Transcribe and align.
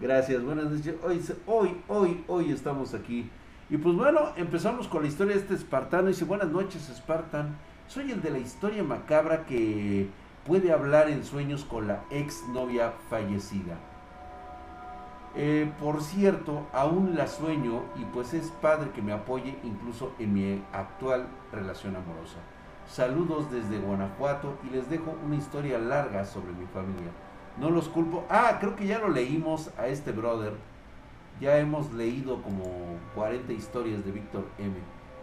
Gracias, 0.00 0.42
buenas 0.42 0.64
noches. 0.66 0.96
Hoy, 1.04 1.20
hoy, 1.46 1.80
hoy, 1.86 2.24
hoy 2.26 2.50
estamos 2.50 2.94
aquí. 2.94 3.30
Y 3.70 3.76
pues 3.76 3.94
bueno, 3.94 4.32
empezamos 4.36 4.88
con 4.88 5.02
la 5.02 5.08
historia 5.08 5.34
de 5.34 5.40
este 5.40 5.54
espartano. 5.54 6.08
Dice, 6.08 6.24
buenas 6.24 6.48
noches, 6.48 6.90
Espartan. 6.90 7.56
Soy 7.86 8.10
el 8.10 8.20
de 8.20 8.30
la 8.30 8.38
historia 8.38 8.82
macabra 8.82 9.46
que 9.46 10.08
puede 10.46 10.72
hablar 10.72 11.08
en 11.08 11.24
sueños 11.24 11.64
con 11.64 11.86
la 11.86 12.02
ex 12.10 12.42
novia 12.48 12.92
fallecida. 13.08 13.78
Eh, 15.36 15.70
por 15.80 16.02
cierto, 16.02 16.66
aún 16.72 17.14
la 17.14 17.28
sueño 17.28 17.82
y 17.96 18.04
pues 18.06 18.34
es 18.34 18.50
padre 18.60 18.90
que 18.90 19.02
me 19.02 19.12
apoye 19.12 19.56
incluso 19.62 20.12
en 20.18 20.34
mi 20.34 20.62
actual 20.72 21.28
relación 21.52 21.94
amorosa. 21.94 22.38
Saludos 22.88 23.50
desde 23.50 23.78
Guanajuato 23.78 24.58
y 24.68 24.74
les 24.74 24.90
dejo 24.90 25.16
una 25.24 25.36
historia 25.36 25.78
larga 25.78 26.24
sobre 26.24 26.52
mi 26.52 26.66
familia. 26.66 27.12
No 27.58 27.70
los 27.70 27.88
culpo. 27.88 28.24
Ah, 28.28 28.58
creo 28.60 28.74
que 28.74 28.86
ya 28.86 28.98
lo 28.98 29.08
leímos 29.08 29.70
a 29.78 29.86
este 29.86 30.12
brother. 30.12 30.54
Ya 31.40 31.58
hemos 31.58 31.92
leído 31.92 32.42
como 32.42 32.64
40 33.14 33.52
historias 33.52 34.04
de 34.04 34.12
Víctor 34.12 34.46
M. 34.58 34.74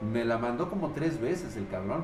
Me 0.02 0.26
la 0.26 0.38
mandó 0.38 0.70
como 0.70 0.91
tres 0.91 1.20
veces 1.20 1.55
el 1.58 1.67
cabrón. 1.67 2.03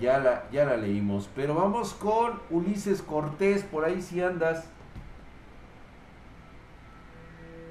Ya 0.00 0.18
la, 0.18 0.44
ya 0.50 0.64
la 0.64 0.76
leímos. 0.76 1.30
Pero 1.34 1.54
vamos 1.54 1.94
con 1.94 2.40
Ulises 2.50 3.02
Cortés. 3.02 3.62
Por 3.62 3.84
ahí 3.84 4.00
si 4.00 4.22
andas. 4.22 4.68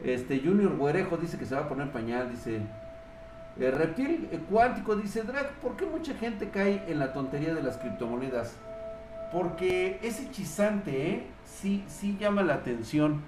Este 0.04 0.40
Junior 0.40 0.78
Guerejo 0.78 1.18
dice 1.18 1.38
que 1.38 1.46
se 1.46 1.56
va 1.56 1.62
a 1.62 1.70
poner 1.70 1.92
pañal, 1.92 2.30
dice. 2.30 2.62
El 3.60 3.72
reptil 3.72 4.30
cuántico 4.52 4.96
dice, 4.96 5.24
Drag, 5.24 5.50
¿por 5.62 5.78
qué 5.78 5.86
mucha 5.86 6.14
gente 6.14 6.50
cae 6.50 6.84
en 6.88 7.00
la 7.00 7.14
tontería 7.14 7.56
de 7.56 7.64
las 7.64 7.78
criptomonedas? 7.78 8.58
Porque 9.32 10.00
es 10.02 10.20
hechizante, 10.20 11.10
¿eh? 11.12 11.28
Sí, 11.46 11.84
sí 11.88 12.18
llama 12.20 12.44
la 12.44 12.56
atención. 12.56 13.22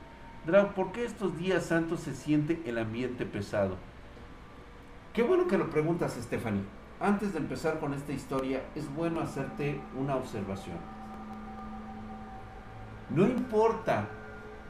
Drag, 0.45 0.73
¿por 0.73 0.91
qué 0.91 1.05
estos 1.05 1.37
días 1.37 1.65
santos 1.65 2.01
se 2.01 2.15
siente 2.15 2.61
el 2.65 2.77
ambiente 2.77 3.26
pesado? 3.26 3.76
Qué 5.13 5.23
bueno 5.23 5.48
que 5.48 5.57
lo 5.57 5.70
preguntas, 5.70 6.17
Stephanie. 6.21 6.63
Antes 6.99 7.34
de 7.34 7.39
empezar 7.39 7.79
con 7.79 7.93
esta 7.93 8.12
historia, 8.12 8.62
es 8.76 8.93
bueno 8.93 9.21
hacerte 9.21 9.79
una 9.95 10.15
observación. 10.15 10.77
No 13.09 13.26
importa 13.26 14.07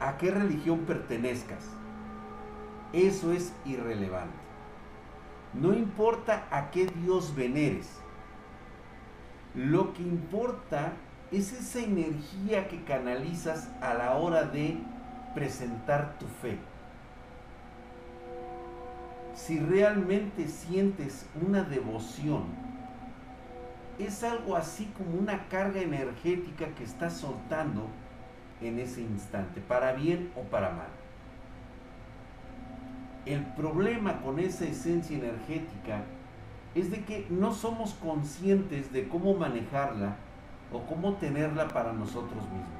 a 0.00 0.16
qué 0.16 0.30
religión 0.30 0.80
pertenezcas, 0.80 1.64
eso 2.92 3.32
es 3.32 3.52
irrelevante. 3.64 4.38
No 5.54 5.72
importa 5.72 6.46
a 6.50 6.70
qué 6.70 6.86
Dios 6.86 7.34
veneres. 7.34 7.98
Lo 9.54 9.92
que 9.92 10.02
importa 10.02 10.92
es 11.30 11.52
esa 11.52 11.80
energía 11.80 12.68
que 12.68 12.82
canalizas 12.84 13.68
a 13.80 13.94
la 13.94 14.14
hora 14.16 14.44
de 14.44 14.78
presentar 15.34 16.18
tu 16.18 16.26
fe. 16.26 16.58
Si 19.34 19.60
realmente 19.60 20.48
sientes 20.48 21.26
una 21.46 21.62
devoción, 21.62 22.44
es 23.98 24.24
algo 24.24 24.56
así 24.56 24.90
como 24.96 25.18
una 25.18 25.48
carga 25.48 25.80
energética 25.80 26.68
que 26.74 26.84
estás 26.84 27.14
soltando 27.14 27.88
en 28.60 28.78
ese 28.78 29.02
instante, 29.02 29.60
para 29.60 29.92
bien 29.92 30.32
o 30.34 30.42
para 30.42 30.70
mal. 30.70 30.88
El 33.26 33.44
problema 33.54 34.20
con 34.22 34.38
esa 34.38 34.64
esencia 34.64 35.18
energética 35.18 36.02
es 36.74 36.90
de 36.90 37.04
que 37.04 37.26
no 37.28 37.52
somos 37.52 37.94
conscientes 37.94 38.92
de 38.92 39.08
cómo 39.08 39.34
manejarla 39.34 40.16
o 40.72 40.80
cómo 40.86 41.14
tenerla 41.14 41.68
para 41.68 41.92
nosotros 41.92 42.42
mismos. 42.50 42.78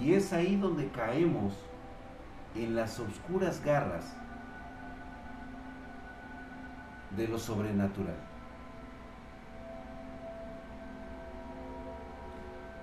Y 0.00 0.14
es 0.14 0.32
ahí 0.32 0.56
donde 0.56 0.88
caemos 0.88 1.54
en 2.54 2.76
las 2.76 3.00
oscuras 3.00 3.62
garras 3.64 4.16
de 7.16 7.26
lo 7.26 7.38
sobrenatural. 7.38 8.16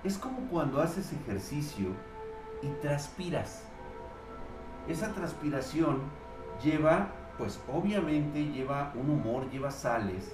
Es 0.04 0.18
como 0.18 0.40
cuando 0.48 0.80
haces 0.80 1.12
ejercicio 1.12 1.88
y 2.62 2.68
transpiras. 2.80 3.64
Esa 4.86 5.12
transpiración 5.12 6.02
lleva, 6.62 7.08
pues 7.38 7.60
obviamente 7.72 8.44
lleva 8.44 8.92
un 8.94 9.10
humor, 9.10 9.50
lleva 9.50 9.70
sales. 9.70 10.32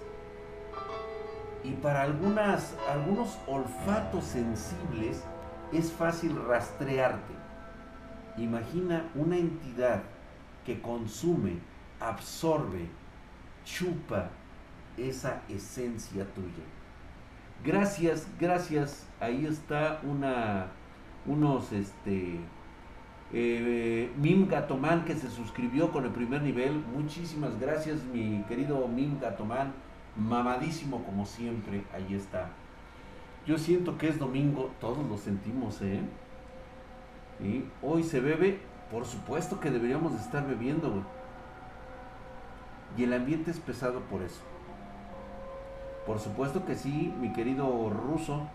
Y 1.65 1.73
para 1.73 2.03
algunas, 2.03 2.77
algunos 2.91 3.39
olfatos 3.47 4.25
sensibles 4.25 5.23
es 5.73 5.93
fácil 5.93 6.37
rastrearte. 6.47 7.33
Imagina 8.37 9.11
una 9.15 9.37
entidad 9.37 10.03
que 10.65 10.81
consume, 10.81 11.59
absorbe, 12.01 12.89
chupa 13.65 14.31
esa 14.97 15.43
esencia 15.49 16.25
tuya. 16.35 16.65
Gracias, 17.65 18.27
gracias. 18.41 19.07
Ahí 19.21 19.47
está 19.47 20.01
una 20.03 20.67
unos 21.25 21.73
este 21.73 22.41
eh, 23.33 24.11
Mim 24.17 24.49
Gatoman 24.49 25.05
que 25.05 25.15
se 25.15 25.31
suscribió 25.31 25.91
con 25.93 26.05
el 26.05 26.11
primer 26.11 26.43
nivel. 26.43 26.83
Muchísimas 26.95 27.59
gracias, 27.59 28.03
mi 28.13 28.43
querido 28.49 28.87
Mim 28.89 29.19
Gatoman. 29.21 29.73
Mamadísimo 30.17 31.05
como 31.05 31.25
siempre, 31.25 31.85
ahí 31.95 32.15
está. 32.15 32.51
Yo 33.47 33.59
siento 33.59 33.97
que 33.99 34.09
es 34.09 34.19
domingo, 34.19 34.71
todos 34.81 35.07
lo 35.09 35.17
sentimos, 35.17 35.81
¿eh? 35.83 36.01
Y 37.41 37.65
hoy 37.83 38.05
se 38.05 38.21
bebe, 38.21 38.61
por 38.91 39.07
supuesto 39.07 39.59
que 39.59 39.71
deberíamos 39.71 40.15
estar 40.21 40.47
bebiendo, 40.47 41.03
Y 42.97 43.05
el 43.05 43.15
ambiente 43.15 43.51
es 43.51 43.59
pesado 43.59 44.01
por 44.01 44.23
eso. 44.23 44.43
Por 46.07 46.19
supuesto 46.21 46.67
que 46.67 46.75
sí, 46.75 47.13
mi 47.21 47.33
querido 47.33 47.91
ruso. 47.91 48.49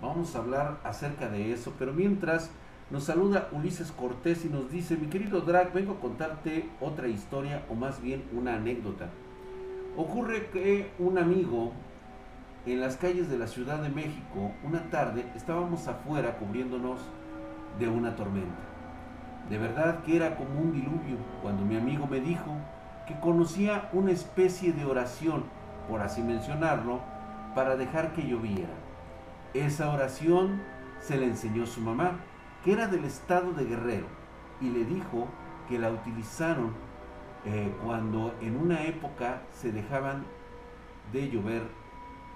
Vamos 0.00 0.34
a 0.34 0.38
hablar 0.38 0.78
acerca 0.84 1.28
de 1.28 1.52
eso, 1.52 1.74
pero 1.78 1.92
mientras 1.92 2.50
nos 2.90 3.04
saluda 3.04 3.48
Ulises 3.52 3.92
Cortés 3.92 4.44
y 4.44 4.48
nos 4.48 4.70
dice, 4.70 4.96
mi 4.96 5.08
querido 5.08 5.40
Drag, 5.42 5.72
vengo 5.72 5.94
a 5.94 6.00
contarte 6.00 6.68
otra 6.80 7.08
historia 7.08 7.64
o 7.68 7.74
más 7.74 8.00
bien 8.00 8.24
una 8.32 8.54
anécdota. 8.54 9.08
Ocurre 9.96 10.50
que 10.50 10.92
un 10.98 11.16
amigo 11.16 11.72
en 12.66 12.80
las 12.80 12.96
calles 12.96 13.30
de 13.30 13.38
la 13.38 13.46
Ciudad 13.46 13.78
de 13.78 13.88
México, 13.88 14.50
una 14.62 14.90
tarde 14.90 15.24
estábamos 15.34 15.88
afuera 15.88 16.36
cubriéndonos 16.36 17.00
de 17.78 17.88
una 17.88 18.14
tormenta. 18.14 18.60
De 19.48 19.56
verdad 19.56 20.02
que 20.02 20.16
era 20.16 20.36
como 20.36 20.60
un 20.60 20.72
diluvio 20.72 21.16
cuando 21.40 21.64
mi 21.64 21.78
amigo 21.78 22.06
me 22.06 22.20
dijo 22.20 22.52
que 23.06 23.18
conocía 23.20 23.88
una 23.94 24.10
especie 24.10 24.74
de 24.74 24.84
oración, 24.84 25.44
por 25.88 26.02
así 26.02 26.22
mencionarlo, 26.22 27.00
para 27.54 27.76
dejar 27.76 28.12
que 28.12 28.28
lloviera. 28.28 28.74
Esa 29.54 29.90
oración 29.90 30.60
se 31.00 31.16
le 31.16 31.24
enseñó 31.24 31.64
su 31.64 31.80
mamá, 31.80 32.18
que 32.62 32.72
era 32.72 32.86
del 32.86 33.06
estado 33.06 33.52
de 33.52 33.64
Guerrero, 33.64 34.08
y 34.60 34.68
le 34.68 34.84
dijo 34.84 35.28
que 35.70 35.78
la 35.78 35.90
utilizaron 35.90 36.74
eh, 37.46 37.72
cuando 37.82 38.34
en 38.40 38.56
una 38.56 38.84
época 38.84 39.42
se 39.52 39.72
dejaban 39.72 40.24
de 41.12 41.30
llover 41.30 41.62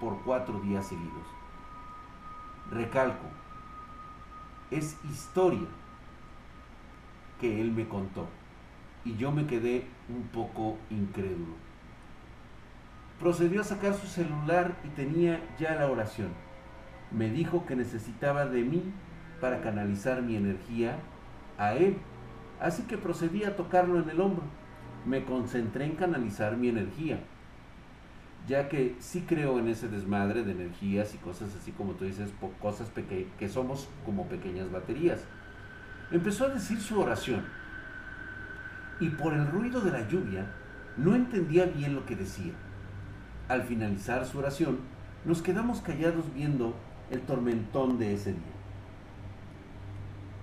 por 0.01 0.23
cuatro 0.23 0.61
días 0.61 0.87
seguidos. 0.87 1.27
Recalco, 2.71 3.27
es 4.71 4.97
historia 5.05 5.69
que 7.41 7.61
él 7.61 7.73
me 7.73 7.89
contó 7.89 8.29
y 9.05 9.17
yo 9.17 9.33
me 9.33 9.47
quedé 9.47 9.87
un 10.09 10.23
poco 10.29 10.79
incrédulo. 10.91 11.55
Procedió 13.19 13.61
a 13.61 13.65
sacar 13.65 13.95
su 13.95 14.07
celular 14.07 14.77
y 14.85 14.89
tenía 14.89 15.41
ya 15.59 15.75
la 15.75 15.91
oración 15.91 16.31
me 17.11 17.29
dijo 17.29 17.67
que 17.67 17.77
necesitaba 17.77 18.47
de 18.47 18.63
mí 18.63 18.83
para 19.41 19.61
canalizar 19.61 20.23
mi 20.23 20.37
energía 20.37 20.97
a 21.59 21.75
él. 21.75 21.97
Así 22.61 22.83
que 22.83 22.99
procedí 22.99 23.45
a 23.45 23.57
tocarlo 23.57 24.01
en 24.01 24.11
el 24.11 24.21
hombro. 24.21 24.45
Me 25.07 25.25
concentré 25.25 25.87
en 25.87 25.97
canalizar 25.97 26.57
mi 26.57 26.69
energía, 26.69 27.21
ya 28.47 28.69
que 28.69 28.97
sí 28.99 29.25
creo 29.27 29.59
en 29.59 29.69
ese 29.69 29.89
desmadre 29.89 30.43
de 30.43 30.53
energías 30.53 31.15
y 31.15 31.19
cosas 31.19 31.55
así 31.55 31.73
como 31.73 31.93
tú 31.93 32.05
dices, 32.05 32.31
cosas 32.61 32.91
que 33.39 33.49
somos 33.49 33.89
como 34.05 34.27
pequeñas 34.29 34.71
baterías. 34.71 35.25
Empezó 36.11 36.47
a 36.47 36.49
decir 36.49 36.81
su 36.81 37.01
oración 37.01 37.45
y 39.01 39.09
por 39.09 39.33
el 39.33 39.47
ruido 39.47 39.81
de 39.81 39.91
la 39.91 40.07
lluvia 40.09 40.47
no 40.97 41.15
entendía 41.15 41.65
bien 41.65 41.95
lo 41.95 42.05
que 42.05 42.17
decía. 42.17 42.53
Al 43.49 43.63
finalizar 43.63 44.27
su 44.27 44.39
oración, 44.39 44.79
nos 45.25 45.43
quedamos 45.43 45.81
callados 45.81 46.33
viendo 46.35 46.75
el 47.11 47.21
tormentón 47.23 47.99
de 47.99 48.15
ese 48.15 48.33
día. 48.33 48.41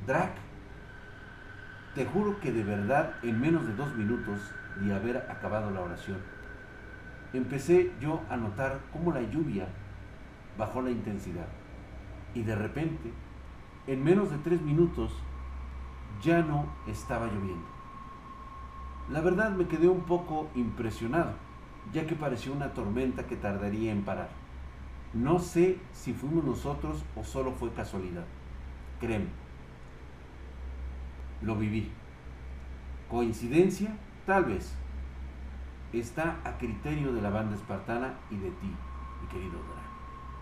Drac, 0.06 0.32
te 1.98 2.06
juro 2.06 2.40
que 2.40 2.52
de 2.52 2.64
verdad 2.64 3.16
en 3.24 3.42
menos 3.42 3.66
de 3.66 3.74
dos 3.74 3.96
minutos 3.96 4.40
de 4.80 4.94
haber 4.94 5.18
acabado 5.32 5.72
la 5.72 5.82
oración, 5.82 6.20
empecé 7.34 7.92
yo 8.00 8.22
a 8.30 8.38
notar 8.38 8.82
cómo 8.94 9.12
la 9.12 9.24
lluvia 9.24 9.68
bajó 10.60 10.84
la 10.84 10.92
intensidad. 10.92 11.48
Y 12.36 12.44
de 12.44 12.54
repente, 12.54 13.12
en 13.88 14.04
menos 14.04 14.30
de 14.30 14.38
tres 14.38 14.62
minutos, 14.62 15.12
ya 16.22 16.44
no 16.44 16.68
estaba 16.86 17.26
lloviendo. 17.26 17.66
La 19.10 19.22
verdad 19.22 19.50
me 19.50 19.66
quedé 19.66 19.88
un 19.88 20.02
poco 20.02 20.52
impresionado, 20.54 21.32
ya 21.94 22.06
que 22.06 22.14
pareció 22.14 22.54
una 22.54 22.76
tormenta 22.76 23.26
que 23.26 23.38
tardaría 23.38 23.92
en 23.92 24.04
parar. 24.04 24.30
No 25.16 25.40
sé 25.40 25.80
si 25.94 26.14
fuimos 26.14 26.44
nosotros 26.44 27.04
o 27.16 27.24
solo 27.24 27.54
fue 27.54 27.74
casualidad. 27.74 28.26
Créeme. 29.00 29.47
Lo 31.42 31.56
viví. 31.56 31.92
¿Coincidencia? 33.10 33.96
Tal 34.26 34.46
vez. 34.46 34.76
Está 35.94 36.38
a 36.44 36.58
criterio 36.58 37.14
de 37.14 37.22
la 37.22 37.30
banda 37.30 37.56
espartana 37.56 38.16
y 38.30 38.36
de 38.36 38.50
ti, 38.52 38.76
mi 39.22 39.28
querido 39.30 39.54
Dora. 39.54 39.84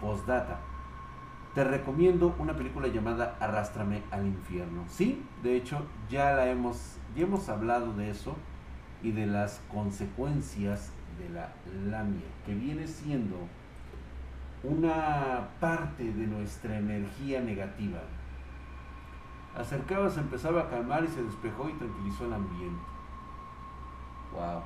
Postdata. 0.01 0.59
Te 1.53 1.63
recomiendo 1.63 2.35
una 2.39 2.55
película 2.55 2.87
llamada 2.87 3.37
Arrástrame 3.39 4.01
al 4.11 4.25
infierno. 4.25 4.83
Sí, 4.89 5.23
de 5.41 5.55
hecho 5.55 5.85
ya 6.09 6.33
la 6.33 6.49
hemos 6.49 6.97
ya 7.15 7.23
hemos 7.23 7.47
hablado 7.47 7.93
de 7.93 8.09
eso 8.09 8.35
y 9.01 9.11
de 9.11 9.25
las 9.25 9.61
consecuencias 9.71 10.91
de 11.17 11.29
la 11.29 11.53
lamia, 11.89 12.25
que 12.45 12.53
viene 12.53 12.87
siendo 12.87 13.37
una 14.63 15.47
parte 15.59 16.03
de 16.03 16.27
nuestra 16.27 16.77
energía 16.77 17.39
negativa. 17.39 17.99
Acercaba, 19.55 20.09
se 20.09 20.19
empezaba 20.19 20.61
a 20.61 20.69
calmar 20.69 21.03
y 21.03 21.07
se 21.07 21.23
despejó 21.23 21.69
y 21.69 21.73
tranquilizó 21.73 22.25
el 22.25 22.33
ambiente. 22.33 22.81
Wow. 24.33 24.61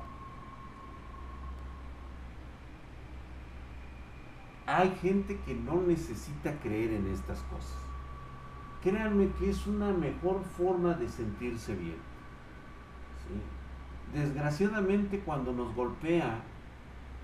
Hay 4.66 4.90
gente 5.00 5.38
que 5.40 5.54
no 5.54 5.80
necesita 5.82 6.52
creer 6.60 6.92
en 6.92 7.06
estas 7.08 7.40
cosas. 7.42 7.78
Créanme 8.82 9.28
que 9.38 9.50
es 9.50 9.66
una 9.66 9.92
mejor 9.92 10.42
forma 10.42 10.94
de 10.94 11.08
sentirse 11.08 11.74
bien. 11.74 11.98
Desgraciadamente 14.14 15.20
cuando 15.20 15.52
nos 15.52 15.74
golpea 15.74 16.40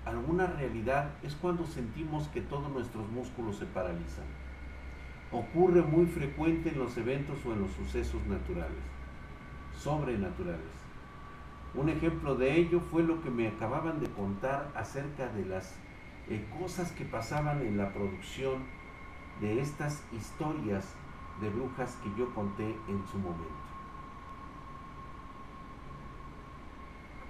alguna 0.05 0.47
realidad 0.47 1.09
es 1.21 1.35
cuando 1.35 1.65
sentimos 1.65 2.27
que 2.29 2.41
todos 2.41 2.71
nuestros 2.71 3.09
músculos 3.09 3.57
se 3.57 3.65
paralizan. 3.65 4.25
Ocurre 5.31 5.81
muy 5.81 6.05
frecuente 6.05 6.69
en 6.69 6.79
los 6.79 6.97
eventos 6.97 7.45
o 7.45 7.53
en 7.53 7.61
los 7.61 7.71
sucesos 7.71 8.25
naturales, 8.27 8.77
sobrenaturales. 9.77 10.61
Un 11.73 11.89
ejemplo 11.89 12.35
de 12.35 12.55
ello 12.55 12.79
fue 12.79 13.03
lo 13.03 13.21
que 13.21 13.29
me 13.29 13.47
acababan 13.47 13.99
de 13.99 14.09
contar 14.09 14.71
acerca 14.75 15.27
de 15.27 15.45
las 15.45 15.75
eh, 16.29 16.45
cosas 16.59 16.91
que 16.93 17.05
pasaban 17.05 17.61
en 17.61 17.77
la 17.77 17.91
producción 17.93 18.63
de 19.41 19.59
estas 19.59 20.01
historias 20.13 20.95
de 21.41 21.49
brujas 21.49 21.97
que 22.03 22.09
yo 22.17 22.33
conté 22.33 22.75
en 22.87 23.05
su 23.11 23.17
momento. 23.19 23.67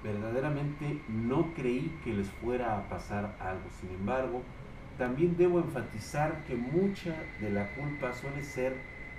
verdaderamente 0.04 1.02
no 1.08 1.54
creí 1.54 2.00
que 2.04 2.14
les 2.14 2.30
fuera 2.30 2.78
a 2.78 2.90
pasar 2.90 3.36
algo. 3.40 3.68
Sin 3.80 3.90
embargo, 3.92 4.42
también 4.98 5.38
debo 5.38 5.60
enfatizar 5.60 6.44
que 6.46 6.56
mucha 6.56 7.16
de 7.40 7.52
la 7.52 7.68
culpa 7.76 8.14
suele 8.14 8.44
ser 8.44 8.76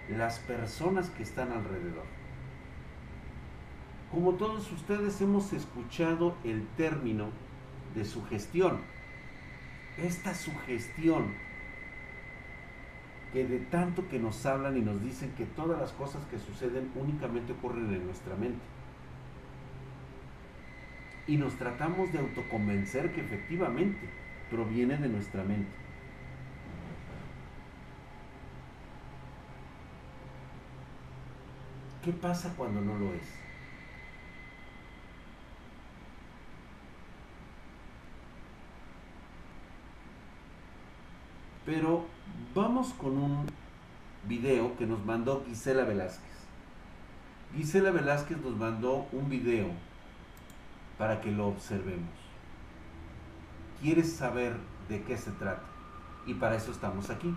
las 0.08 0.38
personas 0.40 1.10
que 1.10 1.22
están 1.22 1.52
alrededor. 1.52 2.04
Como 4.10 4.34
todos 4.34 4.72
ustedes 4.72 5.20
hemos 5.20 5.52
escuchado 5.52 6.34
el 6.44 6.66
término 6.76 7.28
de 7.94 8.04
sugestión. 8.04 8.80
Esta 9.98 10.34
sugestión 10.34 11.34
que 13.32 13.46
de 13.46 13.58
tanto 13.58 14.08
que 14.08 14.19
nos 14.19 14.46
hablan 14.46 14.76
y 14.76 14.81
nos 14.81 15.02
dicen 15.02 15.32
que 15.36 15.44
todas 15.44 15.78
las 15.78 15.92
cosas 15.92 16.24
que 16.26 16.38
suceden 16.38 16.90
únicamente 16.94 17.52
ocurren 17.52 17.92
en 17.92 18.06
nuestra 18.06 18.34
mente 18.36 18.62
y 21.26 21.36
nos 21.36 21.54
tratamos 21.56 22.10
de 22.10 22.20
autoconvencer 22.20 23.12
que 23.12 23.20
efectivamente 23.20 24.08
proviene 24.50 24.96
de 24.96 25.08
nuestra 25.08 25.42
mente. 25.44 25.76
¿Qué 32.04 32.12
pasa 32.12 32.54
cuando 32.56 32.80
no 32.80 32.96
lo 32.98 33.12
es? 33.12 33.48
Pero 41.66 42.06
vamos 42.54 42.94
con 42.94 43.18
un 43.18 43.46
video 44.24 44.74
que 44.78 44.86
nos 44.86 45.04
mandó 45.04 45.44
Gisela 45.46 45.84
Velázquez. 45.84 46.24
Gisela 47.54 47.90
Velázquez 47.90 48.38
nos 48.38 48.56
mandó 48.56 49.06
un 49.12 49.28
video 49.28 49.66
para 50.96 51.20
que 51.20 51.30
lo 51.30 51.48
observemos. 51.48 52.27
Quieres 53.80 54.12
saber 54.12 54.56
de 54.88 55.02
qué 55.02 55.16
se 55.16 55.30
trata 55.32 55.62
y 56.26 56.34
para 56.34 56.56
eso 56.56 56.72
estamos 56.72 57.10
aquí. 57.10 57.34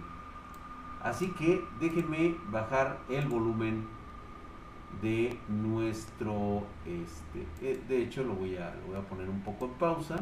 Así 1.01 1.31
que 1.31 1.63
déjenme 1.79 2.35
bajar 2.49 2.99
el 3.09 3.27
volumen 3.27 3.87
de 5.01 5.39
nuestro 5.47 6.63
este 6.85 7.47
eh, 7.61 7.81
de 7.87 8.03
hecho 8.03 8.23
lo 8.23 8.33
voy 8.33 8.57
a 8.57 8.75
lo 8.75 8.87
voy 8.87 8.97
a 8.97 9.07
poner 9.07 9.29
un 9.29 9.39
poco 9.39 9.65
en 9.65 9.71
pausa 9.75 10.17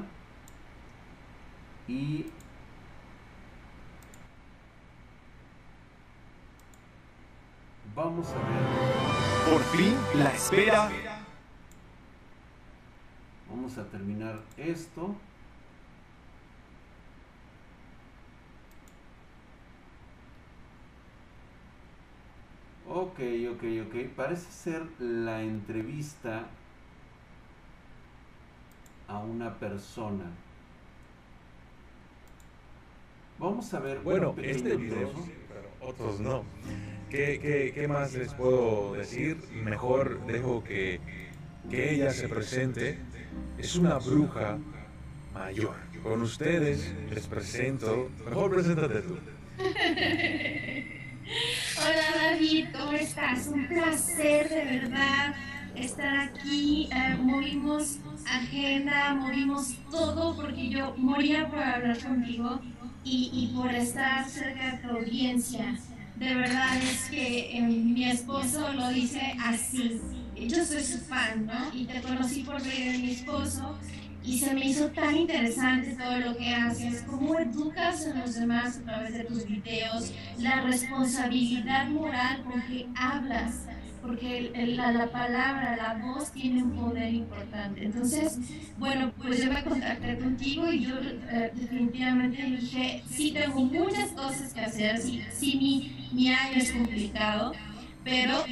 y 1.88 2.28
vamos 7.96 8.28
a 8.30 8.36
ver 8.36 9.52
por 9.52 9.62
fin 9.64 9.96
la 10.14 10.32
espera 10.32 10.90
Vamos 13.50 13.80
a 13.80 13.84
terminar 13.86 14.40
esto. 14.58 15.16
Ok, 23.02 23.20
ok, 23.52 23.64
ok. 23.88 23.96
Parece 24.14 24.52
ser 24.52 24.82
la 25.00 25.42
entrevista 25.42 26.48
a 29.08 29.20
una 29.20 29.58
persona. 29.58 30.26
Vamos 33.38 33.74
a 33.74 33.80
ver. 33.80 34.00
Bueno, 34.00 34.36
este 34.42 34.76
video, 34.76 35.14
pero 35.48 35.90
otros 35.90 36.20
no. 36.20 36.44
¿Qué, 37.10 37.40
qué, 37.42 37.72
¿Qué 37.74 37.88
más 37.88 38.14
les 38.16 38.34
puedo 38.34 38.92
decir? 38.92 39.38
Mejor 39.64 40.26
dejo 40.26 40.62
que, 40.66 41.00
que 41.70 41.94
ella 41.94 42.12
se 42.12 42.28
presente 42.28 43.00
es 43.58 43.78
una 43.78 43.98
bruja 43.98 44.58
mayor. 45.34 45.76
Con 46.04 46.22
ustedes 46.22 46.94
les 47.10 47.28
presento, 47.28 48.10
mejor 48.26 48.52
preséntate 48.52 49.02
tú. 49.04 49.18
Hola 51.90 52.34
David, 52.34 52.68
¿cómo 52.78 52.92
estás? 52.92 53.48
Un 53.48 53.68
placer 53.68 54.48
de 54.48 54.80
verdad 54.80 55.34
estar 55.74 56.20
aquí. 56.20 56.88
Eh, 56.92 57.18
movimos 57.20 57.98
agenda, 58.32 59.16
movimos 59.16 59.74
todo 59.90 60.36
porque 60.36 60.70
yo 60.70 60.94
moría 60.98 61.50
por 61.50 61.58
hablar 61.58 61.98
contigo 61.98 62.60
y, 63.04 63.52
por 63.56 63.74
estar 63.74 64.30
cerca 64.30 64.74
de 64.74 64.78
tu 64.78 64.98
audiencia. 64.98 65.80
De 66.18 66.36
verdad 66.36 66.78
es 66.78 67.10
que 67.10 67.58
eh, 67.58 67.62
mi 67.64 68.06
esposo 68.06 68.72
lo 68.74 68.90
dice 68.90 69.36
así 69.44 70.00
yo 70.48 70.66
soy 70.66 70.84
su 70.84 71.00
fan, 71.00 71.46
¿no? 71.46 71.74
Y 71.74 71.86
te 71.86 72.02
conocí 72.02 72.44
por 72.44 72.62
medio 72.62 72.92
de 72.92 72.98
mi 73.00 73.12
esposo 73.12 73.78
y 74.24 74.38
se 74.38 74.54
me 74.54 74.66
hizo 74.66 74.90
tan 74.90 75.16
interesante 75.16 75.96
todo 75.96 76.18
lo 76.18 76.38
que 76.38 76.54
haces, 76.54 77.04
cómo 77.04 77.40
educas 77.40 78.06
a 78.08 78.20
los 78.20 78.36
demás 78.36 78.78
a 78.78 78.84
través 78.84 79.14
de 79.14 79.24
tus 79.24 79.46
videos, 79.46 80.14
la 80.38 80.62
responsabilidad 80.62 81.88
moral 81.88 82.44
con 82.44 82.62
que 82.64 82.88
hablas, 82.96 83.66
porque 84.02 84.52
la, 84.76 84.92
la, 84.92 85.12
palabra, 85.12 85.76
la 85.76 85.94
voz 86.06 86.32
tiene 86.32 86.64
un 86.64 86.72
poder 86.72 87.14
importante. 87.14 87.84
Entonces, 87.84 88.38
bueno, 88.78 89.12
pues 89.18 89.44
yo 89.44 89.52
me 89.52 89.64
contacté 89.64 90.18
contigo 90.18 90.72
y 90.72 90.86
yo 90.86 90.96
eh, 91.00 91.52
definitivamente 91.54 92.44
dije, 92.44 93.04
sí 93.10 93.32
tengo 93.32 93.62
muchas 93.62 94.12
cosas 94.12 94.54
que 94.54 94.62
hacer, 94.62 94.98
sí, 95.00 95.22
sí 95.32 95.58
mi, 95.58 96.10
mi 96.14 96.34
año 96.34 96.58
es 96.58 96.72
complicado, 96.72 97.54
pero 98.04 98.44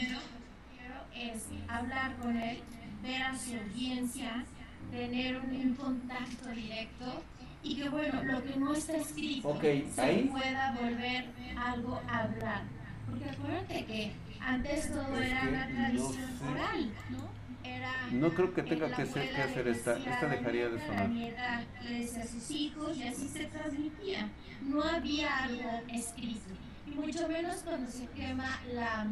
es 1.15 1.43
hablar 1.67 2.15
con 2.17 2.37
él, 2.37 2.59
ver 3.03 3.23
a 3.23 3.37
su 3.37 3.55
audiencia, 3.55 4.45
tener 4.91 5.37
un, 5.37 5.75
contacto 5.75 6.49
directo 6.49 7.23
y 7.63 7.75
que 7.75 7.89
bueno, 7.89 8.23
lo 8.23 8.43
que 8.43 8.55
no 8.57 8.73
está 8.73 8.97
escrito 8.97 9.59
se 9.61 10.29
pueda 10.31 10.77
volver 10.79 11.25
algo 11.57 12.01
a 12.07 12.23
hablar. 12.23 12.61
Porque 13.09 13.29
acuérdate 13.29 13.85
que 13.85 14.11
antes 14.39 14.91
todo 14.91 15.17
era 15.17 15.41
una 15.47 15.67
tradición 15.67 16.39
oral, 16.51 16.91
¿no? 17.09 17.37
era 17.63 18.07
No 18.11 18.29
creo 18.33 18.53
que 18.53 18.63
tenga 18.63 18.95
que, 18.95 19.05
ser, 19.05 19.29
que 19.29 19.41
hacer 19.41 19.67
esta. 19.67 19.97
Esta 19.97 20.27
dejaría 20.27 20.69
de 20.69 20.77
nieta, 20.77 20.87
La 20.87 20.93
sonar. 20.93 21.09
nieta 21.09 21.63
le 21.83 21.99
decía 21.99 22.23
a 22.23 22.27
sus 22.27 22.51
hijos 22.51 22.97
y 22.97 23.03
así 23.03 23.27
se 23.27 23.45
transmitía. 23.45 24.29
No 24.61 24.83
había 24.83 25.43
algo 25.43 25.81
escrito. 25.93 26.53
Y 26.85 26.91
mucho 26.91 27.27
menos 27.27 27.57
cuando 27.63 27.91
se 27.91 28.07
quema 28.07 28.59
la 28.73 29.07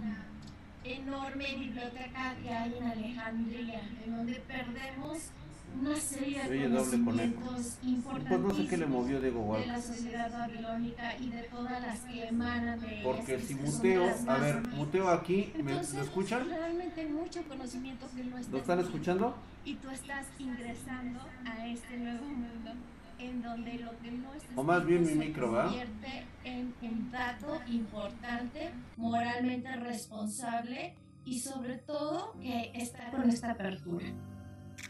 enorme 0.84 1.56
biblioteca 1.56 2.36
que 2.42 2.50
hay 2.50 2.76
en 2.78 2.84
Alejandría, 2.84 3.82
en 4.06 4.18
donde 4.18 4.36
perdemos 4.48 5.32
una 5.80 5.96
serie 5.96 6.44
de 6.44 7.04
conejo. 7.04 7.42
conocimientos 7.42 7.80
Pues 8.28 8.40
no 8.40 8.54
sé 8.54 8.68
qué 8.68 8.78
le 8.78 8.86
movió 8.86 9.22
Diego 9.22 9.58
de 9.58 9.66
la 9.68 9.82
sociedad 9.82 10.32
babilónica 10.32 11.18
y 11.18 11.30
de 11.30 11.44
todas 11.44 11.82
las 11.82 12.00
que 12.02 12.28
emanan 12.28 12.80
de 12.80 13.02
Porque 13.04 13.38
que 13.38 13.40
si 13.40 13.56
muteo, 13.56 14.06
a 14.28 14.38
ver, 14.38 14.68
muteo 14.70 15.10
aquí, 15.10 15.52
¿me, 15.56 15.72
Entonces, 15.72 15.96
¿lo 15.96 16.02
escuchan? 16.02 16.48
Realmente 16.50 17.06
mucho 17.08 17.42
conocimiento 17.44 18.08
que 18.16 18.24
no 18.24 18.38
está 18.38 18.52
¿Lo 18.52 18.58
están 18.58 18.80
escuchando? 18.80 19.36
Y 19.64 19.76
tú 19.76 19.90
estás 19.90 20.28
ingresando 20.40 21.20
a 21.46 21.68
este 21.68 21.98
nuevo 21.98 22.26
mundo 22.26 22.72
en 23.18 23.42
donde 23.42 23.80
lo 23.80 23.92
que 24.00 24.12
no 24.12 24.34
está 24.34 24.50
O 24.56 24.64
más 24.64 24.86
bien 24.86 25.06
mi 25.06 25.16
micro, 25.16 25.52
¿va? 25.52 25.66
convierte 25.66 26.26
en 26.44 26.74
un 26.82 27.12
dato 27.12 27.62
importante, 27.68 28.72
moralmente 28.98 29.74
responsable 29.78 30.94
y 31.26 31.40
sobre 31.40 31.78
todo 31.78 32.34
que 32.42 32.72
está 32.76 33.10
con 33.12 33.30
esta 33.30 33.52
apertura. 33.52 34.06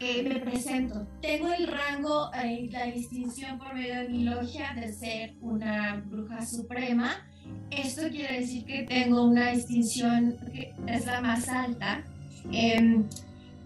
Eh, 0.00 0.22
me 0.22 0.40
presento. 0.40 1.06
Tengo 1.22 1.52
el 1.52 1.66
rango, 1.68 2.30
eh, 2.34 2.68
la 2.70 2.86
distinción 2.86 3.58
por 3.58 3.74
medio 3.74 3.94
de 3.94 4.08
mi 4.08 4.24
logia 4.24 4.74
de 4.74 4.92
ser 4.92 5.34
una 5.40 6.02
bruja 6.06 6.44
suprema. 6.44 7.26
Esto 7.70 8.02
quiere 8.10 8.40
decir 8.40 8.64
que 8.64 8.82
tengo 8.82 9.24
una 9.24 9.52
distinción 9.52 10.36
que 10.52 10.74
es 10.86 11.06
la 11.06 11.20
más 11.22 11.48
alta. 11.48 12.04
Em, 12.52 13.04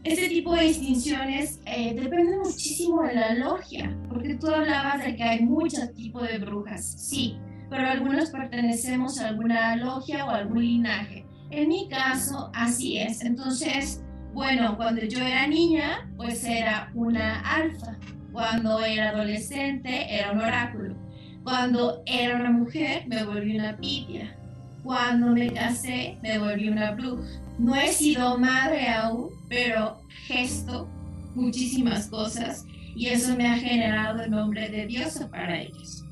este 0.05 0.29
tipo 0.29 0.55
de 0.55 0.65
distinciones 0.65 1.61
eh, 1.67 1.95
depende 1.95 2.39
muchísimo 2.39 3.03
de 3.03 3.15
la 3.15 3.35
logia, 3.35 3.95
porque 4.09 4.35
tú 4.35 4.47
hablabas 4.47 5.05
de 5.05 5.17
que 5.17 5.23
hay 5.23 5.41
muchos 5.41 5.93
tipos 5.95 6.27
de 6.27 6.39
brujas, 6.39 6.85
sí, 6.85 7.37
pero 7.69 7.87
algunos 7.89 8.31
pertenecemos 8.31 9.21
a 9.21 9.29
alguna 9.29 9.77
logia 9.77 10.25
o 10.25 10.31
algún 10.31 10.65
linaje. 10.65 11.27
En 11.51 11.69
mi 11.69 11.89
caso, 11.89 12.51
así 12.55 12.97
es. 12.97 13.23
Entonces, 13.23 14.03
bueno, 14.33 14.77
cuando 14.77 15.03
yo 15.03 15.21
era 15.21 15.47
niña, 15.47 16.09
pues 16.17 16.45
era 16.45 16.91
una 16.95 17.41
alfa. 17.41 17.97
Cuando 18.33 18.81
era 18.85 19.11
adolescente, 19.11 20.15
era 20.15 20.33
un 20.33 20.41
oráculo. 20.41 20.95
Cuando 21.43 22.03
era 22.07 22.37
una 22.37 22.51
mujer, 22.51 23.05
me 23.09 23.25
volví 23.25 23.57
una 23.57 23.77
pitia. 23.77 24.37
Cuando 24.83 25.29
me 25.29 25.53
casé, 25.53 26.19
me 26.23 26.39
volví 26.39 26.69
una 26.69 26.93
bruja. 26.93 27.23
No 27.59 27.75
he 27.75 27.89
sido 27.89 28.39
madre 28.39 28.89
aún, 28.89 29.31
pero 29.49 30.01
gesto 30.27 30.89
muchísimas 31.35 32.07
cosas 32.09 32.65
y 32.95 33.07
eso 33.07 33.37
me 33.37 33.49
ha 33.49 33.57
generado 33.57 34.23
el 34.23 34.31
nombre 34.31 34.69
de 34.69 34.87
diosa 34.87 35.29
para 35.29 35.61
ellos. 35.61 36.05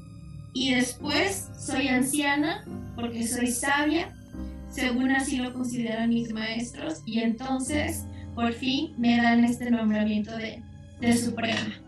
Y 0.52 0.74
después 0.74 1.48
soy 1.58 1.88
anciana 1.88 2.64
porque 2.94 3.26
soy 3.26 3.48
sabia, 3.48 4.14
según 4.68 5.10
así 5.12 5.38
lo 5.38 5.52
consideran 5.52 6.10
mis 6.10 6.32
maestros, 6.32 7.02
y 7.06 7.20
entonces 7.20 8.04
por 8.34 8.52
fin 8.52 8.94
me 8.98 9.16
dan 9.16 9.44
este 9.44 9.70
nombramiento 9.70 10.36
de, 10.36 10.62
de 11.00 11.16
suprema. 11.16 11.80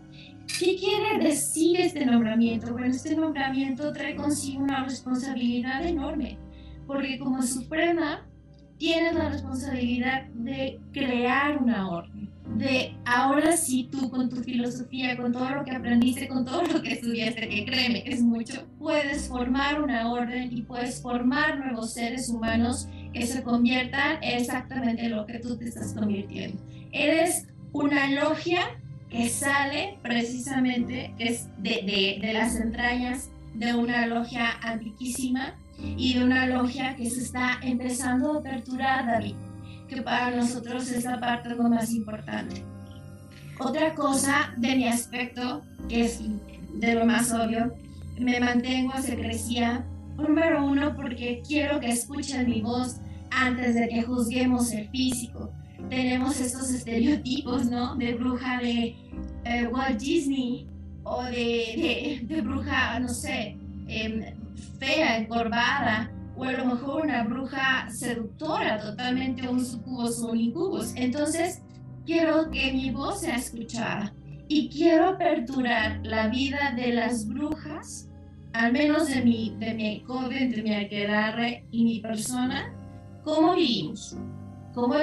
¿Qué 0.59 0.77
quiere 0.77 1.23
decir 1.23 1.81
este 1.81 2.05
nombramiento? 2.05 2.73
Bueno, 2.73 2.89
este 2.89 3.15
nombramiento 3.15 3.93
trae 3.93 4.17
consigo 4.17 4.63
una 4.63 4.85
responsabilidad 4.85 5.87
enorme, 5.87 6.39
porque 6.87 7.19
como 7.19 7.43
suprema 7.43 8.27
tienes 8.79 9.15
la 9.15 9.29
responsabilidad 9.29 10.27
de 10.35 10.81
crear 10.93 11.59
una 11.59 11.91
orden, 11.91 12.30
de 12.57 12.95
ahora 13.05 13.57
sí 13.57 13.89
tú 13.91 14.11
con 14.11 14.29
tu 14.29 14.37
filosofía, 14.37 15.17
con 15.17 15.33
todo 15.33 15.49
lo 15.51 15.65
que 15.65 15.73
aprendiste, 15.73 16.29
con 16.29 16.45
todo 16.45 16.63
lo 16.63 16.83
que 16.83 16.93
estudiaste, 16.93 17.49
que 17.49 17.65
créeme, 17.65 18.03
es 18.07 18.23
mucho, 18.23 18.67
puedes 18.79 19.29
formar 19.29 19.83
una 19.83 20.11
orden 20.11 20.51
y 20.53 20.63
puedes 20.63 21.01
formar 21.01 21.59
nuevos 21.59 21.95
seres 21.95 22.29
humanos 22.29 22.89
que 23.13 23.27
se 23.27 23.43
conviertan 23.43 24.23
exactamente 24.23 25.07
en 25.07 25.17
lo 25.17 25.27
que 25.27 25.39
tú 25.39 25.57
te 25.57 25.69
estás 25.69 25.95
convirtiendo. 25.95 26.61
Eres 26.93 27.47
una 27.73 28.11
logia 28.11 28.61
que 29.09 29.29
sale 29.29 29.99
precisamente 30.03 31.13
es 31.19 31.49
de, 31.59 31.83
de, 31.83 32.19
de 32.25 32.33
las 32.33 32.57
entrañas 32.57 33.31
de 33.55 33.75
una 33.75 34.07
logia 34.07 34.59
antiquísima 34.63 35.55
y 35.79 36.15
de 36.15 36.25
una 36.25 36.47
logia 36.47 36.95
que 36.95 37.09
se 37.11 37.23
está 37.23 37.59
empezando 37.63 38.35
a 38.35 38.39
aperturar, 38.39 39.07
David, 39.07 39.35
que 39.91 40.03
para 40.03 40.31
nosotros 40.31 40.91
es 40.91 41.05
la 41.05 41.19
parte 41.19 41.51
lo 41.51 41.65
más 41.65 41.93
importante. 41.93 42.63
Otra 43.59 43.95
cosa 43.95 44.55
de 44.57 44.77
mi 44.77 44.89
aspecto, 44.89 45.63
que 45.89 46.07
es 46.07 46.21
de 46.75 46.95
lo 46.95 47.05
más 47.05 47.33
obvio, 47.33 47.75
me 48.19 48.41
mantengo 48.41 48.93
a 48.95 49.03
secrecía, 49.03 49.85
número 50.17 50.65
uno, 50.65 50.95
porque 50.95 51.43
quiero 51.47 51.81
que 51.81 51.91
escuchen 51.91 52.49
mi 52.49 52.61
voz 52.63 52.97
antes 53.31 53.75
de 53.75 53.89
que 53.89 54.03
juzguemos 54.03 54.73
el 54.73 54.89
físico. 54.89 55.51
Tenemos 55.89 56.41
estos 56.41 56.71
estereotipos, 56.71 57.67
¿no? 57.67 57.97
De 57.97 58.15
bruja 58.15 58.59
de 58.59 58.97
eh, 59.45 59.67
Walt 59.67 59.99
Disney 59.99 60.67
o 61.03 61.23
de, 61.25 61.33
de, 61.33 62.21
de 62.23 62.41
bruja, 62.43 63.01
no 63.01 63.09
sé, 63.09 63.57
eh, 63.89 64.35
fea, 64.79 65.19
encorvada, 65.19 66.11
o 66.41 66.45
a 66.45 66.53
lo 66.53 66.65
mejor 66.65 67.03
una 67.05 67.23
bruja 67.25 67.91
seductora, 67.91 68.79
totalmente 68.79 69.47
un 69.47 69.63
sucubus 69.63 70.23
o 70.23 70.29
un 70.29 70.41
incubus. 70.41 70.95
Entonces, 70.97 71.61
quiero 72.07 72.51
que 72.51 72.73
mi 72.73 72.91
voz 72.91 73.21
sea 73.21 73.37
escuchada 73.37 74.15
y 74.49 74.71
quiero 74.71 75.11
aperturar 75.11 76.01
la 76.03 76.29
vida 76.29 76.73
de 76.75 76.95
las 76.95 77.29
brujas, 77.29 78.09
al 78.55 78.73
menos 78.73 79.09
de 79.09 79.23
mi, 79.23 79.55
de 79.59 79.75
mi 79.75 80.03
de 80.03 80.63
mi 80.63 80.75
aquelarre 80.75 81.67
y 81.71 81.85
mi 81.85 82.01
persona, 82.01 82.73
cómo 83.23 83.55
vivimos, 83.55 84.17
cómo 84.73 84.95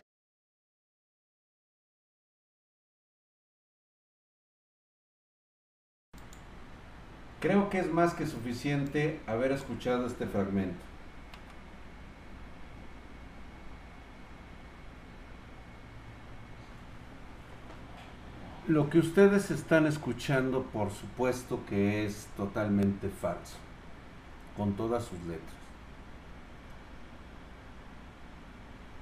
Creo 7.40 7.70
que 7.70 7.78
es 7.78 7.94
más 7.94 8.16
que 8.16 8.26
suficiente 8.26 9.20
haber 9.28 9.52
escuchado 9.52 10.08
este 10.08 10.26
fragmento. 10.26 10.97
Lo 18.68 18.90
que 18.90 19.00
ustedes 19.00 19.50
están 19.50 19.86
escuchando, 19.86 20.64
por 20.64 20.92
supuesto 20.92 21.62
que 21.70 22.06
es 22.06 22.28
totalmente 22.36 23.08
falso, 23.08 23.56
con 24.58 24.74
todas 24.74 25.06
sus 25.06 25.18
letras. 25.22 25.56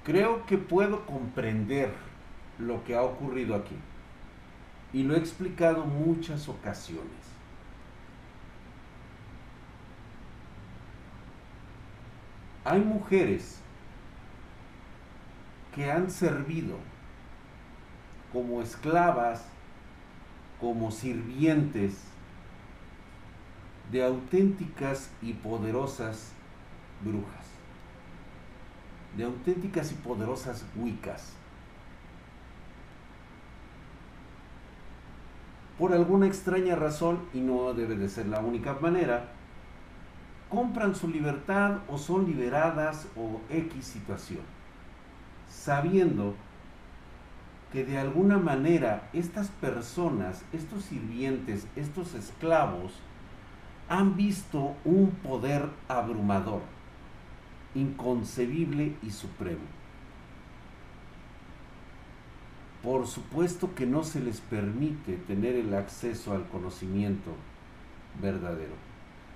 Creo 0.04 0.46
que 0.46 0.56
puedo 0.56 1.04
comprender 1.04 1.92
lo 2.60 2.84
que 2.84 2.94
ha 2.94 3.02
ocurrido 3.02 3.56
aquí, 3.56 3.74
y 4.92 5.02
lo 5.02 5.16
he 5.16 5.18
explicado 5.18 5.84
muchas 5.84 6.48
ocasiones. 6.48 7.10
Hay 12.64 12.78
mujeres 12.78 13.60
que 15.74 15.90
han 15.90 16.08
servido 16.08 16.76
como 18.32 18.62
esclavas, 18.62 19.44
como 20.60 20.90
sirvientes 20.90 22.04
de 23.90 24.04
auténticas 24.04 25.10
y 25.22 25.32
poderosas 25.34 26.32
brujas, 27.02 27.46
de 29.16 29.24
auténticas 29.24 29.92
y 29.92 29.94
poderosas 29.94 30.64
wicas. 30.76 31.32
Por 35.78 35.92
alguna 35.92 36.26
extraña 36.26 36.74
razón, 36.74 37.20
y 37.34 37.40
no 37.40 37.74
debe 37.74 37.96
de 37.96 38.08
ser 38.08 38.26
la 38.26 38.40
única 38.40 38.74
manera, 38.80 39.28
compran 40.48 40.94
su 40.94 41.08
libertad 41.08 41.78
o 41.88 41.98
son 41.98 42.24
liberadas 42.26 43.08
o 43.14 43.40
X 43.50 43.84
situación, 43.84 44.40
sabiendo 45.50 46.34
que 47.76 47.84
de 47.84 47.98
alguna 47.98 48.38
manera 48.38 49.06
estas 49.12 49.48
personas, 49.48 50.42
estos 50.54 50.82
sirvientes, 50.86 51.66
estos 51.76 52.14
esclavos, 52.14 52.94
han 53.86 54.16
visto 54.16 54.74
un 54.86 55.10
poder 55.10 55.68
abrumador, 55.86 56.62
inconcebible 57.74 58.96
y 59.02 59.10
supremo. 59.10 59.66
Por 62.82 63.06
supuesto 63.06 63.74
que 63.74 63.84
no 63.84 64.04
se 64.04 64.20
les 64.20 64.40
permite 64.40 65.18
tener 65.26 65.54
el 65.54 65.74
acceso 65.74 66.32
al 66.32 66.48
conocimiento 66.48 67.32
verdadero. 68.22 68.72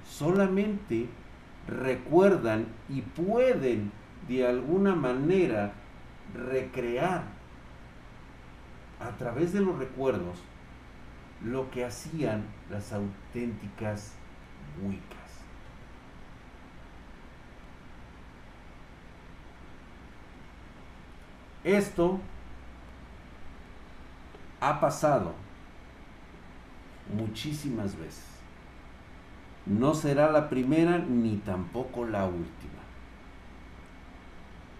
Solamente 0.09 1.09
recuerdan 1.68 2.68
y 2.88 3.02
pueden 3.02 3.92
de 4.26 4.47
alguna 4.47 4.94
manera 4.94 5.75
recrear 6.35 7.39
a 9.00 9.16
través 9.16 9.52
de 9.52 9.61
los 9.61 9.78
recuerdos 9.78 10.38
lo 11.42 11.71
que 11.71 11.85
hacían 11.85 12.45
las 12.71 12.92
auténticas 12.92 14.12
Wiccas. 14.83 15.21
Esto 21.64 22.21
ha 24.61 24.80
pasado 24.80 25.35
muchísimas 27.14 27.97
veces. 27.99 28.25
No 29.66 29.95
será 29.95 30.30
la 30.30 30.49
primera 30.49 30.99
ni 30.99 31.37
tampoco 31.37 32.07
la 32.07 32.25
última. 32.25 32.80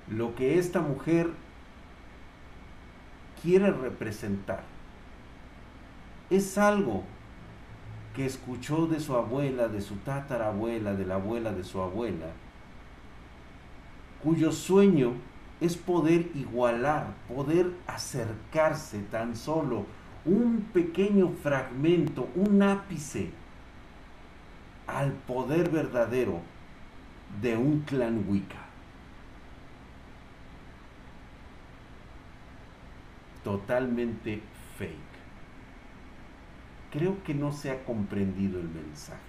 Lo 0.09 0.35
que 0.35 0.59
esta 0.59 0.81
mujer 0.81 1.31
quiere 3.42 3.70
representar 3.70 4.62
es 6.30 6.56
algo 6.59 7.02
que 8.14 8.25
escuchó 8.25 8.87
de 8.87 9.00
su 9.00 9.16
abuela, 9.16 9.68
de 9.68 9.80
su 9.80 9.97
tatarabuela, 9.97 10.94
de 10.94 11.04
la 11.04 11.16
abuela 11.16 11.52
de 11.52 11.64
su 11.64 11.80
abuela, 11.80 12.26
cuyo 14.23 14.52
sueño 14.52 15.14
es 15.61 15.76
poder 15.76 16.30
igualar, 16.35 17.14
poder 17.28 17.73
acercarse 17.87 19.00
tan 19.11 19.37
solo 19.37 19.85
un 20.25 20.68
pequeño 20.73 21.32
fragmento, 21.42 22.28
un 22.35 22.62
ápice 22.62 23.30
al 24.87 25.12
poder 25.12 25.70
verdadero 25.70 26.40
de 27.40 27.56
un 27.56 27.80
clan 27.80 28.25
Wicca. 28.28 28.70
Totalmente 33.50 34.42
fake. 34.78 34.95
Creo 36.92 37.23
que 37.25 37.35
no 37.35 37.52
se 37.52 37.71
ha 37.71 37.85
comprendido 37.85 38.61
el 38.61 38.69
mensaje. 38.69 39.21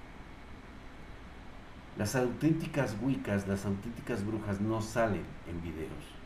Las 1.98 2.16
auténticas 2.16 2.96
Wiccas, 3.02 3.48
las 3.48 3.66
auténticas 3.66 4.26
brujas 4.26 4.62
no 4.62 4.82
salen 4.82 5.24
en 5.48 5.62
videos 5.62 6.22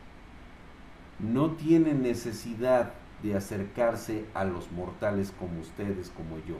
no 1.18 1.52
tienen 1.52 2.02
necesidad 2.02 2.92
de 3.22 3.36
acercarse 3.36 4.26
a 4.34 4.44
los 4.44 4.70
mortales 4.72 5.32
como 5.38 5.60
ustedes, 5.60 6.10
como 6.10 6.36
yo. 6.46 6.56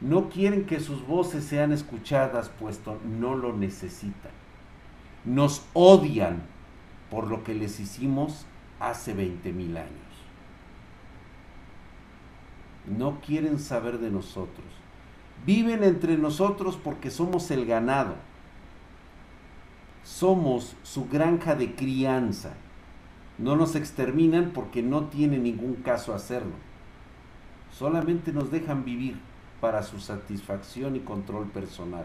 No 0.00 0.28
quieren 0.28 0.66
que 0.66 0.80
sus 0.80 1.06
voces 1.06 1.44
sean 1.44 1.72
escuchadas, 1.72 2.48
puesto 2.48 2.98
no 3.04 3.34
lo 3.34 3.54
necesitan. 3.54 4.32
Nos 5.24 5.64
odian 5.72 6.42
por 7.10 7.26
lo 7.26 7.42
que 7.42 7.54
les 7.54 7.80
hicimos 7.80 8.46
hace 8.80 9.14
20 9.14 9.52
mil 9.52 9.76
años. 9.76 9.90
No 12.86 13.20
quieren 13.20 13.60
saber 13.60 13.98
de 13.98 14.10
nosotros. 14.10 14.66
Viven 15.46 15.84
entre 15.84 16.18
nosotros 16.18 16.76
porque 16.82 17.10
somos 17.10 17.50
el 17.50 17.66
ganado. 17.66 18.16
Somos 20.02 20.74
su 20.82 21.08
granja 21.08 21.54
de 21.54 21.74
crianza 21.76 22.54
no 23.40 23.56
nos 23.56 23.74
exterminan 23.74 24.50
porque 24.50 24.82
no 24.82 25.06
tiene 25.06 25.38
ningún 25.38 25.76
caso 25.76 26.14
hacerlo. 26.14 26.52
Solamente 27.72 28.32
nos 28.32 28.50
dejan 28.50 28.84
vivir 28.84 29.18
para 29.62 29.82
su 29.82 29.98
satisfacción 29.98 30.94
y 30.94 31.00
control 31.00 31.46
personal. 31.48 32.04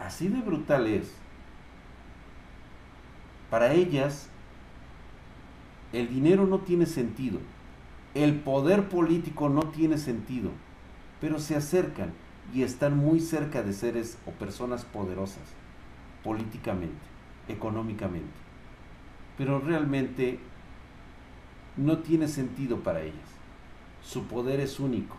Así 0.00 0.26
de 0.26 0.40
brutal 0.40 0.88
es. 0.88 1.14
Para 3.48 3.72
ellas, 3.74 4.28
el 5.98 6.08
dinero 6.08 6.46
no 6.46 6.60
tiene 6.60 6.86
sentido. 6.86 7.38
El 8.14 8.40
poder 8.40 8.88
político 8.88 9.48
no 9.48 9.62
tiene 9.64 9.98
sentido. 9.98 10.50
Pero 11.20 11.38
se 11.38 11.56
acercan 11.56 12.12
y 12.54 12.62
están 12.62 12.96
muy 12.96 13.20
cerca 13.20 13.62
de 13.62 13.72
seres 13.72 14.18
o 14.26 14.30
personas 14.30 14.84
poderosas, 14.84 15.42
políticamente, 16.22 16.94
económicamente 17.48 18.46
pero 19.36 19.58
realmente 19.58 20.38
no 21.76 21.98
tiene 21.98 22.28
sentido 22.28 22.80
para 22.80 23.02
ellas. 23.02 23.14
Su 24.02 24.24
poder 24.24 24.60
es 24.60 24.80
único, 24.80 25.16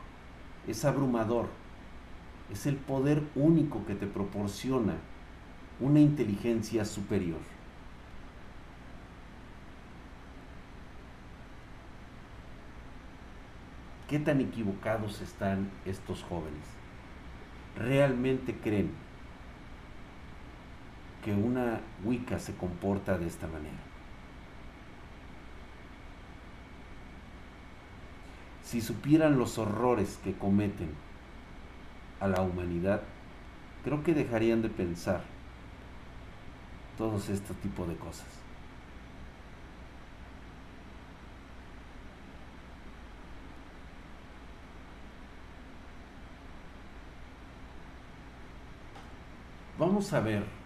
es 0.67 0.85
abrumador, 0.85 1.47
es 2.51 2.65
el 2.65 2.77
poder 2.77 3.23
único 3.35 3.85
que 3.85 3.95
te 3.95 4.07
proporciona 4.07 4.95
una 5.79 5.99
inteligencia 5.99 6.85
superior. 6.85 7.39
¿Qué 14.07 14.19
tan 14.19 14.41
equivocados 14.41 15.21
están 15.21 15.69
estos 15.85 16.23
jóvenes? 16.23 16.63
¿Realmente 17.77 18.55
creen 18.55 18.91
que 21.23 21.33
una 21.33 21.81
Wicca 22.03 22.39
se 22.39 22.55
comporta 22.55 23.17
de 23.17 23.27
esta 23.27 23.47
manera? 23.47 23.87
si 28.69 28.81
supieran 28.81 29.39
los 29.39 29.57
horrores 29.57 30.19
que 30.25 30.33
cometen 30.33 30.89
a 32.19 32.27
la 32.27 32.41
humanidad, 32.41 33.01
creo 33.85 34.03
que 34.03 34.13
dejarían 34.13 34.61
de 34.61 34.67
pensar 34.67 35.21
todos 36.97 37.29
este 37.29 37.53
tipo 37.53 37.85
de 37.85 37.95
cosas. 37.95 38.27
Vamos 49.77 50.11
a 50.13 50.19
ver 50.19 50.57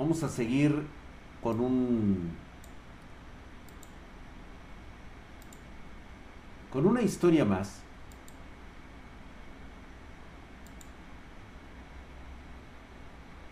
vamos 0.00 0.22
a 0.22 0.28
seguir 0.30 0.86
con 1.42 1.60
un 1.60 2.34
con 6.72 6.86
una 6.86 7.02
historia 7.02 7.44
más. 7.44 7.82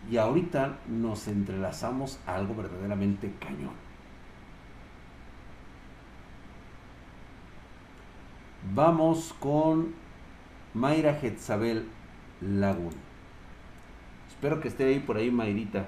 Y 0.09 0.17
ahorita 0.17 0.79
nos 0.87 1.27
entrelazamos 1.27 2.19
a 2.25 2.35
algo 2.35 2.55
verdaderamente 2.55 3.31
cañón. 3.39 3.75
Vamos 8.73 9.35
con 9.39 9.93
Mayra 10.73 11.15
Jetzabel 11.15 11.85
Lagún. 12.41 12.93
Espero 14.27 14.61
que 14.61 14.67
esté 14.67 14.85
ahí 14.85 14.99
por 14.99 15.17
ahí, 15.17 15.31
Mayrita. 15.31 15.87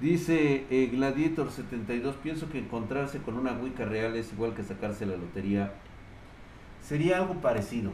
Dice 0.00 0.66
eh, 0.68 0.90
Gladiator72, 0.92 2.14
pienso 2.14 2.50
que 2.50 2.58
encontrarse 2.58 3.18
con 3.18 3.38
una 3.38 3.52
Wicca 3.52 3.84
real 3.84 4.16
es 4.16 4.32
igual 4.32 4.52
que 4.52 4.64
sacarse 4.64 5.06
la 5.06 5.16
lotería. 5.16 5.74
Sería 6.82 7.18
algo 7.18 7.34
parecido. 7.34 7.92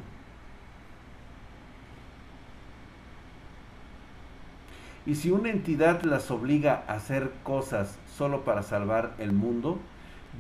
Y 5.07 5.15
si 5.15 5.31
una 5.31 5.51
entidad 5.51 6.03
las 6.03 6.31
obliga 6.31 6.85
a 6.87 6.95
hacer 6.95 7.33
cosas 7.43 7.99
solo 8.17 8.45
para 8.45 8.63
salvar 8.63 9.15
el 9.19 9.33
mundo, 9.33 9.79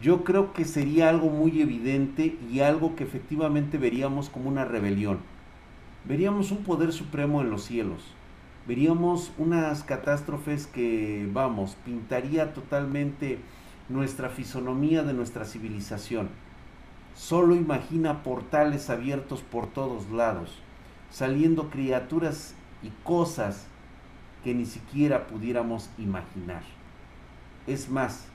yo 0.02 0.24
creo 0.24 0.52
que 0.52 0.64
sería 0.64 1.08
algo 1.08 1.30
muy 1.30 1.62
evidente 1.62 2.36
y 2.50 2.60
algo 2.60 2.94
que 2.94 3.04
efectivamente 3.04 3.78
veríamos 3.78 4.28
como 4.28 4.48
una 4.48 4.64
rebelión. 4.64 5.20
Veríamos 6.04 6.50
un 6.50 6.64
poder 6.64 6.92
supremo 6.92 7.40
en 7.40 7.50
los 7.50 7.64
cielos 7.64 8.14
veríamos 8.68 9.32
unas 9.38 9.82
catástrofes 9.82 10.66
que, 10.66 11.26
vamos, 11.32 11.74
pintaría 11.86 12.52
totalmente 12.52 13.38
nuestra 13.88 14.28
fisonomía 14.28 15.02
de 15.02 15.14
nuestra 15.14 15.46
civilización. 15.46 16.28
Solo 17.16 17.56
imagina 17.56 18.22
portales 18.22 18.90
abiertos 18.90 19.40
por 19.40 19.68
todos 19.68 20.10
lados, 20.10 20.58
saliendo 21.10 21.70
criaturas 21.70 22.54
y 22.82 22.90
cosas 23.04 23.66
que 24.44 24.54
ni 24.54 24.66
siquiera 24.66 25.26
pudiéramos 25.26 25.90
imaginar. 25.98 26.62
Es 27.66 27.88
más, 27.88 28.26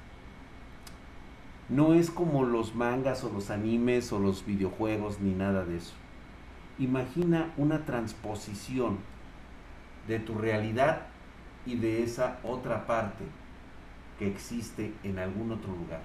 no 1.70 1.94
es 1.94 2.12
como 2.12 2.46
los 2.46 2.76
mangas 2.76 3.24
o 3.24 3.30
los 3.30 3.50
animes 3.50 4.12
o 4.12 4.20
los 4.20 4.46
videojuegos 4.46 5.20
ni 5.20 5.34
nada 5.34 5.66
de 5.66 5.78
eso. 5.78 5.94
Imagina 6.78 7.52
una 7.58 7.86
transposición 7.86 8.98
de 10.08 10.20
tu 10.20 10.36
realidad 10.36 11.08
y 11.66 11.76
de 11.76 12.04
esa 12.04 12.40
otra 12.44 12.86
parte 12.86 13.24
que 14.20 14.28
existe 14.28 14.94
en 15.04 15.20
algún 15.20 15.52
otro 15.52 15.72
lugar. 15.72 16.02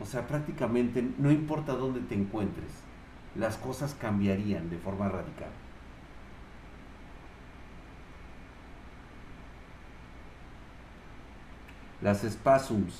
O 0.00 0.06
sea, 0.06 0.26
prácticamente 0.26 1.06
no 1.18 1.30
importa 1.30 1.74
dónde 1.74 2.00
te 2.00 2.14
encuentres, 2.14 2.70
las 3.34 3.56
cosas 3.56 3.94
cambiarían 3.94 4.70
de 4.70 4.78
forma 4.78 5.08
radical. 5.08 5.50
Las 12.04 12.20
spasms 12.20 12.92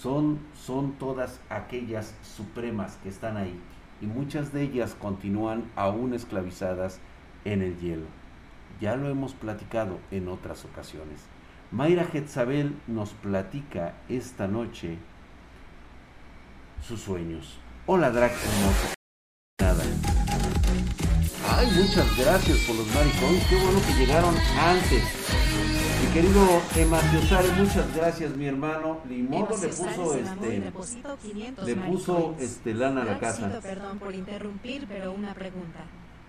son, 0.00 0.38
son 0.54 0.92
todas 0.92 1.40
aquellas 1.50 2.14
supremas 2.22 2.96
que 3.02 3.10
están 3.10 3.36
ahí 3.36 3.60
y 4.00 4.06
muchas 4.06 4.50
de 4.50 4.62
ellas 4.62 4.96
continúan 4.98 5.70
aún 5.76 6.14
esclavizadas 6.14 7.00
en 7.44 7.60
el 7.60 7.78
hielo. 7.80 8.06
Ya 8.80 8.96
lo 8.96 9.10
hemos 9.10 9.34
platicado 9.34 9.98
en 10.10 10.28
otras 10.28 10.64
ocasiones. 10.64 11.20
Mayra 11.70 12.04
Jezabel 12.04 12.74
nos 12.86 13.10
platica 13.10 13.92
esta 14.08 14.48
noche 14.48 14.96
sus 16.80 17.02
sueños. 17.02 17.58
Hola 17.84 18.10
Drac 18.10 18.32
hermoso. 18.32 18.94
Nada. 19.60 19.84
Ay, 21.46 21.66
muchas 21.76 22.16
gracias 22.16 22.58
por 22.60 22.76
los 22.76 22.86
maricones. 22.94 23.46
Qué 23.50 23.56
bueno 23.56 23.80
que 23.86 23.92
llegaron 23.92 24.34
antes. 24.58 25.53
Querido 26.14 26.62
Emaciosare, 26.76 27.48
muchas 27.58 27.92
gracias, 27.96 28.36
mi 28.36 28.46
hermano. 28.46 29.00
Limono 29.08 29.48
le 29.60 29.66
puso 29.66 30.14
este. 30.14 30.72
Le 31.64 31.74
puso 31.74 32.36
este 32.38 32.72
lana 32.72 33.02
a 33.02 33.04
la 33.04 33.18
casa. 33.18 33.58
Perdón 33.60 33.98
por 33.98 34.14
interrumpir, 34.14 34.86
pero 34.86 35.12
una 35.12 35.34
pregunta. 35.34 35.80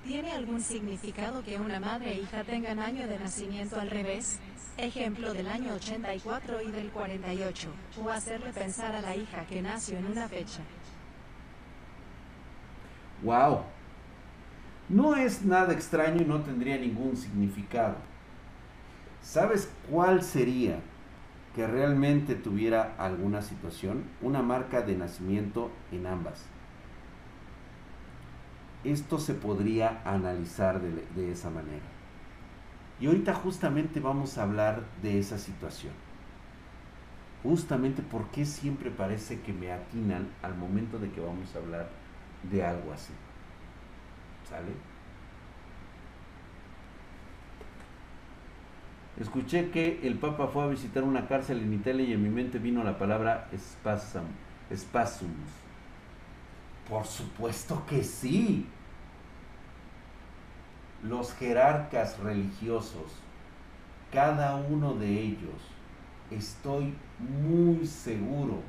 ¿Tiene 0.03 0.31
algún 0.31 0.59
significado 0.61 1.43
que 1.43 1.59
una 1.59 1.79
madre 1.79 2.13
e 2.13 2.21
hija 2.21 2.43
tengan 2.43 2.79
año 2.79 3.07
de 3.07 3.19
nacimiento 3.19 3.79
al 3.79 3.91
revés? 3.91 4.39
Ejemplo 4.77 5.35
del 5.35 5.47
año 5.47 5.75
84 5.75 6.63
y 6.63 6.71
del 6.71 6.89
48. 6.89 7.69
O 8.03 8.09
hacerle 8.09 8.53
pensar 8.53 8.95
a 8.95 9.01
la 9.01 9.15
hija 9.15 9.45
que 9.45 9.61
nació 9.61 9.99
en 9.99 10.07
una 10.07 10.27
fecha. 10.27 10.63
Wow. 13.21 13.59
No 14.89 15.15
es 15.15 15.43
nada 15.43 15.73
extraño 15.73 16.23
y 16.23 16.25
no 16.25 16.41
tendría 16.41 16.75
ningún 16.75 17.15
significado. 17.15 18.14
¿Sabes 19.25 19.71
cuál 19.89 20.21
sería 20.21 20.79
que 21.55 21.65
realmente 21.65 22.35
tuviera 22.35 22.93
alguna 22.99 23.41
situación? 23.41 24.03
Una 24.21 24.43
marca 24.43 24.83
de 24.83 24.95
nacimiento 24.95 25.71
en 25.91 26.05
ambas. 26.05 26.45
Esto 28.83 29.17
se 29.17 29.33
podría 29.33 30.03
analizar 30.05 30.79
de, 30.79 31.31
esa 31.31 31.49
manera. 31.49 31.83
Y 32.99 33.07
ahorita 33.07 33.33
justamente 33.33 33.99
vamos 33.99 34.37
a 34.37 34.43
hablar 34.43 34.83
de 35.01 35.17
esa 35.17 35.39
situación. 35.39 35.93
Justamente 37.41 38.03
porque 38.03 38.45
siempre 38.45 38.91
parece 38.91 39.41
que 39.41 39.53
me 39.53 39.71
atinan 39.71 40.29
al 40.43 40.55
momento 40.55 40.99
de 40.99 41.09
que 41.09 41.19
vamos 41.19 41.53
a 41.55 41.57
hablar 41.57 41.89
de 42.43 42.63
algo 42.63 42.93
así. 42.93 43.11
¿Sale? 44.47 44.94
Escuché 49.19 49.69
que 49.69 50.01
el 50.03 50.15
Papa 50.15 50.47
fue 50.47 50.63
a 50.63 50.67
visitar 50.67 51.03
una 51.03 51.27
cárcel 51.27 51.61
en 51.61 51.73
Italia 51.73 52.05
y 52.05 52.13
en 52.13 52.23
mi 52.23 52.29
mente 52.29 52.59
vino 52.59 52.83
la 52.83 52.97
palabra 52.97 53.47
spasm. 53.57 55.27
Por 56.89 57.05
supuesto 57.05 57.85
que 57.87 58.03
sí. 58.03 58.67
Los 61.03 61.33
jerarcas 61.35 62.19
religiosos, 62.19 63.13
cada 64.11 64.55
uno 64.55 64.95
de 64.95 65.07
ellos, 65.07 65.61
estoy 66.31 66.93
muy 67.19 67.85
seguro 67.85 68.61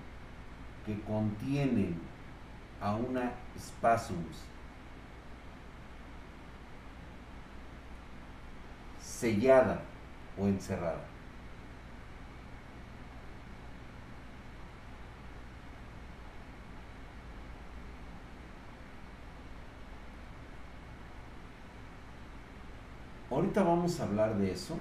que 0.85 1.01
contienen 1.01 1.99
a 2.81 2.95
una 2.95 3.33
spasms 3.59 4.45
sellada 9.01 9.81
o 10.39 10.47
encerrada. 10.47 11.05
Ahorita 23.31 23.63
vamos 23.63 24.01
a 24.01 24.05
hablar 24.05 24.37
de 24.39 24.53
eso 24.53 24.79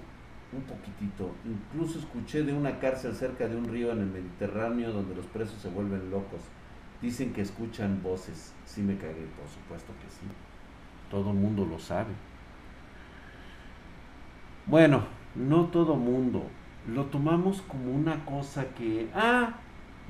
un 0.54 0.62
poquitito. 0.62 1.32
Incluso 1.44 2.00
escuché 2.00 2.44
de 2.44 2.54
una 2.54 2.80
cárcel 2.80 3.14
cerca 3.14 3.48
de 3.48 3.56
un 3.58 3.66
río 3.66 3.92
en 3.92 4.00
el 4.00 4.06
Mediterráneo 4.06 4.92
donde 4.92 5.16
los 5.16 5.26
presos 5.26 5.62
se 5.62 5.70
vuelven 5.70 6.10
locos. 6.10 6.42
Dicen 7.02 7.34
que 7.34 7.42
escuchan 7.42 8.02
voces. 8.02 8.54
Sí 8.66 8.82
me 8.82 8.98
cagué, 8.98 9.28
por 9.40 9.50
supuesto 9.50 9.92
que 10.02 10.10
sí. 10.10 10.26
Todo 11.10 11.32
el 11.32 11.38
mundo 11.38 11.66
lo 11.66 11.80
sabe. 11.80 12.14
Bueno, 14.66 15.04
no 15.36 15.66
todo 15.66 15.96
mundo. 15.96 16.44
Lo 16.88 17.06
tomamos 17.06 17.62
como 17.64 17.92
una 17.92 18.26
cosa 18.26 18.66
que, 18.78 19.08
ah, 19.16 19.56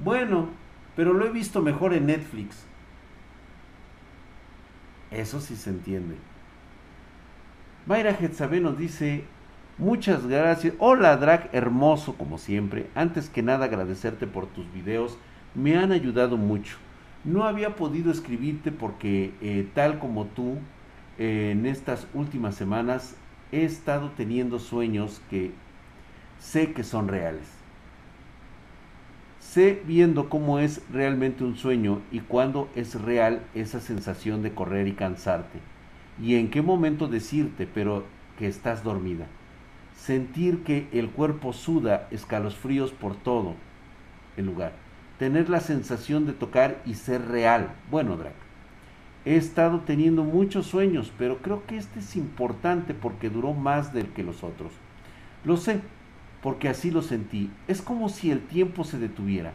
bueno, 0.04 0.50
pero 0.96 1.14
lo 1.14 1.26
he 1.26 1.30
visto 1.30 1.62
mejor 1.62 1.94
en 1.94 2.08
Netflix. 2.08 2.66
Eso 5.12 5.40
sí 5.40 5.56
se 5.56 5.70
entiende. 5.70 6.16
Mayra 7.86 8.14
Jetzabe 8.14 8.60
nos 8.60 8.78
dice, 8.78 9.24
muchas 9.78 10.26
gracias. 10.28 10.74
Hola 10.80 11.16
Drag, 11.18 11.50
hermoso 11.54 12.16
como 12.16 12.38
siempre. 12.38 12.88
Antes 12.96 13.30
que 13.30 13.44
nada 13.44 13.66
agradecerte 13.66 14.28
por 14.28 14.48
tus 14.48 14.72
videos. 14.74 15.18
Me 15.54 15.78
han 15.78 15.92
ayudado 15.92 16.36
mucho. 16.36 16.78
No 17.24 17.46
había 17.46 17.76
podido 17.76 18.12
escribirte 18.12 18.72
porque 18.72 19.34
eh, 19.42 19.68
tal 19.74 20.00
como 20.00 20.26
tú, 20.26 20.58
eh, 21.18 21.52
en 21.52 21.66
estas 21.66 22.08
últimas 22.14 22.56
semanas 22.56 23.16
he 23.56 23.63
estado 23.63 24.12
teniendo 24.12 24.60
sueños 24.60 25.22
que 25.30 25.52
sé 26.39 26.74
que 26.74 26.84
son 26.84 27.08
reales. 27.08 27.48
Sé 29.39 29.82
viendo 29.86 30.28
cómo 30.28 30.60
es 30.60 30.82
realmente 30.91 31.46
un 31.46 31.56
sueño 31.56 32.02
y 32.12 32.20
cuándo 32.20 32.68
es 32.76 33.02
real 33.02 33.44
esa 33.54 33.80
sensación 33.80 34.44
de 34.44 34.54
correr 34.54 34.89
y 34.89 34.94
cansarte. 34.94 35.60
Y 36.22 36.36
en 36.36 36.50
qué 36.50 36.62
momento 36.62 37.08
decirte, 37.08 37.65
pero 37.65 38.04
que 38.38 38.48
estás 38.48 38.84
dormida. 38.84 39.28
Sentir 39.96 40.63
que 40.63 40.89
el 40.91 41.10
cuerpo 41.10 41.54
suda 41.54 42.08
escalofríos 42.12 42.91
por 42.91 43.15
todo 43.15 43.56
el 44.36 44.46
lugar. 44.46 44.74
Tener 45.18 45.50
la 45.50 45.62
sensación 45.62 46.26
de 46.26 46.34
tocar 46.34 46.82
y 46.86 46.96
ser 46.96 47.26
real. 47.28 47.70
Bueno, 47.89 48.18
Drac. 48.18 48.44
He 49.26 49.38
estado 49.38 49.80
teniendo 49.80 50.24
muchos 50.24 50.68
sueños, 50.68 51.12
pero 51.18 51.40
creo 51.40 51.66
que 51.66 51.78
este 51.78 52.00
es 52.00 52.16
importante 52.16 52.94
porque 52.94 53.32
duró 53.32 53.54
más 53.54 53.92
del 53.92 54.10
que 54.10 54.24
los 54.24 54.44
otros. 54.44 54.72
Lo 55.44 55.58
sé, 55.58 55.82
porque 56.44 56.70
así 56.70 56.92
lo 56.92 57.02
sentí. 57.02 57.50
Es 57.68 57.82
como 57.82 58.10
si 58.10 58.30
el 58.30 58.42
tiempo 58.42 58.84
se 58.84 59.00
detuviera. 59.00 59.54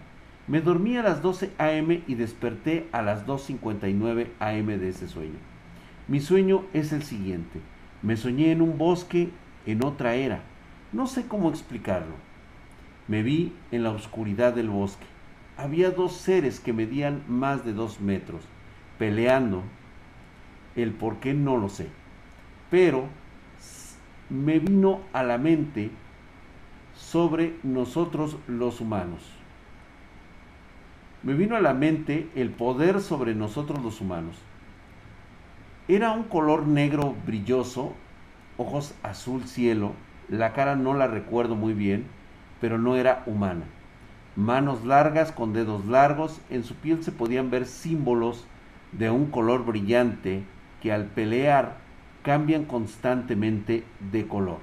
Me 0.48 0.60
dormí 0.60 0.96
a 0.96 1.04
las 1.04 1.22
12 1.22 1.52
a.m. 1.58 2.02
y 2.08 2.16
desperté 2.16 2.88
a 2.90 3.00
las 3.00 3.28
2.59 3.28 4.26
a.m. 4.40 4.76
de 4.76 4.88
ese 4.88 5.06
sueño. 5.06 5.38
Mi 6.08 6.18
sueño 6.18 6.64
es 6.72 6.92
el 6.92 7.04
siguiente. 7.04 7.60
Me 8.02 8.16
soñé 8.16 8.50
en 8.50 8.62
un 8.62 8.76
bosque 8.76 9.30
en 9.66 9.84
otra 9.84 10.14
era. 10.14 10.40
No 10.92 11.06
sé 11.06 11.28
cómo 11.28 11.48
explicarlo. 11.48 12.14
Me 13.06 13.22
vi 13.22 13.52
en 13.70 13.84
la 13.84 13.90
oscuridad 13.90 14.52
del 14.52 14.68
bosque. 14.68 15.06
Había 15.56 15.92
dos 15.92 16.14
seres 16.14 16.58
que 16.58 16.72
medían 16.72 17.22
más 17.28 17.64
de 17.64 17.72
dos 17.72 18.00
metros 18.00 18.42
peleando. 19.00 19.62
El 20.76 20.92
por 20.92 21.16
qué 21.20 21.32
no 21.32 21.56
lo 21.56 21.70
sé. 21.70 21.88
Pero 22.70 23.06
me 24.28 24.58
vino 24.58 25.00
a 25.14 25.22
la 25.22 25.38
mente 25.38 25.90
sobre 26.94 27.54
nosotros 27.62 28.36
los 28.46 28.82
humanos. 28.82 29.22
Me 31.22 31.32
vino 31.32 31.56
a 31.56 31.60
la 31.60 31.72
mente 31.72 32.28
el 32.34 32.50
poder 32.50 33.00
sobre 33.00 33.34
nosotros 33.34 33.82
los 33.82 34.02
humanos. 34.02 34.36
Era 35.88 36.12
un 36.12 36.24
color 36.24 36.66
negro 36.66 37.16
brilloso, 37.26 37.94
ojos 38.58 38.94
azul 39.02 39.44
cielo, 39.44 39.92
la 40.28 40.52
cara 40.52 40.76
no 40.76 40.92
la 40.92 41.06
recuerdo 41.06 41.56
muy 41.56 41.72
bien, 41.72 42.04
pero 42.60 42.76
no 42.76 42.96
era 42.96 43.22
humana. 43.24 43.64
Manos 44.36 44.84
largas 44.84 45.32
con 45.32 45.54
dedos 45.54 45.86
largos, 45.86 46.38
en 46.50 46.64
su 46.64 46.74
piel 46.74 47.02
se 47.02 47.12
podían 47.12 47.50
ver 47.50 47.64
símbolos 47.64 48.44
de 48.92 49.10
un 49.10 49.26
color 49.26 49.64
brillante 49.64 50.42
que 50.82 50.92
al 50.92 51.06
pelear 51.06 51.76
cambian 52.22 52.64
constantemente 52.64 53.84
de 54.12 54.26
color. 54.26 54.58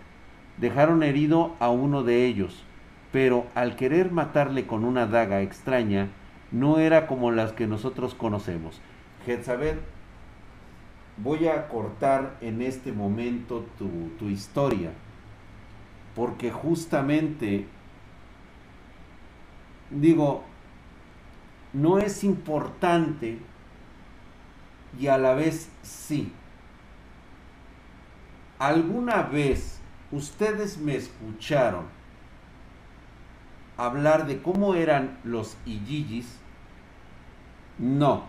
Dejaron 0.57 1.03
herido 1.03 1.55
a 1.59 1.69
uno 1.69 2.03
de 2.03 2.25
ellos, 2.25 2.63
pero 3.11 3.45
al 3.55 3.75
querer 3.75 4.11
matarle 4.11 4.65
con 4.65 4.83
una 4.83 5.05
daga 5.05 5.41
extraña, 5.41 6.09
no 6.51 6.79
era 6.79 7.07
como 7.07 7.31
las 7.31 7.51
que 7.51 7.67
nosotros 7.67 8.15
conocemos. 8.15 8.81
Jezabel, 9.25 9.79
voy 11.17 11.47
a 11.47 11.67
cortar 11.67 12.37
en 12.41 12.61
este 12.61 12.91
momento 12.91 13.65
tu, 13.77 13.89
tu 14.19 14.29
historia, 14.29 14.91
porque 16.15 16.51
justamente, 16.51 17.65
digo, 19.91 20.43
no 21.73 21.99
es 21.99 22.23
importante 22.23 23.39
y 24.99 25.07
a 25.07 25.17
la 25.17 25.33
vez 25.33 25.69
sí. 25.83 26.31
¿Alguna 28.59 29.23
vez 29.23 29.79
ustedes 30.11 30.77
me 30.77 30.95
escucharon 30.95 31.85
hablar 33.77 34.25
de 34.25 34.41
cómo 34.41 34.73
eran 34.73 35.19
los 35.23 35.57
Ijijis? 35.65 36.39
No. 37.77 38.23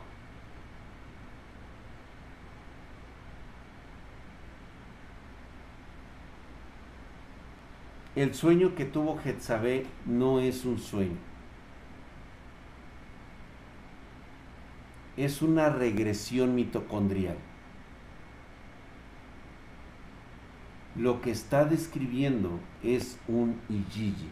El 8.14 8.34
sueño 8.34 8.74
que 8.74 8.84
tuvo 8.84 9.16
Jezabel 9.18 9.86
no 10.04 10.40
es 10.40 10.64
un 10.64 10.78
sueño. 10.78 11.27
Es 15.18 15.42
una 15.42 15.68
regresión 15.68 16.54
mitocondrial. 16.54 17.36
Lo 20.94 21.20
que 21.20 21.32
está 21.32 21.64
describiendo 21.64 22.60
es 22.84 23.18
un 23.26 23.60
Ijiji. 23.68 24.30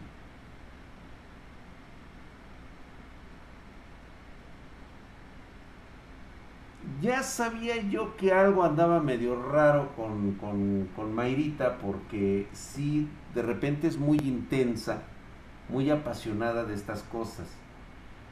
ya 7.01 7.21
sabía 7.21 7.77
yo 7.77 8.15
que 8.17 8.33
algo 8.33 8.63
andaba 8.63 8.99
medio 9.01 9.41
raro 9.41 9.95
con, 9.95 10.33
con, 10.33 10.89
con 10.95 11.13
Mayrita 11.13 11.77
porque 11.77 12.47
sí, 12.53 13.07
de 13.35 13.41
repente 13.41 13.87
es 13.87 13.97
muy 13.97 14.17
intensa, 14.17 15.03
muy 15.69 15.89
apasionada 15.89 16.63
de 16.65 16.73
estas 16.73 17.03
cosas. 17.03 17.47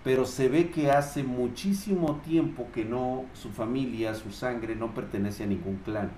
Pero 0.05 0.25
se 0.25 0.49
ve 0.49 0.69
que 0.69 0.91
hace 0.91 1.23
muchísimo 1.23 2.17
tiempo 2.23 2.67
que 2.71 2.85
no, 2.85 3.25
su 3.33 3.49
familia, 3.49 4.13
su 4.13 4.31
sangre 4.31 4.75
no 4.75 4.93
pertenece 4.93 5.43
a 5.43 5.47
ningún 5.47 5.77
clan. 5.77 6.11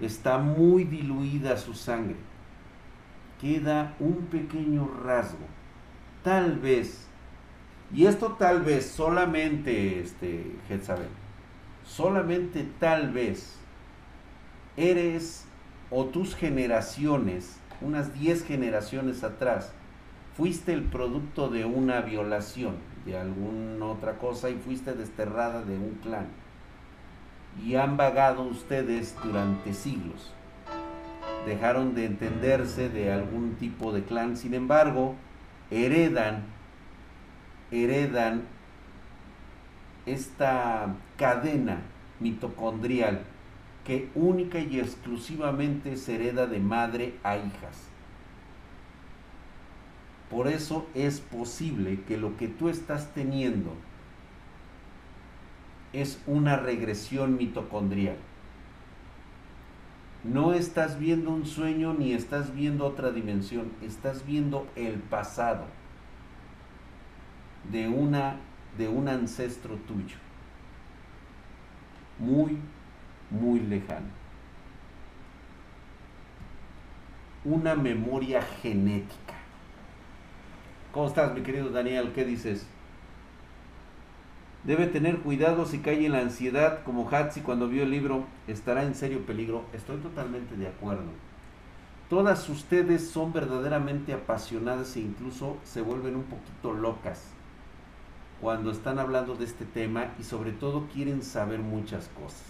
Está 0.00 0.38
muy 0.38 0.84
diluida 0.84 1.56
su 1.56 1.74
sangre. 1.74 2.14
Queda 3.40 3.96
un 3.98 4.26
pequeño 4.26 4.88
rasgo. 5.04 5.44
Tal 6.22 6.60
vez, 6.60 7.08
y 7.92 8.06
esto 8.06 8.36
tal 8.38 8.62
vez 8.62 8.86
solamente 8.86 10.00
este, 10.00 10.52
solamente 11.84 12.64
tal 12.78 13.10
vez 13.10 13.56
eres 14.76 15.44
o 15.90 16.04
tus 16.04 16.36
generaciones, 16.36 17.56
unas 17.80 18.14
10 18.14 18.44
generaciones 18.44 19.24
atrás, 19.24 19.72
fuiste 20.36 20.72
el 20.72 20.84
producto 20.84 21.48
de 21.48 21.64
una 21.64 22.00
violación, 22.00 22.76
de 23.04 23.18
alguna 23.18 23.86
otra 23.86 24.18
cosa 24.18 24.50
y 24.50 24.54
fuiste 24.54 24.94
desterrada 24.94 25.62
de 25.62 25.76
un 25.76 25.98
clan. 26.02 26.26
Y 27.64 27.76
han 27.76 27.96
vagado 27.96 28.42
ustedes 28.42 29.14
durante 29.22 29.74
siglos. 29.74 30.32
Dejaron 31.46 31.94
de 31.94 32.06
entenderse 32.06 32.88
de 32.88 33.12
algún 33.12 33.54
tipo 33.56 33.92
de 33.92 34.02
clan, 34.02 34.36
sin 34.36 34.54
embargo, 34.54 35.14
heredan, 35.70 36.44
heredan 37.70 38.42
esta 40.06 40.94
cadena 41.16 41.82
mitocondrial 42.20 43.22
que 43.84 44.10
única 44.14 44.58
y 44.58 44.80
exclusivamente 44.80 45.96
se 45.96 46.14
hereda 46.14 46.46
de 46.46 46.58
madre 46.58 47.14
a 47.22 47.36
hijas. 47.36 47.93
Por 50.34 50.48
eso 50.48 50.84
es 50.94 51.20
posible 51.20 52.00
que 52.08 52.16
lo 52.16 52.36
que 52.36 52.48
tú 52.48 52.68
estás 52.68 53.14
teniendo 53.14 53.72
es 55.92 56.20
una 56.26 56.56
regresión 56.56 57.36
mitocondrial. 57.36 58.16
No 60.24 60.52
estás 60.52 60.98
viendo 60.98 61.30
un 61.30 61.46
sueño 61.46 61.94
ni 61.94 62.14
estás 62.14 62.52
viendo 62.52 62.84
otra 62.84 63.12
dimensión, 63.12 63.70
estás 63.80 64.26
viendo 64.26 64.66
el 64.74 64.94
pasado 64.94 65.66
de 67.70 67.86
una 67.86 68.34
de 68.76 68.88
un 68.88 69.06
ancestro 69.06 69.76
tuyo, 69.86 70.16
muy, 72.18 72.58
muy 73.30 73.60
lejano. 73.60 74.08
Una 77.44 77.76
memoria 77.76 78.42
genética. 78.42 79.23
¿Cómo 80.94 81.08
estás, 81.08 81.34
mi 81.34 81.40
querido 81.40 81.70
Daniel? 81.70 82.12
¿Qué 82.14 82.24
dices? 82.24 82.64
Debe 84.62 84.86
tener 84.86 85.18
cuidado 85.18 85.66
si 85.66 85.80
cae 85.80 86.06
en 86.06 86.12
la 86.12 86.20
ansiedad 86.20 86.84
como 86.84 87.10
Hatsi 87.10 87.40
cuando 87.40 87.66
vio 87.66 87.82
el 87.82 87.90
libro, 87.90 88.26
estará 88.46 88.84
en 88.84 88.94
serio 88.94 89.26
peligro. 89.26 89.64
Estoy 89.72 89.96
totalmente 89.96 90.56
de 90.56 90.68
acuerdo. 90.68 91.10
Todas 92.08 92.48
ustedes 92.48 93.08
son 93.08 93.32
verdaderamente 93.32 94.12
apasionadas 94.12 94.94
e 94.94 95.00
incluso 95.00 95.56
se 95.64 95.82
vuelven 95.82 96.14
un 96.14 96.22
poquito 96.22 96.72
locas 96.72 97.24
cuando 98.40 98.70
están 98.70 99.00
hablando 99.00 99.34
de 99.34 99.46
este 99.46 99.64
tema 99.64 100.14
y 100.20 100.22
sobre 100.22 100.52
todo 100.52 100.86
quieren 100.92 101.24
saber 101.24 101.58
muchas 101.58 102.08
cosas. 102.20 102.44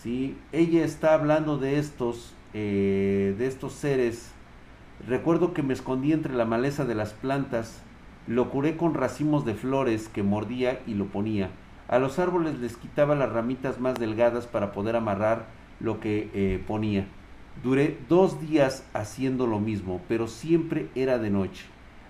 ¿Sí? 0.00 0.38
Ella 0.52 0.84
está 0.84 1.14
hablando 1.14 1.58
de 1.58 1.80
estos, 1.80 2.34
eh, 2.54 3.34
de 3.36 3.48
estos 3.48 3.72
seres. 3.72 4.30
Recuerdo 5.06 5.54
que 5.54 5.62
me 5.62 5.72
escondí 5.72 6.12
entre 6.12 6.34
la 6.34 6.44
maleza 6.44 6.84
de 6.84 6.94
las 6.94 7.12
plantas, 7.12 7.80
lo 8.26 8.50
curé 8.50 8.76
con 8.76 8.94
racimos 8.94 9.44
de 9.44 9.54
flores 9.54 10.08
que 10.08 10.22
mordía 10.22 10.80
y 10.86 10.94
lo 10.94 11.06
ponía. 11.06 11.50
A 11.88 11.98
los 11.98 12.18
árboles 12.18 12.58
les 12.58 12.76
quitaba 12.76 13.14
las 13.14 13.32
ramitas 13.32 13.80
más 13.80 13.94
delgadas 13.98 14.46
para 14.46 14.72
poder 14.72 14.96
amarrar 14.96 15.46
lo 15.80 16.00
que 16.00 16.30
eh, 16.34 16.62
ponía. 16.66 17.06
Duré 17.64 17.98
dos 18.08 18.40
días 18.40 18.86
haciendo 18.92 19.46
lo 19.46 19.58
mismo, 19.58 20.00
pero 20.06 20.28
siempre 20.28 20.88
era 20.94 21.18
de 21.18 21.30
noche. 21.30 21.64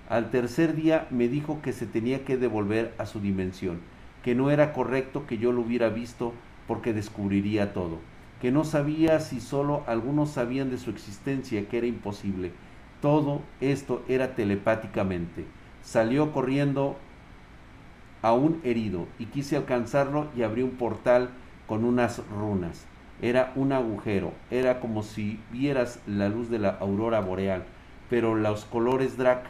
Al 0.09 0.31
tercer 0.31 0.75
día 0.75 1.07
me 1.11 1.29
dijo 1.29 1.63
que 1.63 1.73
se 1.73 1.87
tenía 1.87 2.25
que 2.25 2.37
devolver 2.37 2.93
a 2.99 3.07
su 3.07 3.21
dimensión, 3.21 3.81
que 4.25 4.35
no 4.35 4.51
era 4.51 4.73
correcto 4.73 5.27
que 5.27 5.39
yo 5.39 5.53
lo 5.53 5.63
hubiera 5.63 5.89
visto 5.89 6.35
porque 6.67 6.93
descubriría 6.93 7.73
todo, 7.73 7.99
que 8.43 8.51
no 8.51 8.65
sabía 8.65 9.21
si 9.21 9.41
solo 9.41 9.85
algunos 9.87 10.31
sabían 10.31 10.71
de 10.71 10.79
su 10.79 10.91
existencia, 10.91 11.69
que 11.69 11.79
era 11.79 11.87
imposible. 11.87 12.53
Todo 13.01 13.43
esto 13.61 14.03
era 14.09 14.35
telepáticamente. 14.35 15.47
Salió 15.83 16.33
corriendo 16.33 16.97
a 18.23 18.33
un 18.33 18.61
herido 18.65 19.07
y 19.19 19.27
quise 19.27 19.57
alcanzarlo 19.57 20.29
y 20.37 20.43
abrí 20.43 20.63
un 20.63 20.73
portal 20.73 21.31
con 21.67 21.85
unas 21.85 22.23
runas. 22.29 22.87
Era 23.23 23.53
un 23.55 23.73
agujero, 23.73 24.33
era 24.51 24.81
como 24.81 25.03
si 25.03 25.41
vieras 25.51 26.01
la 26.07 26.29
luz 26.29 26.51
de 26.51 26.59
la 26.59 26.71
aurora 26.71 27.21
boreal, 27.21 27.65
pero 28.09 28.35
los 28.35 28.65
colores 28.65 29.17
Drac 29.17 29.47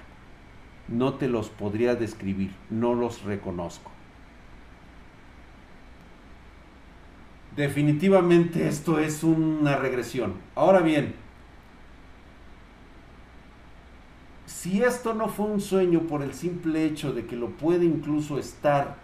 no 0.89 1.15
te 1.15 1.29
los 1.29 1.51
podría 1.51 1.95
describir, 1.95 2.51
no 2.69 2.95
los 2.95 3.23
reconozco. 3.23 3.91
Definitivamente 7.57 8.69
esto 8.69 8.99
es 8.99 9.25
una 9.25 9.77
regresión. 9.77 10.35
Ahora 10.55 10.81
bien, 10.81 11.15
si 14.61 14.83
esto 14.83 15.14
no 15.14 15.31
fue 15.31 15.46
un 15.46 15.62
sueño 15.62 16.01
por 16.01 16.23
el 16.23 16.35
simple 16.35 16.85
hecho 16.85 17.14
de 17.14 17.25
que 17.25 17.35
lo 17.35 17.49
puede 17.49 17.87
incluso 17.87 18.38
estar 18.38 18.99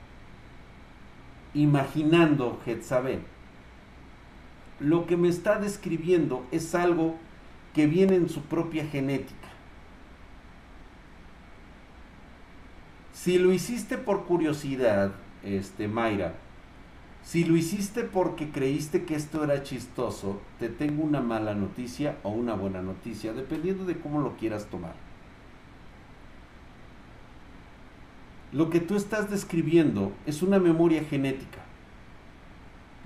imaginando 1.55 2.61
Jezabel, 2.67 3.21
lo 4.81 5.07
que 5.07 5.17
me 5.17 5.29
está 5.31 5.59
describiendo 5.59 6.45
es 6.53 6.75
algo 6.75 7.15
que 7.73 7.87
viene 7.87 8.17
en 8.17 8.29
su 8.29 8.43
propia 8.43 8.87
genética. 8.87 9.49
Si 13.15 13.39
lo 13.39 13.51
hiciste 13.51 13.97
por 13.97 14.27
curiosidad, 14.27 15.13
este, 15.43 15.89
Mayra, 15.89 16.35
si 17.23 17.45
lo 17.45 17.57
hiciste 17.57 18.03
porque 18.03 18.51
creíste 18.51 19.07
que 19.07 19.15
esto 19.15 19.43
era 19.43 19.63
chistoso, 19.63 20.39
te 20.59 20.69
tengo 20.69 21.03
una 21.03 21.23
mala 21.23 21.55
noticia 21.55 22.19
o 22.25 22.29
una 22.29 22.53
buena 22.53 22.83
noticia, 22.83 23.33
dependiendo 23.33 23.87
de 23.87 23.99
cómo 23.99 24.21
lo 24.21 24.37
quieras 24.37 24.67
tomar. 24.67 25.06
Lo 28.57 28.71
que 28.71 28.81
tú 28.81 28.97
estás 28.97 29.29
describiendo 29.29 30.15
es 30.25 30.41
una 30.41 30.59
memoria 30.59 31.05
genética, 31.05 31.59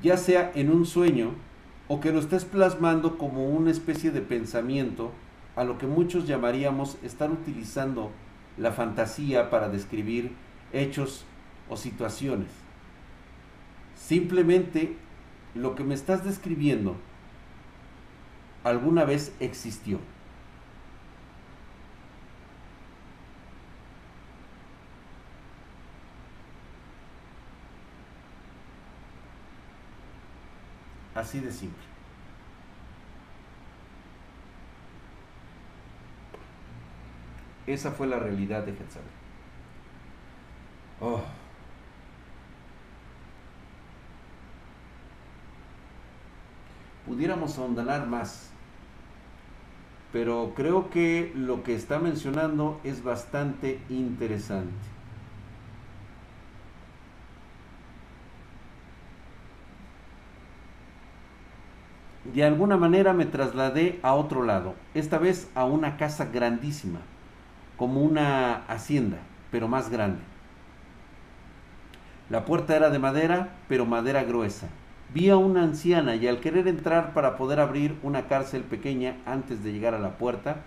ya 0.01 0.17
sea 0.17 0.53
en 0.55 0.71
un 0.71 0.87
sueño 0.87 1.33
o 1.89 1.99
que 1.99 2.13
lo 2.13 2.21
estés 2.21 2.45
plasmando 2.45 3.19
como 3.19 3.49
una 3.49 3.73
especie 3.73 4.13
de 4.13 4.21
pensamiento, 4.21 5.11
a 5.57 5.65
lo 5.65 5.77
que 5.77 5.89
muchos 5.89 6.29
llamaríamos 6.29 6.99
estar 7.03 7.33
utilizando 7.33 8.13
la 8.59 8.71
fantasía 8.71 9.51
para 9.51 9.69
describir 9.69 10.31
hechos 10.73 11.25
o 11.69 11.77
situaciones. 11.77 12.51
Simplemente 13.97 14.95
lo 15.57 15.75
que 15.75 15.83
me 15.83 15.95
estás 15.95 16.23
describiendo 16.23 16.95
alguna 18.63 19.05
vez 19.05 19.35
existió. 19.41 19.99
Así 31.15 31.41
de 31.41 31.51
simple. 31.51 31.83
Esa 37.67 37.91
fue 37.93 38.07
la 38.07 38.19
realidad 38.19 38.65
de 38.65 38.73
Jezabel. 38.73 39.09
Oh. 41.01 41.23
Pudiéramos 47.07 47.59
ahondar 47.59 48.07
más, 48.07 48.51
pero 50.13 50.53
creo 50.55 50.91
que 50.91 51.33
lo 51.35 51.63
que 51.63 51.75
está 51.75 51.99
mencionando 51.99 52.81
es 52.85 53.03
bastante 53.03 53.81
interesante. 53.89 55.00
De 62.35 62.45
alguna 62.45 62.77
manera 62.77 63.13
me 63.13 63.27
trasladé 63.27 63.99
a 64.03 64.15
otro 64.15 64.45
lado, 64.45 64.75
esta 64.95 65.19
vez 65.19 65.51
a 65.57 65.65
una 65.65 65.97
casa 65.97 66.27
grandísima, 66.27 67.01
como 67.77 68.03
una 68.03 68.65
hacienda, 68.69 69.17
pero 69.51 69.67
más 69.67 69.91
grande. 69.91 70.21
La 72.29 72.45
puerta 72.45 72.77
era 72.77 72.91
de 72.91 73.01
madera, 73.01 73.57
pero 73.69 73.85
madera 73.85 74.23
gruesa. 74.23 74.69
Vi 75.13 75.29
a 75.29 75.37
una 75.37 75.65
anciana 75.65 76.15
y 76.15 76.29
al 76.29 76.39
querer 76.39 76.69
entrar 76.69 77.15
para 77.15 77.37
poder 77.37 77.59
abrir 77.59 77.99
una 78.05 78.29
cárcel 78.29 78.63
pequeña 78.63 79.17
antes 79.27 79.65
de 79.65 79.73
llegar 79.73 79.95
a 79.95 79.99
la 79.99 80.17
puerta, 80.17 80.59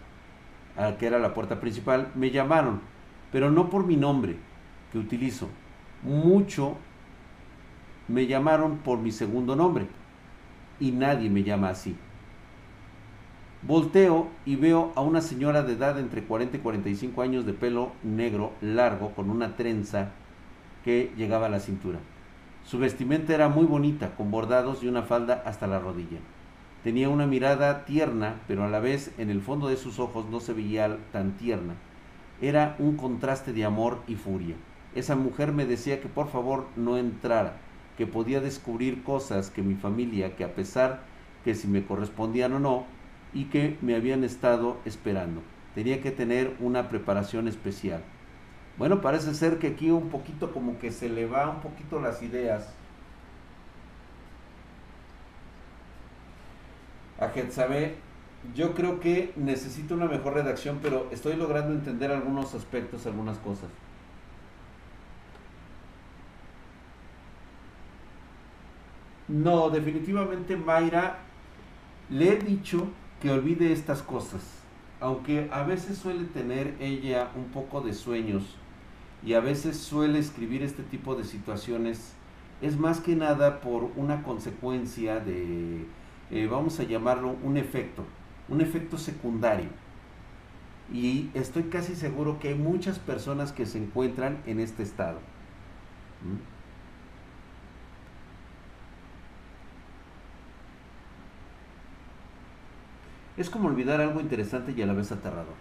a 0.76 0.98
que 0.98 1.06
era 1.06 1.18
la 1.18 1.34
puerta 1.34 1.62
principal, 1.62 2.12
me 2.14 2.32
llamaron, 2.32 2.82
pero 3.32 3.50
no 3.52 3.70
por 3.70 3.86
mi 3.86 3.96
nombre 3.96 4.36
que 4.92 4.98
utilizo. 4.98 5.48
Mucho 6.02 6.76
me 8.10 8.28
llamaron 8.28 8.80
por 8.80 9.00
mi 9.00 9.12
segundo 9.12 9.56
nombre 9.56 9.88
y 10.84 10.92
nadie 10.92 11.30
me 11.30 11.44
llama 11.44 11.70
así. 11.70 11.96
Volteo 13.62 14.28
y 14.46 14.58
veo 14.58 14.92
a 14.96 15.02
una 15.02 15.22
señora 15.22 15.64
de 15.64 15.74
edad 15.74 15.98
entre 15.98 16.26
40 16.26 16.58
y 16.58 16.60
45 16.60 17.22
años 17.22 17.46
de 17.46 17.54
pelo 17.54 17.94
negro 18.04 18.52
largo 18.60 19.12
con 19.12 19.30
una 19.30 19.56
trenza 19.56 20.12
que 20.84 21.14
llegaba 21.16 21.46
a 21.46 21.50
la 21.50 21.62
cintura. 21.62 22.00
Su 22.66 22.80
vestimenta 22.80 23.34
era 23.34 23.48
muy 23.48 23.66
bonita, 23.66 24.14
con 24.18 24.30
bordados 24.30 24.84
y 24.84 24.90
una 24.90 25.04
falda 25.04 25.42
hasta 25.46 25.68
la 25.68 25.80
rodilla. 25.80 26.20
Tenía 26.84 27.08
una 27.08 27.28
mirada 27.28 27.86
tierna, 27.86 28.42
pero 28.46 28.66
a 28.66 28.70
la 28.70 28.82
vez 28.82 29.14
en 29.18 29.30
el 29.30 29.40
fondo 29.40 29.70
de 29.70 29.78
sus 29.78 30.00
ojos 30.00 30.26
no 30.30 30.42
se 30.42 30.52
veía 30.52 30.98
tan 31.14 31.38
tierna. 31.38 31.76
Era 32.42 32.76
un 32.78 32.98
contraste 32.98 33.54
de 33.54 33.64
amor 33.64 34.02
y 34.06 34.16
furia. 34.16 34.56
Esa 34.96 35.16
mujer 35.16 35.54
me 35.54 35.66
decía 35.66 36.02
que 36.02 36.10
por 36.10 36.28
favor 36.28 36.68
no 36.76 36.98
entrara, 36.98 37.62
que 37.98 38.08
podía 38.08 38.42
descubrir 38.42 39.04
cosas 39.04 39.50
que 39.50 39.62
mi 39.62 39.76
familia, 39.76 40.36
que 40.36 40.44
a 40.44 40.56
pesar 40.56 41.04
que 41.44 41.56
si 41.56 41.68
me 41.68 41.86
correspondían 41.86 42.54
o 42.54 42.60
no, 42.60 42.86
y 43.34 43.46
que 43.46 43.78
me 43.82 43.96
habían 43.96 44.24
estado 44.24 44.78
esperando. 44.86 45.42
Tenía 45.76 46.02
que 46.02 46.12
tener 46.12 46.56
una 46.60 46.90
preparación 46.90 47.48
especial. 47.48 48.04
Bueno, 48.78 49.02
parece 49.02 49.34
ser 49.34 49.60
que 49.60 49.68
aquí 49.68 49.90
un 49.90 50.10
poquito 50.10 50.52
como 50.52 50.80
que 50.80 50.92
se 50.92 51.10
le 51.10 51.26
va 51.26 51.50
un 51.50 51.62
poquito 51.62 52.00
las 52.00 52.22
ideas 52.22 52.74
a 57.20 57.30
Getsabe. 57.30 57.96
Yo 58.56 58.74
creo 58.74 59.00
que 59.00 59.32
necesito 59.36 59.94
una 59.94 60.08
mejor 60.08 60.34
redacción, 60.34 60.80
pero 60.82 61.08
estoy 61.12 61.36
logrando 61.36 61.74
entender 61.74 62.12
algunos 62.12 62.54
aspectos, 62.56 63.06
algunas 63.06 63.38
cosas. 63.38 63.70
No, 69.34 69.72
definitivamente 69.72 70.56
Mayra, 70.56 71.18
le 72.12 72.34
he 72.34 72.36
dicho 72.36 72.86
que 73.20 73.32
olvide 73.32 73.72
estas 73.72 74.04
cosas, 74.04 74.44
aunque 75.00 75.50
a 75.52 75.64
veces 75.64 75.98
suele 75.98 76.26
tener 76.26 76.76
ella 76.80 77.32
un 77.36 77.46
poco 77.46 77.82
de 77.82 77.94
sueños 77.94 78.44
y 79.26 79.34
a 79.34 79.40
veces 79.40 79.78
suele 79.78 80.20
escribir 80.20 80.62
este 80.62 80.84
tipo 80.84 81.16
de 81.16 81.24
situaciones, 81.24 82.14
es 82.62 82.78
más 82.78 83.00
que 83.00 83.16
nada 83.16 83.60
por 83.60 83.90
una 83.96 84.22
consecuencia 84.22 85.20
de, 85.20 85.88
eh, 86.30 86.46
vamos 86.46 86.80
a 86.80 86.84
llamarlo 86.84 87.36
un 87.44 87.58
efecto, 87.58 88.04
un 88.50 88.62
efecto 88.62 89.00
secundario. 89.00 89.70
Y 90.94 91.32
estoy 91.34 91.64
casi 91.64 91.96
seguro 91.96 92.38
que 92.40 92.50
hay 92.50 92.56
muchas 92.56 93.00
personas 93.00 93.52
que 93.52 93.66
se 93.66 93.80
encuentran 93.80 94.44
en 94.46 94.60
este 94.60 94.84
estado. 94.84 95.18
Es 103.38 103.50
como 103.50 103.68
olvidar 103.68 104.00
algo 104.02 104.20
interesante 104.20 104.74
y 104.76 104.82
a 104.82 104.86
la 104.86 104.94
vez 104.94 105.12
aterrador. 105.12 105.56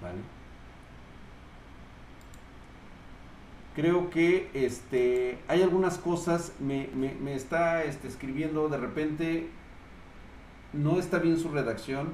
¿Vale? 0.00 0.18
Creo 3.74 4.10
que 4.10 4.50
este, 4.52 5.38
hay 5.48 5.62
algunas 5.62 5.96
cosas, 5.96 6.52
me, 6.60 6.88
me, 6.94 7.34
está 7.34 7.84
este, 7.84 8.06
escribiendo 8.06 8.68
de 8.68 8.76
repente, 8.76 9.48
no 10.74 10.98
está 10.98 11.18
bien 11.18 11.38
su 11.38 11.48
redacción. 11.48 12.10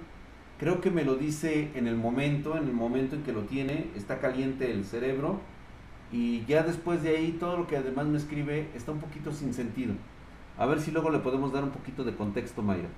Creo 0.59 0.81
que 0.81 0.90
me 0.90 1.04
lo 1.04 1.16
dice 1.16 1.70
en 1.74 1.88
el 1.88 1.96
momento, 1.96 2.57
en 2.57 2.64
el 2.64 2.72
momento 2.72 3.16
en 3.16 3.22
que 3.24 3.33
lo 3.33 3.42
tiene, 3.42 3.90
está 3.96 4.18
caliente 4.20 4.70
el 4.70 4.85
cerebro 4.85 5.40
y 6.12 6.44
ya 6.46 6.62
después 6.62 7.02
de 7.02 7.16
ahí 7.16 7.33
todo 7.33 7.57
lo 7.59 7.66
que 7.66 7.76
además 7.76 8.07
me 8.07 8.18
escribe 8.18 8.68
está 8.74 8.92
un 8.92 9.00
poquito 9.00 9.33
sin 9.33 9.52
sentido. 9.52 9.94
A 10.57 10.66
ver 10.66 10.81
si 10.81 10.90
luego 10.90 11.11
le 11.11 11.18
podemos 11.18 11.52
dar 11.52 11.64
un 11.64 11.70
poquito 11.70 12.04
de 12.04 12.14
contexto, 12.14 12.62
Mayra. 12.62 12.88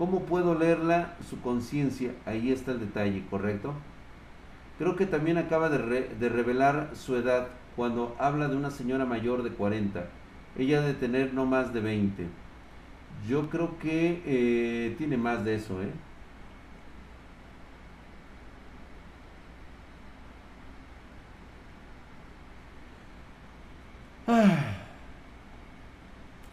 ¿Cómo 0.00 0.20
puedo 0.20 0.58
leerla? 0.58 1.14
Su 1.28 1.42
conciencia, 1.42 2.12
ahí 2.24 2.50
está 2.50 2.72
el 2.72 2.80
detalle, 2.80 3.22
¿correcto? 3.28 3.74
Creo 4.78 4.96
que 4.96 5.04
también 5.04 5.36
acaba 5.36 5.68
de, 5.68 6.08
de, 6.08 6.28
revelar 6.30 6.92
su 6.94 7.16
edad 7.16 7.48
cuando 7.76 8.16
habla 8.18 8.48
de 8.48 8.56
una 8.56 8.70
señora 8.70 9.04
mayor 9.04 9.42
de 9.42 9.50
40. 9.50 10.06
Ella 10.56 10.80
de 10.80 10.94
tener 10.94 11.34
no 11.34 11.44
más 11.44 11.74
de 11.74 11.80
20. 11.82 12.26
Yo 13.28 13.50
creo 13.50 13.78
que 13.78 14.22
eh, 14.24 14.94
tiene 14.96 15.18
más 15.18 15.44
de 15.44 15.56
eso, 15.56 15.82
¿eh? 15.82 15.90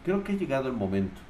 Creo 0.08 0.24
que 0.24 0.32
ha 0.32 0.36
llegado 0.36 0.68
el 0.68 0.74
momento. 0.74 1.20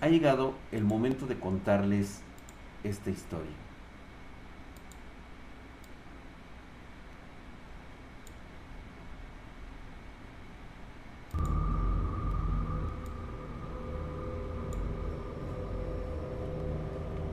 Ha 0.00 0.08
llegado 0.08 0.54
el 0.72 0.82
momento 0.82 1.26
de 1.26 1.38
contarles 1.38 2.22
esta 2.84 3.10
historia. 3.10 3.52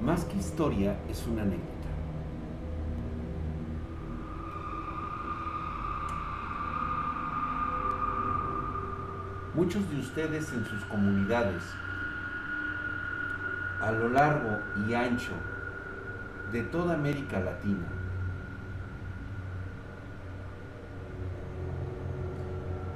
Más 0.02 0.26
que 0.26 0.36
historia 0.36 1.00
es 1.10 1.26
una 1.26 1.44
anécdota. 1.44 1.77
Muchos 9.58 9.90
de 9.90 10.00
ustedes 10.00 10.54
en 10.54 10.64
sus 10.66 10.86
comunidades, 10.86 11.64
a 13.82 13.92
lo 13.92 14.08
largo 14.10 14.60
y 14.88 14.94
ancho 14.94 15.32
de 16.52 16.62
toda 16.62 16.94
América 16.94 17.40
Latina, 17.40 17.88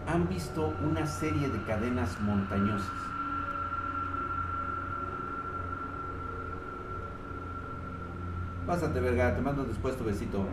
han 0.05 0.29
visto 0.29 0.71
una 0.83 1.03
serie 1.07 1.49
de 1.49 1.63
cadenas 1.63 2.21
montañosas. 2.21 2.91
Pásate, 8.67 8.99
verga, 8.99 9.35
te 9.35 9.41
mando 9.41 9.63
después 9.63 9.97
tu 9.97 10.03
besito. 10.03 10.45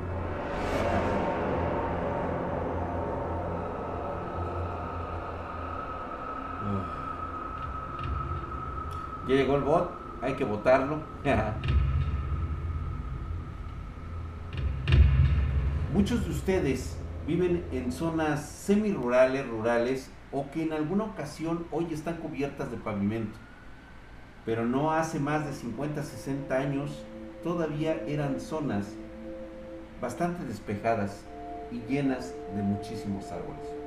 Ya 9.29 9.35
llegó 9.35 9.57
el 9.57 9.63
bot, 9.63 9.91
hay 10.23 10.35
que 10.35 10.45
votarlo. 10.45 11.03
Muchos 15.93 16.25
de 16.25 16.31
ustedes 16.31 16.97
viven 17.27 17.67
en 17.71 17.93
zonas 17.93 18.49
semi-rurales, 18.49 19.47
rurales, 19.47 20.11
o 20.33 20.51
que 20.51 20.63
en 20.63 20.73
alguna 20.73 21.05
ocasión 21.05 21.67
hoy 21.71 21.89
están 21.93 22.17
cubiertas 22.17 22.71
de 22.71 22.79
pavimento. 22.79 23.39
pero 24.47 24.65
no 24.65 24.93
hace 24.93 25.21
más 25.21 25.45
de 25.45 25.53
50, 25.53 26.03
60 26.03 26.57
años 26.57 27.05
todavía 27.43 28.01
eran 28.07 28.41
zonas 28.41 28.95
bastante 30.01 30.43
despejadas 30.47 31.27
y 31.71 31.81
llenas 31.81 32.35
de 32.57 32.63
muchísimos 32.63 33.31
árboles. 33.31 33.78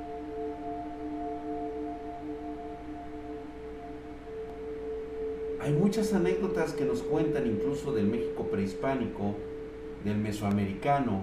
Hay 5.62 5.72
muchas 5.72 6.12
anécdotas 6.12 6.72
que 6.72 6.84
nos 6.84 7.02
cuentan 7.02 7.46
incluso 7.46 7.92
del 7.92 8.08
México 8.08 8.48
prehispánico, 8.48 9.36
del 10.04 10.16
mesoamericano, 10.16 11.22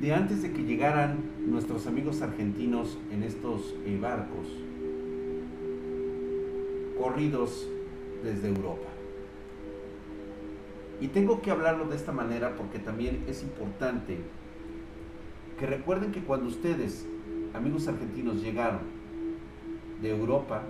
de 0.00 0.14
antes 0.14 0.40
de 0.40 0.54
que 0.54 0.62
llegaran 0.62 1.18
nuestros 1.46 1.86
amigos 1.86 2.22
argentinos 2.22 2.96
en 3.10 3.24
estos 3.24 3.74
eh, 3.84 3.98
barcos, 4.00 4.46
corridos 6.98 7.68
desde 8.24 8.48
Europa. 8.48 8.88
Y 10.98 11.08
tengo 11.08 11.42
que 11.42 11.50
hablarlo 11.50 11.84
de 11.84 11.96
esta 11.96 12.12
manera 12.12 12.56
porque 12.56 12.78
también 12.78 13.22
es 13.28 13.42
importante 13.42 14.16
que 15.58 15.66
recuerden 15.66 16.10
que 16.10 16.22
cuando 16.22 16.48
ustedes, 16.48 17.04
amigos 17.52 17.86
argentinos, 17.86 18.42
llegaron 18.42 18.80
de 20.00 20.08
Europa, 20.08 20.62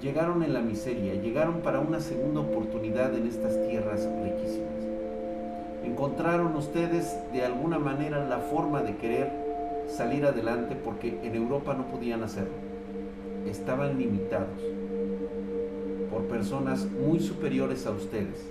llegaron 0.00 0.42
en 0.42 0.52
la 0.52 0.60
miseria, 0.60 1.14
llegaron 1.14 1.60
para 1.60 1.80
una 1.80 2.00
segunda 2.00 2.40
oportunidad 2.40 3.14
en 3.14 3.26
estas 3.26 3.52
tierras 3.68 4.08
riquísimas. 4.22 4.84
Encontraron 5.84 6.54
ustedes 6.56 7.16
de 7.32 7.42
alguna 7.42 7.78
manera 7.78 8.26
la 8.26 8.38
forma 8.38 8.82
de 8.82 8.96
querer 8.96 9.30
salir 9.88 10.26
adelante 10.26 10.76
porque 10.76 11.18
en 11.22 11.34
Europa 11.34 11.74
no 11.74 11.86
podían 11.86 12.22
hacerlo. 12.22 12.54
Estaban 13.46 13.98
limitados 13.98 14.60
por 16.10 16.24
personas 16.24 16.86
muy 16.90 17.20
superiores 17.20 17.86
a 17.86 17.92
ustedes 17.92 18.50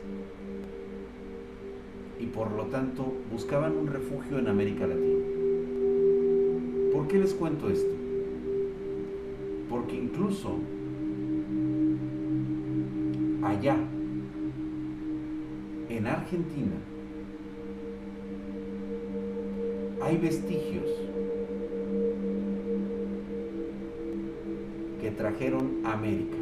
y 2.20 2.26
por 2.28 2.52
lo 2.52 2.66
tanto 2.66 3.14
buscaban 3.32 3.76
un 3.76 3.88
refugio 3.88 4.39
en 4.39 4.48
América 4.48 4.88
Latina. 4.88 5.26
¿Por 6.93 7.08
qué 7.08 7.18
les 7.18 7.34
cuento 7.34 7.70
esto? 7.70 7.93
Porque 9.70 9.96
incluso 9.96 10.60
allá, 13.46 13.78
en 15.89 16.08
Argentina, 16.08 16.76
hay 20.02 20.18
vestigios 20.18 20.89
que 25.00 25.12
trajeron 25.12 25.82
a 25.84 25.93
América. 25.93 26.38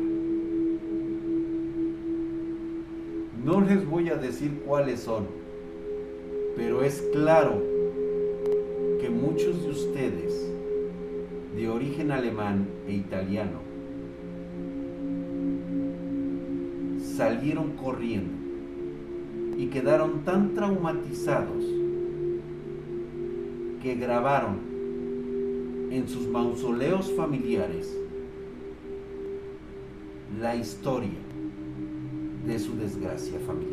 No 3.44 3.60
les 3.60 3.86
voy 3.86 4.10
a 4.10 4.16
decir 4.16 4.62
cuáles 4.66 5.02
son, 5.02 5.26
pero 6.56 6.84
es 6.84 7.02
claro 7.12 7.62
que 9.02 9.10
muchos 9.10 9.64
de 9.64 9.70
ustedes 9.70 10.50
de 11.54 11.70
origen 11.70 12.12
alemán 12.12 12.68
e 12.88 12.94
italiano 12.94 13.63
salieron 17.16 17.74
corriendo 17.74 18.34
y 19.58 19.68
quedaron 19.68 20.22
tan 20.26 20.56
traumatizados 20.56 21.64
que 23.82 23.96
grabaron 23.96 24.60
en 25.92 26.08
sus 26.08 26.28
mausoleos 26.28 27.12
familiares 27.16 27.96
la 30.40 30.56
historia 30.56 31.20
de 32.48 32.58
su 32.58 32.76
desgracia 32.76 33.40
familiar. 33.46 33.73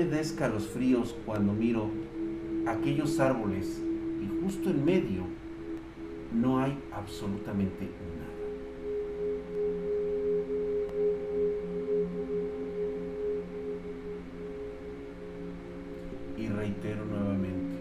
Me 0.00 0.06
da 0.06 0.18
escalofríos 0.18 1.14
cuando 1.26 1.52
miro 1.52 1.90
aquellos 2.66 3.20
árboles 3.20 3.82
y 4.22 4.42
justo 4.42 4.70
en 4.70 4.82
medio 4.82 5.24
no 6.32 6.58
hay 6.58 6.74
absolutamente 6.90 7.84
nada? 7.84 8.30
Y 16.38 16.46
reitero 16.48 17.04
nuevamente, 17.04 17.76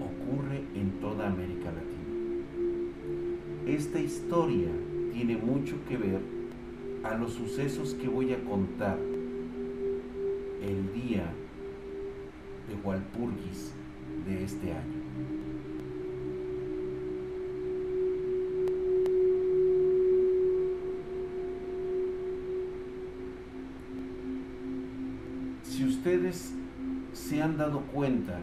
ocurre 0.00 0.64
en 0.74 0.90
toda 1.00 1.28
América 1.28 1.72
Latina. 1.72 2.44
Esta 3.66 3.98
historia 3.98 4.68
tiene 5.14 5.38
mucho 5.38 5.76
que 5.88 5.96
ver 5.96 6.20
a 7.04 7.14
los 7.16 7.32
sucesos 7.32 7.94
que 7.94 8.08
voy 8.08 8.34
a 8.34 8.44
contar 8.44 8.98
el 10.62 10.92
día 10.92 11.32
de 12.68 12.74
Walpurgis 12.84 13.72
de 14.26 14.44
este 14.44 14.72
año. 14.72 15.00
Si 25.62 25.84
ustedes 25.84 26.52
se 27.12 27.42
han 27.42 27.56
dado 27.56 27.80
cuenta 27.92 28.38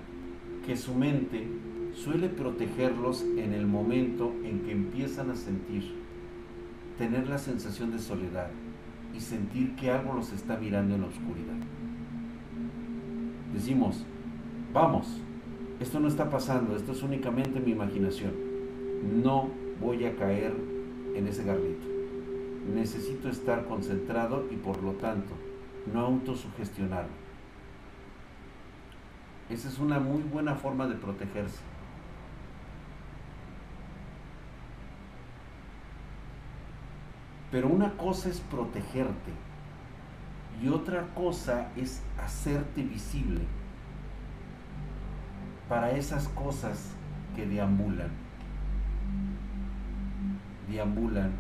que 0.66 0.76
su 0.76 0.94
mente 0.94 1.48
suele 1.94 2.30
protegerlos 2.30 3.24
en 3.38 3.54
el 3.54 3.68
momento 3.68 4.34
en 4.44 4.62
que 4.62 4.72
empiezan 4.72 5.30
a 5.30 5.36
sentir, 5.36 5.94
tener 6.98 7.28
la 7.28 7.38
sensación 7.38 7.92
de 7.92 8.00
soledad 8.00 8.50
y 9.16 9.20
sentir 9.20 9.76
que 9.76 9.92
algo 9.92 10.14
los 10.14 10.32
está 10.34 10.58
mirando 10.58 10.96
en 10.96 11.02
la 11.02 11.08
oscuridad. 11.08 11.58
Decimos, 13.58 14.04
vamos, 14.72 15.08
esto 15.80 16.00
no 16.00 16.08
está 16.08 16.30
pasando, 16.30 16.76
esto 16.76 16.92
es 16.92 17.02
únicamente 17.02 17.60
mi 17.60 17.72
imaginación. 17.72 18.32
No 19.24 19.50
voy 19.82 20.06
a 20.06 20.16
caer 20.16 20.54
en 21.16 21.28
ese 21.28 21.44
garlito. 21.44 21.88
Necesito 22.76 23.30
estar 23.30 23.66
concentrado 23.66 24.46
y 24.52 24.58
por 24.58 24.84
lo 24.84 24.92
tanto 24.92 25.34
no 25.92 26.02
autosugestionarme. 26.02 27.10
Esa 29.50 29.70
es 29.70 29.80
una 29.80 30.00
muy 30.00 30.22
buena 30.22 30.54
forma 30.54 30.86
de 30.86 30.94
protegerse. 30.94 31.62
Pero 37.50 37.70
una 37.70 37.98
cosa 37.98 38.30
es 38.30 38.40
protegerte 38.40 39.32
y 40.62 40.70
otra 40.70 41.08
cosa 41.14 41.70
es 41.76 42.02
hacerte 42.18 42.84
visible 42.84 43.42
para 45.70 45.92
esas 45.92 46.28
cosas 46.30 46.94
que 47.36 47.46
deambulan. 47.46 48.10
Deambulan 50.70 51.32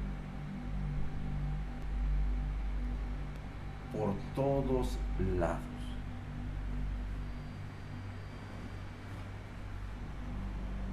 por 3.91 4.13
todos 4.35 4.97
lados. 5.37 5.59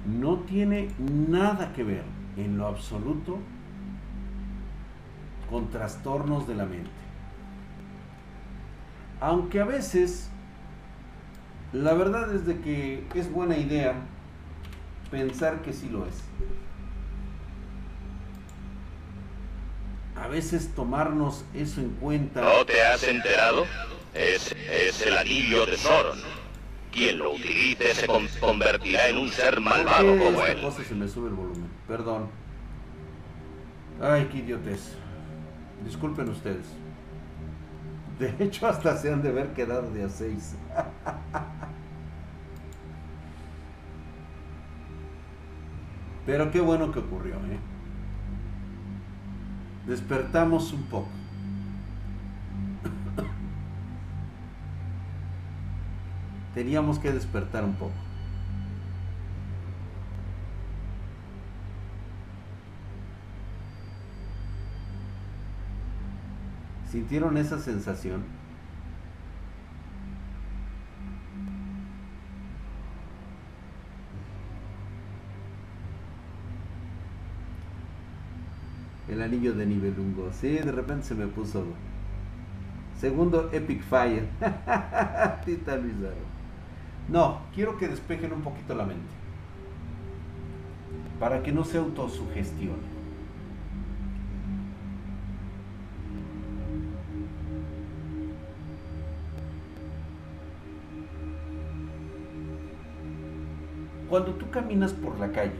No 0.05 0.37
tiene 0.39 0.89
nada 0.99 1.73
que 1.73 1.83
ver 1.83 2.03
en 2.37 2.57
lo 2.57 2.67
absoluto 2.67 3.39
con 5.49 5.69
trastornos 5.69 6.47
de 6.47 6.55
la 6.55 6.65
mente. 6.65 7.04
Aunque 9.21 9.59
a 9.61 9.65
veces, 9.65 10.29
la 11.73 11.93
verdad 11.93 12.33
es 12.33 12.45
de 12.45 12.59
que 12.59 13.03
es 13.15 13.31
buena 13.31 13.57
idea 13.57 13.95
pensar 15.11 15.61
que 15.61 15.73
sí 15.73 15.89
lo 15.89 16.05
es. 16.05 16.23
A 20.15 20.27
veces 20.27 20.73
tomarnos 20.75 21.43
eso 21.53 21.81
en 21.81 21.89
cuenta. 21.91 22.41
¿No 22.41 22.65
te 22.65 22.81
has 22.81 23.03
enterado? 23.03 23.65
Es, 24.13 24.55
es 24.71 25.01
el 25.01 25.17
anillo 25.17 25.65
de 25.65 25.77
Sauron. 25.77 26.19
Quien 26.91 27.19
lo 27.19 27.33
utilice 27.33 27.93
se 27.93 28.07
convertirá 28.39 29.09
en 29.09 29.17
un 29.17 29.29
ser 29.29 29.59
malvado 29.59 30.17
como 30.17 30.45
él. 30.45 30.61
Cosa 30.61 30.83
se 30.83 30.95
me 30.95 31.07
sube 31.07 31.27
el 31.27 31.35
volumen. 31.35 31.69
Perdón. 31.87 32.29
Ay, 34.01 34.29
qué 34.31 34.37
idiotez. 34.37 34.93
Disculpen 35.83 36.29
ustedes. 36.29 36.65
De 38.19 38.33
hecho, 38.39 38.67
hasta 38.67 38.95
se 38.97 39.11
han 39.11 39.21
de 39.21 39.31
ver 39.31 39.53
quedado 39.53 39.91
de 39.91 40.03
a 40.03 40.09
seis. 40.09 40.55
Pero 46.25 46.49
qué 46.51 46.61
bueno 46.61 46.91
que 46.91 46.99
ocurrió, 46.99 47.35
¿eh? 47.35 47.59
Despertamos 49.85 50.73
un 50.73 50.83
poco. 50.83 51.09
Teníamos 56.55 56.97
que 56.99 57.11
despertar 57.11 57.63
un 57.65 57.73
poco. 57.75 58.04
¿Sintieron 66.95 67.35
esa 67.35 67.59
sensación? 67.59 68.23
El 79.09 79.21
anillo 79.21 79.53
de 79.53 79.65
Nibelungo. 79.65 80.31
Sí, 80.31 80.51
de 80.51 80.71
repente 80.71 81.07
se 81.07 81.15
me 81.15 81.27
puso. 81.27 81.65
Segundo 82.97 83.49
Epic 83.51 83.83
Fire. 83.83 84.29
Tita 85.43 85.77
No, 87.09 87.41
quiero 87.53 87.77
que 87.77 87.89
despejen 87.89 88.31
un 88.31 88.41
poquito 88.41 88.73
la 88.73 88.85
mente. 88.85 89.03
Para 91.19 91.43
que 91.43 91.51
no 91.51 91.65
se 91.65 91.77
autosugestione. 91.77 92.94
Cuando 104.15 104.31
tú 104.35 104.49
caminas 104.49 104.93
por 104.93 105.19
la 105.19 105.29
calle, 105.33 105.59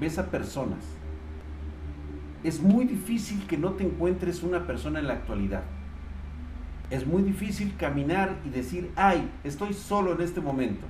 ves 0.00 0.18
a 0.18 0.30
personas, 0.30 0.78
es 2.42 2.58
muy 2.62 2.86
difícil 2.86 3.46
que 3.46 3.58
no 3.58 3.72
te 3.72 3.84
encuentres 3.84 4.42
una 4.42 4.66
persona 4.66 5.00
en 5.00 5.08
la 5.08 5.12
actualidad. 5.12 5.62
Es 6.88 7.06
muy 7.06 7.22
difícil 7.22 7.76
caminar 7.76 8.38
y 8.46 8.48
decir, 8.48 8.90
ay, 8.96 9.30
estoy 9.44 9.74
solo 9.74 10.14
en 10.14 10.22
este 10.22 10.40
momento. 10.40 10.86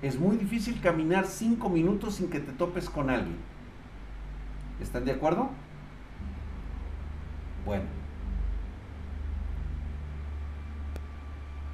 Es 0.00 0.18
muy 0.18 0.38
difícil 0.38 0.80
caminar 0.80 1.26
cinco 1.26 1.68
minutos 1.68 2.14
sin 2.14 2.30
que 2.30 2.40
te 2.40 2.52
topes 2.52 2.88
con 2.88 3.10
alguien. 3.10 3.36
¿Están 4.80 5.04
de 5.04 5.12
acuerdo? 5.12 5.50
Bueno. 7.66 7.84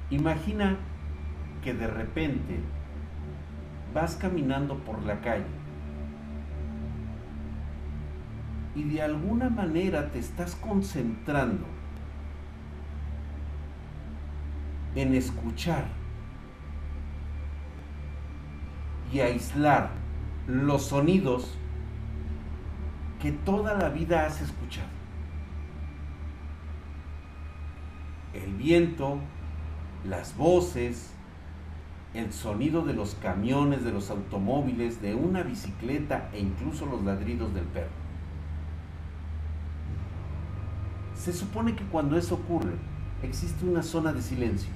Imagina 0.09 0.77
que 1.63 1.73
de 1.73 1.87
repente 1.87 2.59
vas 3.93 4.15
caminando 4.15 4.77
por 4.79 5.01
la 5.03 5.19
calle 5.21 5.45
y 8.75 8.83
de 8.83 9.01
alguna 9.01 9.49
manera 9.49 10.11
te 10.11 10.19
estás 10.19 10.55
concentrando 10.55 11.65
en 14.95 15.13
escuchar 15.13 15.85
y 19.11 19.19
aislar 19.19 19.89
los 20.47 20.85
sonidos 20.85 21.57
que 23.21 23.31
toda 23.31 23.73
la 23.75 23.89
vida 23.89 24.25
has 24.25 24.41
escuchado. 24.41 24.87
El 28.33 28.55
viento, 28.55 29.19
las 30.05 30.35
voces, 30.35 31.13
el 32.13 32.33
sonido 32.33 32.83
de 32.83 32.93
los 32.93 33.15
camiones, 33.15 33.83
de 33.83 33.91
los 33.91 34.09
automóviles, 34.09 35.01
de 35.01 35.15
una 35.15 35.43
bicicleta 35.43 36.29
e 36.33 36.39
incluso 36.39 36.85
los 36.85 37.03
ladridos 37.03 37.53
del 37.53 37.63
perro. 37.65 38.01
Se 41.15 41.31
supone 41.31 41.75
que 41.75 41.85
cuando 41.85 42.17
eso 42.17 42.35
ocurre, 42.35 42.73
existe 43.23 43.65
una 43.65 43.83
zona 43.83 44.11
de 44.11 44.21
silencio. 44.21 44.69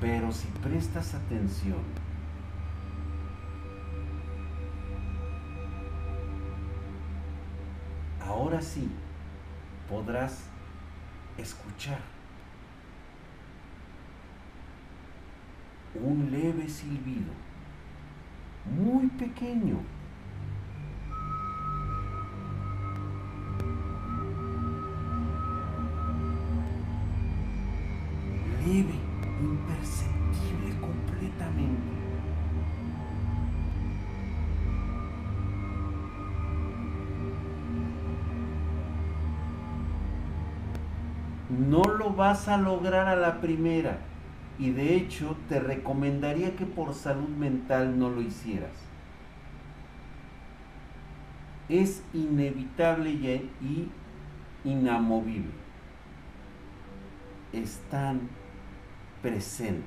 Pero 0.00 0.32
si 0.32 0.46
prestas 0.62 1.14
atención, 1.14 1.78
ahora 8.20 8.60
sí 8.60 8.88
podrás 9.88 10.53
escuchar 11.38 12.00
un 15.94 16.30
leve 16.30 16.68
silbido, 16.68 17.32
muy 18.76 19.06
pequeño. 19.08 19.78
Vas 42.24 42.48
a 42.48 42.56
lograr 42.56 43.06
a 43.06 43.16
la 43.16 43.42
primera. 43.42 43.98
Y 44.58 44.70
de 44.70 44.94
hecho 44.94 45.36
te 45.48 45.60
recomendaría 45.60 46.56
que 46.56 46.64
por 46.64 46.94
salud 46.94 47.28
mental 47.28 47.98
no 47.98 48.08
lo 48.08 48.22
hicieras. 48.22 48.72
Es 51.68 52.02
inevitable 52.14 53.10
y 53.10 53.88
inamovible. 54.64 55.52
Están 57.52 58.28
presentes. 59.20 59.84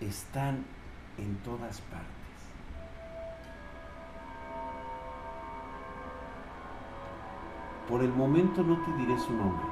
Están 0.00 0.64
en 1.16 1.36
todas 1.36 1.80
partes. 1.82 2.19
Por 7.90 8.02
el 8.02 8.12
momento 8.12 8.62
no 8.62 8.80
te 8.84 8.92
diré 8.92 9.18
su 9.18 9.32
nombre. 9.32 9.66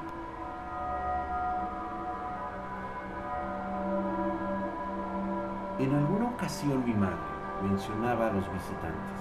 En 5.79 5.95
alguna 5.95 6.25
ocasión 6.25 6.83
mi 6.85 6.93
madre 6.93 7.15
mencionaba 7.63 8.27
a 8.27 8.31
los 8.33 8.43
visitantes. 8.51 9.19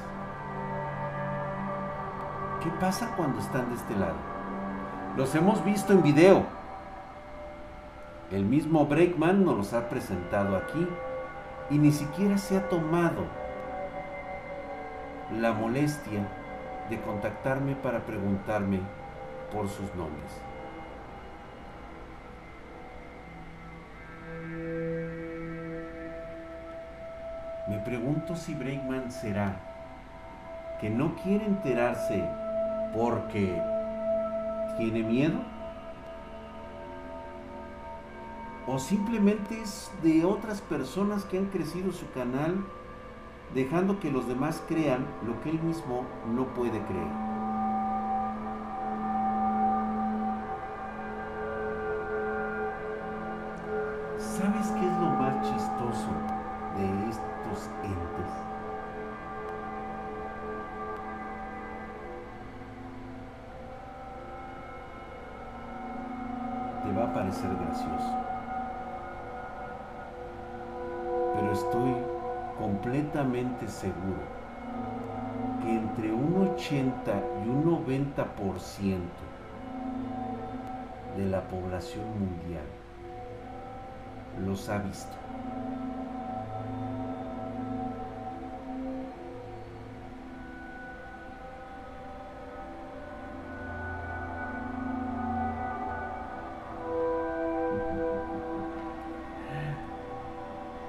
¿Qué 2.60 2.70
pasa 2.80 3.14
cuando 3.16 3.38
están 3.38 3.68
de 3.68 3.76
este 3.76 3.94
lado? 3.94 4.16
Los 5.16 5.32
hemos 5.36 5.64
visto 5.64 5.92
en 5.92 6.02
video. 6.02 6.42
El 8.32 8.44
mismo 8.44 8.84
Breakman 8.86 9.44
nos 9.44 9.56
los 9.56 9.72
ha 9.74 9.88
presentado 9.88 10.56
aquí 10.56 10.88
y 11.70 11.78
ni 11.78 11.92
siquiera 11.92 12.36
se 12.36 12.56
ha 12.56 12.68
tomado 12.68 13.26
la 15.38 15.52
molestia 15.52 16.26
de 16.88 17.00
contactarme 17.00 17.74
para 17.76 18.00
preguntarme 18.00 18.80
por 19.52 19.68
sus 19.68 19.94
nombres. 19.94 20.48
Me 27.68 27.78
pregunto 27.80 28.34
si 28.34 28.54
Breakman 28.54 29.10
será 29.10 29.56
que 30.80 30.88
no 30.88 31.14
quiere 31.16 31.44
enterarse 31.44 32.24
porque 32.94 33.60
tiene 34.78 35.02
miedo 35.02 35.38
o 38.66 38.78
simplemente 38.78 39.60
es 39.60 39.90
de 40.02 40.24
otras 40.24 40.60
personas 40.60 41.24
que 41.24 41.38
han 41.38 41.46
crecido 41.46 41.92
su 41.92 42.10
canal 42.12 42.64
dejando 43.54 43.98
que 44.00 44.10
los 44.10 44.26
demás 44.28 44.62
crean 44.68 45.06
lo 45.26 45.40
que 45.40 45.50
él 45.50 45.60
mismo 45.62 46.04
no 46.34 46.46
puede 46.54 46.82
creer. 46.84 47.27
De 81.16 81.26
la 81.26 81.42
población 81.48 82.04
mundial 82.18 82.62
los 84.44 84.68
ha 84.68 84.78
visto. 84.78 85.12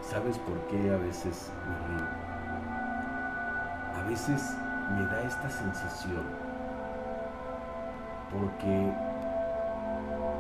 ¿Sabes 0.02 0.38
por 0.40 0.58
qué 0.68 0.92
a 0.92 0.98
veces 0.98 1.52
me 1.68 1.98
río? 1.98 2.08
A 3.96 4.04
veces 4.08 4.56
me 4.92 5.06
da 5.06 5.24
esta 5.24 5.50
sensación 5.50 6.49
porque 8.32 8.92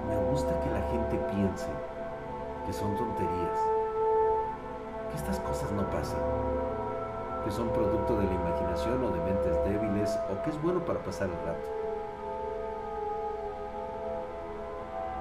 me 0.07 0.17
gusta 0.29 0.59
que 0.61 0.69
la 0.69 0.81
gente 0.91 1.17
piense 1.33 1.67
que 2.65 2.73
son 2.73 2.95
tonterías, 2.95 3.59
que 5.09 5.17
estas 5.17 5.39
cosas 5.39 5.71
no 5.71 5.89
pasan, 5.89 6.19
que 7.43 7.51
son 7.51 7.69
producto 7.69 8.17
de 8.17 8.25
la 8.25 8.33
imaginación 8.33 9.03
o 9.03 9.11
de 9.11 9.19
mentes 9.21 9.63
débiles 9.65 10.19
o 10.31 10.41
que 10.43 10.49
es 10.51 10.61
bueno 10.61 10.85
para 10.85 10.99
pasar 10.99 11.29
el 11.29 11.45
rato. 11.45 11.79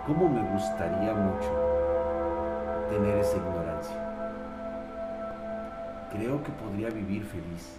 ¿Cómo 0.07 0.29
me 0.29 0.43
gustaría 0.53 1.13
mucho 1.13 1.51
tener 2.91 3.19
esa 3.19 3.37
ignorancia? 3.37 3.97
Creo 6.11 6.43
que 6.43 6.51
podría 6.53 6.89
vivir 6.89 7.25
feliz 7.25 7.77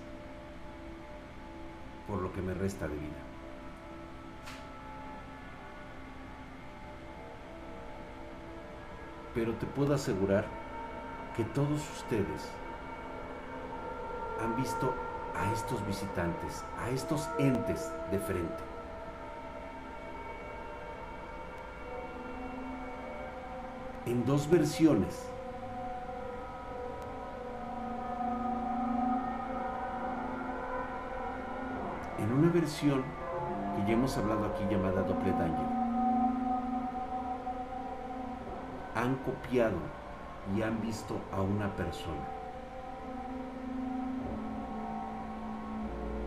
por 2.07 2.21
lo 2.21 2.31
que 2.31 2.41
me 2.41 2.53
resta 2.53 2.87
de 2.87 2.93
vida. 2.93 3.28
Pero 9.39 9.53
te 9.53 9.65
puedo 9.65 9.93
asegurar 9.93 10.43
que 11.33 11.45
todos 11.45 11.79
ustedes 11.95 12.51
han 14.43 14.53
visto 14.57 14.93
a 15.33 15.49
estos 15.53 15.87
visitantes, 15.87 16.65
a 16.77 16.89
estos 16.89 17.29
entes 17.39 17.89
de 18.11 18.19
frente. 18.19 18.63
En 24.07 24.25
dos 24.25 24.49
versiones. 24.49 25.25
En 32.17 32.29
una 32.33 32.51
versión 32.51 33.05
que 33.77 33.85
ya 33.87 33.93
hemos 33.93 34.17
hablado 34.17 34.47
aquí 34.47 34.65
llamada 34.69 35.01
Doppelganger. 35.03 35.78
Han 38.99 39.15
copiado 39.15 39.77
y 40.55 40.61
han 40.61 40.81
visto 40.81 41.15
a 41.31 41.41
una 41.41 41.73
persona. 41.75 42.27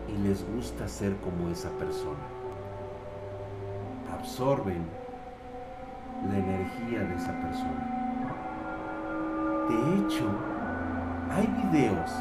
Y 0.07 0.17
les 0.17 0.43
gusta 0.53 0.87
ser 0.87 1.15
como 1.17 1.49
esa 1.49 1.69
persona. 1.71 2.25
Absorben 4.11 4.85
la 6.31 6.37
energía 6.37 6.99
de 7.03 7.15
esa 7.15 7.33
persona. 7.41 7.99
De 9.69 9.75
hecho, 9.97 10.25
hay 11.31 11.47
videos, 11.63 12.11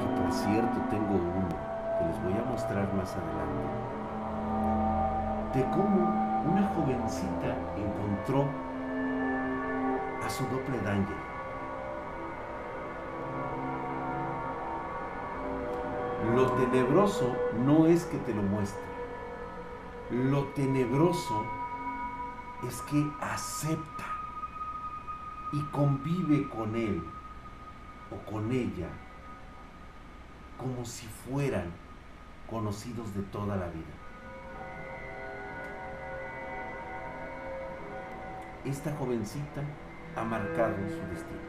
que 0.00 0.06
por 0.20 0.32
cierto 0.32 0.80
tengo 0.90 1.14
uno 1.14 1.48
que 1.98 2.04
les 2.06 2.22
voy 2.22 2.32
a 2.32 2.50
mostrar 2.50 2.92
más 2.94 3.14
adelante, 3.14 3.68
de 5.54 5.64
cómo 5.70 6.30
una 6.50 6.66
jovencita 6.68 7.56
encontró 7.76 8.69
su 10.30 10.44
doppelganger. 10.44 11.16
Lo 16.34 16.52
tenebroso 16.52 17.36
no 17.64 17.86
es 17.86 18.04
que 18.04 18.18
te 18.18 18.32
lo 18.32 18.42
muestre. 18.42 18.82
Lo 20.10 20.44
tenebroso 20.48 21.44
es 22.66 22.80
que 22.82 23.10
acepta 23.20 24.06
y 25.52 25.62
convive 25.72 26.48
con 26.48 26.76
él 26.76 27.02
o 28.10 28.30
con 28.30 28.52
ella 28.52 28.88
como 30.58 30.84
si 30.84 31.06
fueran 31.06 31.70
conocidos 32.48 33.14
de 33.14 33.22
toda 33.22 33.56
la 33.56 33.66
vida. 33.68 33.94
Esta 38.64 38.94
jovencita 38.96 39.62
ha 40.20 40.24
marcado 40.24 40.74
su 40.88 41.00
destino. 41.10 41.40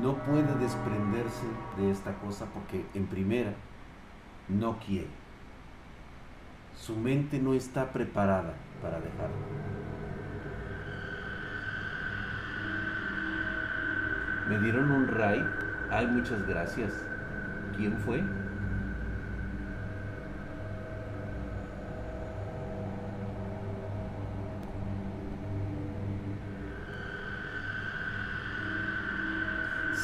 No 0.00 0.14
puede 0.18 0.54
desprenderse 0.60 1.46
de 1.76 1.90
esta 1.90 2.14
cosa 2.14 2.46
porque 2.54 2.84
en 2.94 3.06
primera 3.06 3.52
no 4.48 4.78
quiere. 4.78 5.08
Su 6.76 6.94
mente 6.94 7.40
no 7.40 7.54
está 7.54 7.92
preparada 7.92 8.54
para 8.80 9.00
dejarlo. 9.00 9.36
Me 14.48 14.58
dieron 14.60 14.90
un 14.92 15.08
ray. 15.08 15.44
Ay, 15.90 16.06
muchas 16.06 16.46
gracias. 16.46 16.92
¿Quién 17.76 17.98
fue? 17.98 18.22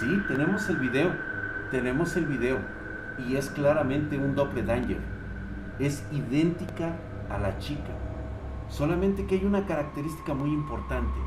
Sí, 0.04 0.22
tenemos 0.28 0.68
el 0.68 0.76
video. 0.76 1.12
Tenemos 1.70 2.14
el 2.16 2.26
video. 2.26 2.58
Y 3.26 3.36
es 3.36 3.48
claramente 3.48 4.18
un 4.18 4.34
doppelganger. 4.34 5.00
Es 5.78 6.04
idéntica 6.12 6.94
a 7.30 7.38
la 7.38 7.58
chica. 7.58 7.96
Solamente 8.68 9.24
que 9.24 9.36
hay 9.36 9.46
una 9.46 9.64
característica 9.64 10.34
muy 10.34 10.52
importante. 10.52 11.18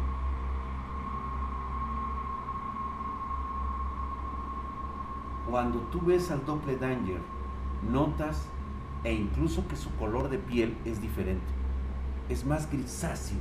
Cuando 5.50 5.80
tú 5.92 6.02
ves 6.06 6.30
al 6.30 6.46
doppelganger, 6.46 7.22
notas 7.90 8.48
e 9.04 9.12
incluso 9.12 9.68
que 9.68 9.76
su 9.76 9.90
color 9.96 10.30
de 10.30 10.38
piel 10.38 10.78
es 10.86 11.02
diferente. 11.02 11.48
Es 12.30 12.46
más 12.46 12.70
grisáceo. 12.70 13.40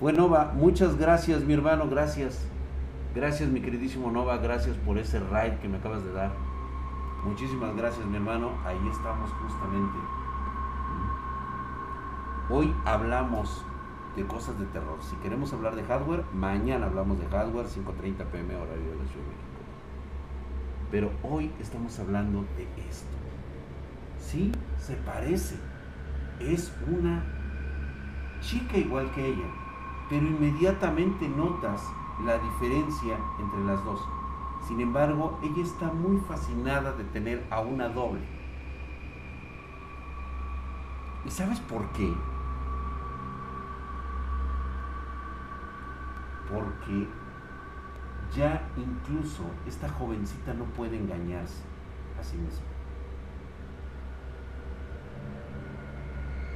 Fue 0.00 0.14
Nova, 0.14 0.52
muchas 0.54 0.96
gracias 0.96 1.44
mi 1.44 1.52
hermano, 1.52 1.90
gracias. 1.90 2.51
Gracias 3.14 3.50
mi 3.50 3.60
queridísimo 3.60 4.10
Nova, 4.10 4.38
gracias 4.38 4.74
por 4.78 4.96
ese 4.96 5.20
ride 5.20 5.58
que 5.60 5.68
me 5.68 5.76
acabas 5.76 6.02
de 6.02 6.12
dar. 6.12 6.32
Muchísimas 7.24 7.76
gracias 7.76 8.06
mi 8.06 8.16
hermano, 8.16 8.52
ahí 8.64 8.80
estamos 8.90 9.30
justamente. 9.32 9.98
Hoy 12.48 12.74
hablamos 12.86 13.66
de 14.16 14.26
cosas 14.26 14.58
de 14.58 14.64
terror. 14.66 14.96
Si 15.02 15.14
queremos 15.16 15.52
hablar 15.52 15.74
de 15.74 15.84
hardware, 15.84 16.24
mañana 16.32 16.86
hablamos 16.86 17.18
de 17.18 17.26
hardware, 17.26 17.66
5.30 17.66 18.24
pm 18.30 18.56
horario 18.56 18.90
de 18.90 18.96
la 18.96 19.04
Ciudad 19.04 19.26
de 19.26 19.30
México. 19.30 19.62
Pero 20.90 21.10
hoy 21.22 21.52
estamos 21.60 21.98
hablando 21.98 22.46
de 22.56 22.62
esto. 22.88 23.16
Sí, 24.18 24.52
se 24.78 24.94
parece. 24.94 25.56
Es 26.40 26.74
una 26.90 27.22
chica 28.40 28.78
igual 28.78 29.10
que 29.12 29.26
ella, 29.26 29.50
pero 30.08 30.26
inmediatamente 30.26 31.28
notas 31.28 31.82
la 32.24 32.38
diferencia 32.38 33.18
entre 33.38 33.64
las 33.64 33.84
dos. 33.84 34.00
Sin 34.66 34.80
embargo, 34.80 35.38
ella 35.42 35.62
está 35.62 35.86
muy 35.92 36.20
fascinada 36.20 36.92
de 36.92 37.04
tener 37.04 37.44
a 37.50 37.60
una 37.60 37.88
doble. 37.88 38.22
¿Y 41.24 41.30
sabes 41.30 41.60
por 41.60 41.88
qué? 41.92 42.12
Porque 46.48 47.08
ya 48.36 48.68
incluso 48.76 49.44
esta 49.66 49.88
jovencita 49.88 50.54
no 50.54 50.64
puede 50.64 50.96
engañarse 50.96 51.62
a 52.18 52.22
sí 52.22 52.36
misma. 52.36 52.66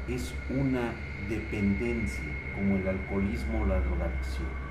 Es 0.09 0.33
una 0.49 0.93
dependencia 1.29 2.25
como 2.55 2.77
el 2.77 2.89
alcoholismo 2.89 3.63
o 3.63 3.67
la 3.67 3.81
drogadicción. 3.81 4.66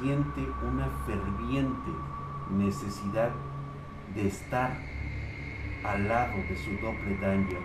Siente 0.00 0.46
una 0.62 0.88
ferviente 1.06 1.90
necesidad 2.50 3.30
de 4.14 4.28
estar 4.28 4.76
al 5.84 6.06
lado 6.06 6.36
de 6.36 6.56
su 6.56 6.70
doble 6.82 7.16
danger 7.18 7.62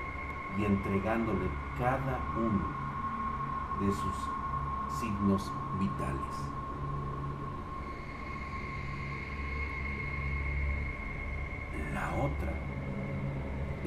y 0.58 0.66
entregándole 0.66 1.50
cada 1.78 2.20
uno 2.38 2.82
de 3.82 3.92
sus 3.92 5.00
signos 5.00 5.52
vitales. 5.78 6.52
La 11.94 12.14
otra 12.14 12.54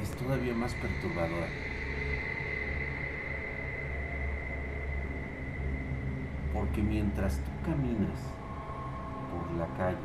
es 0.03 0.11
todavía 0.17 0.55
más 0.55 0.75
perturbadora. 0.75 1.74
Porque 6.55 6.81
mientras 6.81 7.39
tú 7.39 7.51
caminas 7.65 8.21
por 9.29 9.59
la 9.59 9.67
calle, 9.77 9.99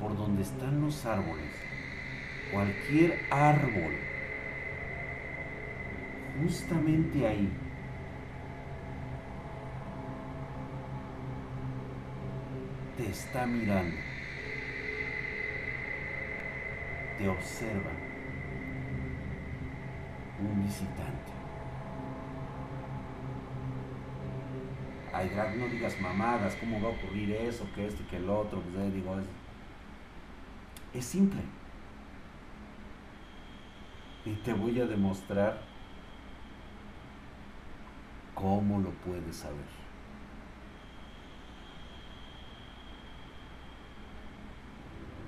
por 0.00 0.16
donde 0.16 0.42
están 0.42 0.80
los 0.80 1.04
árboles, 1.04 1.50
cualquier 2.52 3.18
árbol, 3.28 3.92
justamente 6.40 7.26
ahí, 7.26 7.52
te 12.96 13.10
está 13.10 13.44
mirando, 13.44 13.96
te 17.18 17.28
observa 17.28 17.90
un 20.40 20.62
visitante. 20.62 21.41
Ay, 25.12 25.30
no 25.58 25.66
digas 25.68 26.00
mamadas, 26.00 26.56
¿cómo 26.56 26.80
va 26.80 26.88
a 26.88 26.92
ocurrir 26.92 27.32
eso, 27.32 27.66
que 27.74 27.86
esto 27.86 28.02
y 28.02 28.06
que 28.06 28.16
el 28.16 28.30
otro? 28.30 28.60
Pues 28.60 28.86
eh, 28.86 28.90
digo, 28.90 29.18
es, 29.18 29.26
es 30.94 31.04
simple. 31.04 31.42
Y 34.24 34.32
te 34.36 34.54
voy 34.54 34.80
a 34.80 34.86
demostrar 34.86 35.60
cómo 38.34 38.80
lo 38.80 38.90
puedes 38.90 39.36
saber. 39.36 39.82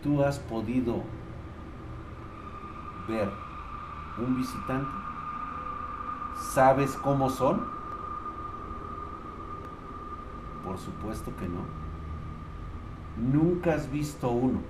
¿Tú 0.03 0.23
has 0.23 0.39
podido 0.39 1.03
ver 3.09 3.31
un 4.19 4.37
visitante? 4.37 4.91
¿Sabes 6.55 6.93
cómo 6.97 7.29
son? 7.29 7.74
Por 10.65 10.79
supuesto 10.79 11.37
que 11.37 11.47
no. 11.47 11.61
Nunca 13.17 13.75
has 13.75 13.91
visto 13.91 14.31
uno. 14.31 14.61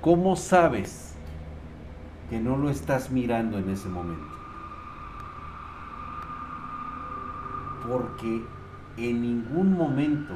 ¿Cómo 0.00 0.34
sabes 0.34 1.14
que 2.28 2.40
no 2.40 2.56
lo 2.56 2.70
estás 2.70 3.10
mirando 3.10 3.58
en 3.58 3.68
ese 3.68 3.88
momento? 3.88 4.26
Porque 7.86 8.44
en 8.96 9.22
ningún 9.22 9.74
momento 9.74 10.34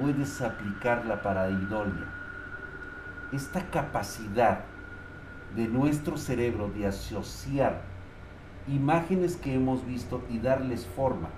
puedes 0.00 0.40
aplicar 0.40 1.04
la 1.06 1.20
pareidolia. 1.20 2.06
Esta 3.32 3.68
capacidad 3.68 4.64
de 5.56 5.68
nuestro 5.68 6.16
cerebro 6.16 6.70
de 6.70 6.86
asociar 6.86 7.93
imágenes 8.66 9.36
que 9.36 9.54
hemos 9.54 9.84
visto 9.86 10.22
y 10.30 10.38
darles 10.38 10.86
forma. 10.86 11.28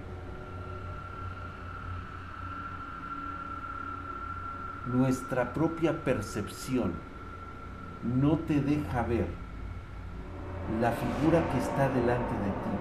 Nuestra 4.86 5.52
propia 5.52 6.04
percepción 6.04 6.92
no 8.04 8.38
te 8.38 8.60
deja 8.60 9.02
ver 9.02 9.26
la 10.80 10.92
figura 10.92 11.42
que 11.50 11.58
está 11.58 11.88
delante 11.88 12.34
de 12.34 12.50
ti, 12.50 12.76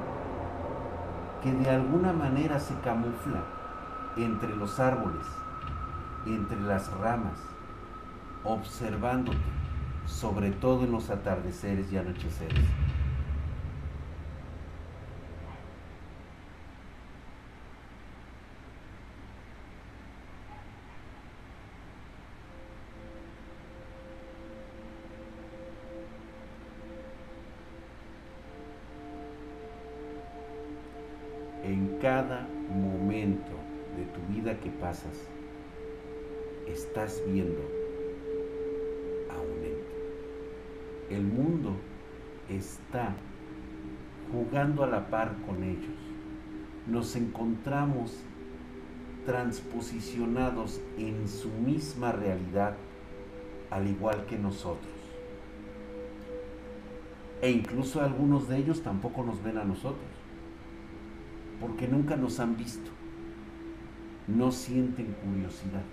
que 1.43 1.51
de 1.63 1.69
alguna 1.69 2.13
manera 2.13 2.59
se 2.59 2.75
camufla 2.81 3.43
entre 4.17 4.55
los 4.55 4.79
árboles, 4.79 5.25
entre 6.27 6.59
las 6.61 6.91
ramas, 6.93 7.39
observándote, 8.43 9.37
sobre 10.05 10.51
todo 10.51 10.83
en 10.83 10.91
los 10.91 11.09
atardeceres 11.09 11.91
y 11.91 11.97
anocheceres. 11.97 12.65
Estás 36.67 37.23
viendo 37.27 37.61
a 39.31 39.41
un 39.41 39.63
ente. 39.63 41.15
El 41.15 41.23
mundo 41.23 41.75
está 42.49 43.15
jugando 44.31 44.83
a 44.83 44.87
la 44.87 45.09
par 45.09 45.35
con 45.47 45.63
ellos. 45.63 45.95
Nos 46.87 47.15
encontramos 47.15 48.19
transposicionados 49.25 50.81
en 50.99 51.27
su 51.27 51.49
misma 51.49 52.11
realidad, 52.11 52.75
al 53.71 53.87
igual 53.87 54.25
que 54.27 54.37
nosotros. 54.37 54.93
E 57.41 57.49
incluso 57.49 58.01
algunos 58.01 58.47
de 58.47 58.57
ellos 58.57 58.83
tampoco 58.83 59.23
nos 59.23 59.41
ven 59.43 59.57
a 59.57 59.63
nosotros, 59.63 60.05
porque 61.59 61.87
nunca 61.87 62.15
nos 62.15 62.39
han 62.39 62.55
visto. 62.55 62.91
No 64.27 64.51
sienten 64.51 65.15
curiosidad 65.23 65.83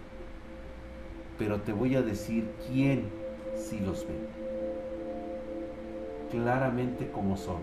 pero 1.43 1.61
te 1.61 1.73
voy 1.73 1.97
a 1.97 2.03
decir 2.03 2.49
quién 2.69 3.07
sí 3.57 3.81
los 3.81 4.07
ve. 4.07 4.15
Claramente 6.31 7.11
como 7.11 7.37
son. 7.37 7.59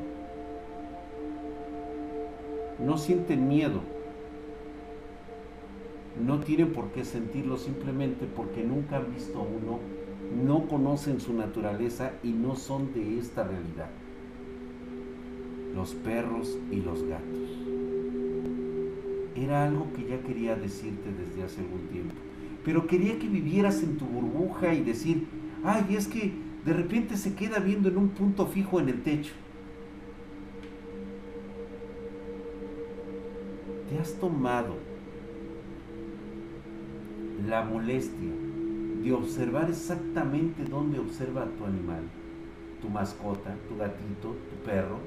No 2.77 2.97
sienten 2.97 3.47
miedo. 3.47 3.79
No 6.25 6.41
tienen 6.41 6.73
por 6.73 6.89
qué 6.91 7.05
sentirlo 7.05 7.57
simplemente 7.57 8.25
porque 8.25 8.65
nunca 8.65 8.97
han 8.97 9.13
visto 9.13 9.39
a 9.39 9.43
uno, 9.43 9.79
no 10.45 10.67
conocen 10.67 11.21
su 11.21 11.33
naturaleza 11.33 12.11
y 12.21 12.31
no 12.31 12.57
son 12.57 12.93
de 12.93 13.17
esta 13.17 13.45
realidad. 13.45 13.89
Los 15.73 15.93
perros 15.95 16.57
y 16.69 16.81
los 16.81 17.03
gatos 17.03 17.48
era 19.39 19.65
algo 19.65 19.91
que 19.93 20.05
ya 20.05 20.21
quería 20.21 20.55
decirte 20.55 21.09
desde 21.11 21.43
hace 21.43 21.61
algún 21.61 21.87
tiempo. 21.87 22.15
Pero 22.63 22.87
quería 22.87 23.17
que 23.17 23.27
vivieras 23.27 23.81
en 23.83 23.97
tu 23.97 24.05
burbuja 24.05 24.73
y 24.73 24.83
decir, 24.83 25.25
ay, 25.63 25.95
es 25.95 26.07
que 26.07 26.33
de 26.65 26.73
repente 26.73 27.15
se 27.17 27.33
queda 27.35 27.59
viendo 27.59 27.89
en 27.89 27.97
un 27.97 28.09
punto 28.09 28.45
fijo 28.45 28.79
en 28.79 28.89
el 28.89 29.01
techo. 29.01 29.33
Te 33.89 33.97
has 33.97 34.13
tomado 34.19 34.75
la 37.47 37.63
molestia 37.63 38.29
de 39.03 39.13
observar 39.13 39.69
exactamente 39.69 40.63
dónde 40.65 40.99
observa 40.99 41.45
tu 41.57 41.65
animal, 41.65 42.03
tu 42.81 42.89
mascota, 42.89 43.55
tu 43.67 43.77
gatito, 43.77 44.35
tu 44.49 44.65
perro, 44.65 44.99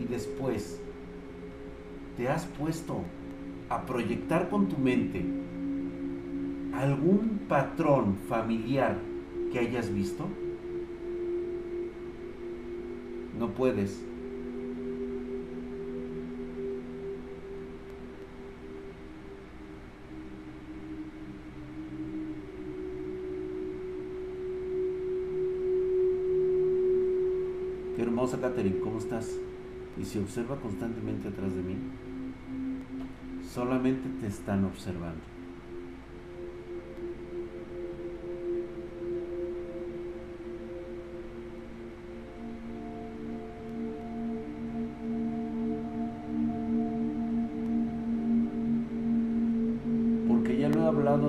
y 0.00 0.04
después 0.04 0.80
te 2.16 2.28
has 2.28 2.46
puesto 2.46 3.02
a 3.68 3.84
proyectar 3.84 4.48
con 4.48 4.68
tu 4.68 4.78
mente 4.78 5.24
algún 6.72 7.40
patrón 7.48 8.16
familiar 8.28 8.98
que 9.52 9.58
hayas 9.58 9.92
visto? 9.92 10.26
No 13.38 13.50
puedes. 13.50 14.02
Qué 27.96 28.02
hermosa 28.02 28.40
Catherine, 28.40 28.78
¿cómo 28.80 28.98
estás? 28.98 29.36
Y 29.98 30.04
se 30.04 30.20
observa 30.20 30.56
constantemente 30.56 31.28
atrás 31.28 31.54
de 31.54 31.62
mí. 31.62 31.76
Solamente 33.52 34.08
te 34.20 34.28
están 34.28 34.64
observando. 34.64 35.22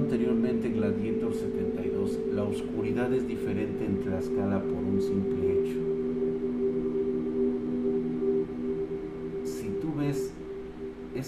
anteriormente 0.09 0.69
Gladiator 0.69 1.33
72, 1.33 2.19
la 2.33 2.43
oscuridad 2.43 3.13
es 3.13 3.27
diferente 3.27 3.85
en 3.85 3.99
Tlaxcala 4.01 4.59
por 4.59 4.83
un 4.83 5.01
simple 5.01 5.48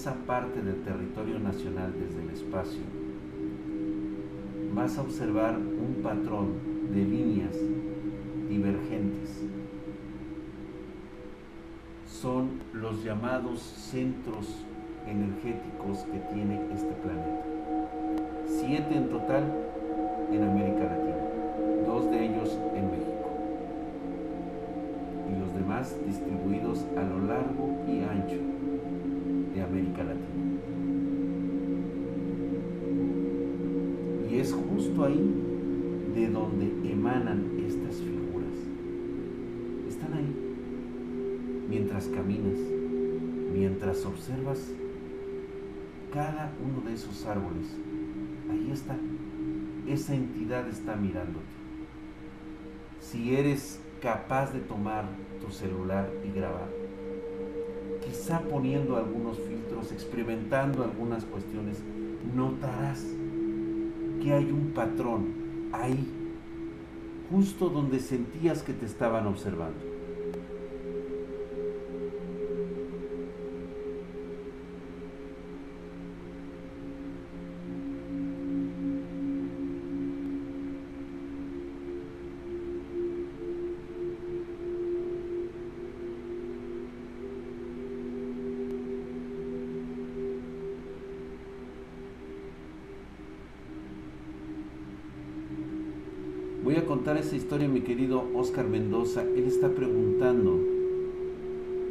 esa 0.01 0.15
parte 0.25 0.63
del 0.63 0.81
territorio 0.81 1.37
nacional 1.37 1.93
desde 1.93 2.23
el 2.23 2.31
espacio, 2.31 2.81
vas 4.73 4.97
a 4.97 5.01
observar 5.01 5.55
un 5.55 6.01
patrón 6.01 6.53
de 6.91 7.03
líneas 7.03 7.55
divergentes. 8.49 9.43
Son 12.07 12.49
los 12.73 13.03
llamados 13.03 13.59
centros 13.61 14.65
energéticos 15.05 15.99
que 16.11 16.17
tiene 16.33 16.59
este 16.73 16.93
planeta 16.93 17.45
siete 18.47 18.95
en 18.95 19.07
total 19.07 19.43
en 20.31 20.43
América 20.43 20.79
Latina, 20.79 21.85
dos 21.85 22.09
de 22.09 22.25
ellos 22.25 22.57
en 22.75 22.89
México 22.89 23.29
y 25.29 25.39
los 25.39 25.53
demás 25.53 25.95
distribuidos 26.07 26.87
a 26.97 27.03
lo 27.03 27.19
largo 27.27 27.83
y 27.87 28.01
ancho 28.01 28.70
de 29.53 29.61
América 29.61 30.03
Latina. 30.03 30.51
Y 34.29 34.39
es 34.39 34.53
justo 34.53 35.05
ahí 35.05 35.33
de 36.15 36.29
donde 36.29 36.91
emanan 36.91 37.51
estas 37.65 37.95
figuras. 37.97 38.57
Están 39.87 40.13
ahí 40.13 40.35
mientras 41.69 42.07
caminas, 42.07 42.59
mientras 43.53 44.05
observas 44.05 44.71
cada 46.13 46.51
uno 46.63 46.87
de 46.87 46.93
esos 46.93 47.25
árboles 47.25 47.67
ahí 48.51 48.71
está. 48.71 48.95
Esa 49.87 50.13
entidad 50.13 50.67
está 50.67 50.95
mirándote. 50.95 51.45
Si 52.99 53.35
eres 53.35 53.79
capaz 54.01 54.53
de 54.53 54.59
tomar 54.59 55.05
tu 55.41 55.51
celular 55.51 56.09
y 56.23 56.31
grabar, 56.31 56.69
poniendo 58.39 58.95
algunos 58.97 59.37
filtros, 59.39 59.91
experimentando 59.91 60.83
algunas 60.83 61.25
cuestiones, 61.25 61.77
notarás 62.35 63.05
que 64.21 64.33
hay 64.33 64.51
un 64.51 64.71
patrón 64.73 65.33
ahí, 65.71 66.07
justo 67.29 67.69
donde 67.69 67.99
sentías 67.99 68.63
que 68.63 68.73
te 68.73 68.85
estaban 68.85 69.27
observando. 69.27 69.90
Esa 97.21 97.35
historia, 97.35 97.67
mi 97.67 97.81
querido 97.81 98.27
Oscar 98.33 98.67
Mendoza. 98.67 99.21
Él 99.21 99.45
está 99.45 99.69
preguntando 99.69 100.59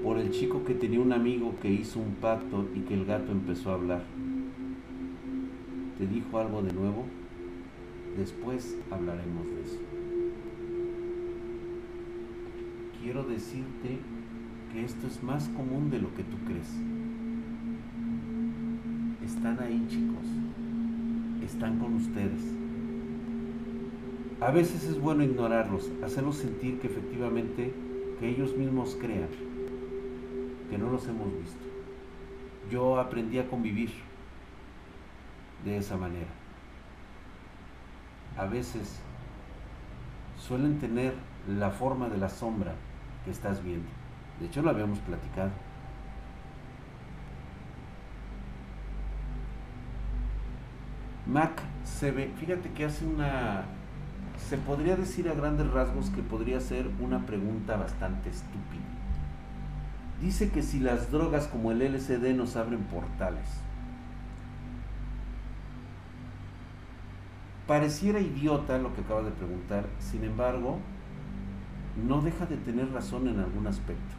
por 0.02 0.18
el 0.18 0.30
chico 0.30 0.64
que 0.64 0.74
tenía 0.74 0.98
un 0.98 1.12
amigo 1.12 1.54
que 1.62 1.70
hizo 1.70 2.00
un 2.00 2.16
pacto 2.16 2.66
y 2.74 2.80
que 2.80 2.94
el 2.94 3.04
gato 3.04 3.30
empezó 3.30 3.70
a 3.70 3.74
hablar. 3.74 4.02
¿Te 5.98 6.06
dijo 6.06 6.36
algo 6.38 6.62
de 6.62 6.72
nuevo? 6.72 7.04
Después 8.18 8.76
hablaremos 8.90 9.46
de 9.46 9.62
eso. 9.62 9.78
Quiero 13.00 13.22
decirte 13.22 13.98
que 14.72 14.84
esto 14.84 15.06
es 15.06 15.22
más 15.22 15.48
común 15.50 15.90
de 15.90 16.00
lo 16.00 16.12
que 16.14 16.24
tú 16.24 16.36
crees. 16.44 16.74
Están 19.24 19.60
ahí 19.60 19.86
chicos. 19.88 20.26
Están 21.44 21.78
con 21.78 21.94
ustedes 21.94 22.59
a 24.40 24.50
veces 24.50 24.84
es 24.84 24.98
bueno 24.98 25.22
ignorarlos, 25.22 25.90
hacerlos 26.02 26.36
sentir 26.36 26.80
que 26.80 26.86
efectivamente, 26.86 27.74
que 28.18 28.28
ellos 28.28 28.56
mismos 28.56 28.96
crean 28.98 29.28
que 30.70 30.78
no 30.78 30.90
los 30.90 31.06
hemos 31.08 31.28
visto. 31.38 31.64
Yo 32.70 32.98
aprendí 32.98 33.38
a 33.38 33.48
convivir 33.48 33.90
de 35.64 35.76
esa 35.76 35.96
manera. 35.96 36.28
A 38.38 38.46
veces 38.46 39.00
suelen 40.38 40.78
tener 40.78 41.12
la 41.48 41.70
forma 41.70 42.08
de 42.08 42.16
la 42.16 42.28
sombra 42.28 42.74
que 43.24 43.30
estás 43.30 43.62
viendo. 43.62 43.88
De 44.38 44.46
hecho, 44.46 44.62
lo 44.62 44.70
habíamos 44.70 45.00
platicado. 45.00 45.50
Mac 51.26 51.62
se 51.84 52.10
ve, 52.10 52.32
fíjate 52.38 52.70
que 52.70 52.86
hace 52.86 53.04
una 53.04 53.64
se 54.48 54.58
podría 54.58 54.96
decir 54.96 55.28
a 55.28 55.34
grandes 55.34 55.70
rasgos 55.70 56.10
que 56.10 56.22
podría 56.22 56.60
ser 56.60 56.90
una 57.00 57.24
pregunta 57.26 57.76
bastante 57.76 58.30
estúpida. 58.30 58.82
Dice 60.20 60.50
que 60.50 60.62
si 60.62 60.80
las 60.80 61.10
drogas 61.10 61.46
como 61.46 61.70
el 61.70 61.82
LSD 61.82 62.34
nos 62.34 62.56
abren 62.56 62.82
portales. 62.84 63.48
Pareciera 67.66 68.18
idiota 68.18 68.78
lo 68.78 68.92
que 68.94 69.02
acaba 69.02 69.22
de 69.22 69.30
preguntar, 69.30 69.86
sin 70.00 70.24
embargo, 70.24 70.80
no 72.08 72.20
deja 72.20 72.46
de 72.46 72.56
tener 72.56 72.90
razón 72.90 73.28
en 73.28 73.38
algún 73.38 73.68
aspecto. 73.68 74.16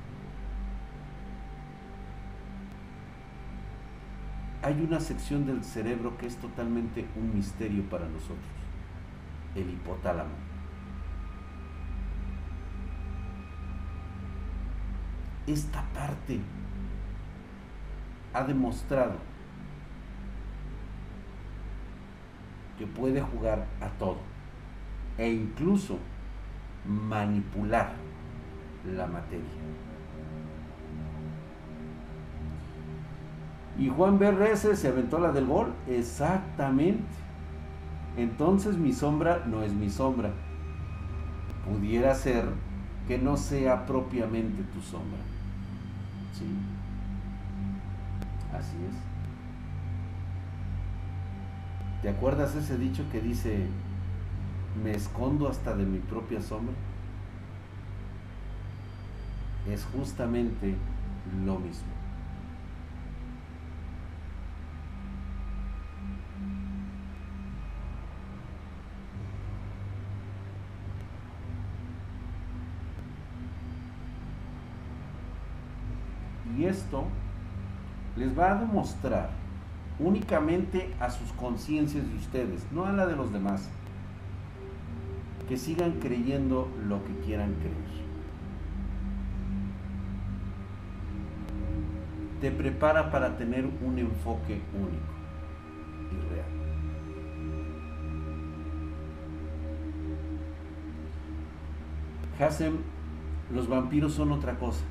Hay 4.64 4.82
una 4.82 5.02
sección 5.02 5.46
del 5.46 5.64
cerebro 5.64 6.18
que 6.18 6.28
es 6.28 6.38
totalmente 6.38 7.06
un 7.18 7.36
misterio 7.36 7.84
para 7.90 8.08
nosotros 8.08 8.61
el 9.56 9.70
hipotálamo. 9.70 10.30
Esta 15.48 15.84
parte 15.94 16.40
ha 18.34 18.44
demostrado 18.44 19.16
que 22.78 22.88
puede 22.88 23.22
jugar 23.22 23.66
a 23.82 23.90
todo 24.00 24.18
e 25.18 25.30
incluso 25.30 26.00
manipular 26.86 27.94
la 28.96 29.08
materia. 29.08 29.46
Y 33.78 33.90
Juan 33.90 34.20
BRS 34.20 34.78
se 34.80 34.88
aventó 34.88 35.20
la 35.20 35.32
del 35.32 35.48
gol, 35.48 35.74
exactamente 35.88 37.31
entonces 38.18 38.78
mi 38.78 38.94
sombra 38.94 39.44
no 39.46 39.64
es 39.64 39.74
mi 39.74 39.90
sombra. 39.90 40.32
Pudiera 41.66 42.14
ser 42.16 42.46
que 43.08 43.18
no 43.18 43.38
sea 43.38 43.86
propiamente 43.86 44.64
tu 44.74 44.82
sombra. 44.82 45.20
Sí. 46.34 46.46
Así 48.54 48.78
es. 48.90 48.96
¿Te 52.02 52.10
acuerdas 52.10 52.56
ese 52.56 52.78
dicho 52.78 53.04
que 53.12 53.22
dice, 53.22 53.68
me 54.84 54.92
escondo 54.92 55.48
hasta 55.48 55.76
de 55.76 55.86
mi 55.86 56.00
propia 56.00 56.42
sombra? 56.42 56.74
Es 59.70 59.86
justamente 59.86 60.76
lo 61.46 61.60
mismo. 61.60 62.01
Y 76.62 76.66
esto 76.66 77.06
les 78.16 78.38
va 78.38 78.52
a 78.52 78.56
demostrar 78.56 79.32
únicamente 79.98 80.94
a 81.00 81.10
sus 81.10 81.32
conciencias 81.32 82.08
de 82.08 82.16
ustedes, 82.16 82.68
no 82.72 82.86
a 82.86 82.92
la 82.92 83.08
de 83.08 83.16
los 83.16 83.34
demás, 83.34 83.68
que 85.50 85.58
sigan 85.58 85.94
creyendo 85.94 86.70
lo 86.88 87.04
que 87.04 87.16
quieran 87.26 87.56
creer. 87.56 87.76
Te 92.42 92.52
prepara 92.52 93.10
para 93.10 93.38
tener 93.38 93.66
un 93.66 93.98
enfoque 93.98 94.62
único 94.76 95.14
y 96.12 96.16
real. 96.30 96.46
Hasem, 102.40 102.78
los 103.52 103.68
vampiros 103.68 104.14
son 104.14 104.32
otra 104.32 104.60
cosa. 104.60 104.84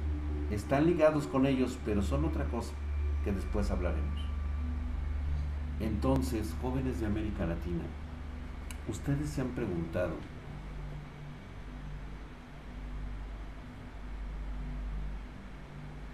Están 0.50 0.86
ligados 0.86 1.28
con 1.28 1.46
ellos, 1.46 1.78
pero 1.84 2.02
son 2.02 2.24
otra 2.24 2.44
cosa 2.46 2.72
que 3.24 3.32
después 3.32 3.70
hablaremos. 3.70 4.20
Entonces, 5.78 6.54
jóvenes 6.60 7.00
de 7.00 7.06
América 7.06 7.46
Latina, 7.46 7.84
ustedes 8.88 9.30
se 9.30 9.40
han 9.40 9.48
preguntado, 9.48 10.14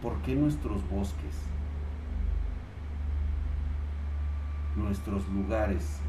¿por 0.03 0.21
qué 0.23 0.35
nuestros 0.35 0.89
bosques, 0.89 1.35
nuestros 4.77 5.27
lugares 5.31 6.01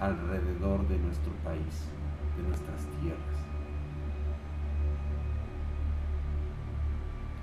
alrededor 0.00 0.88
de 0.88 0.98
nuestro 0.98 1.32
país, 1.44 1.88
de 2.36 2.48
nuestras 2.48 2.80
tierras, 3.00 3.43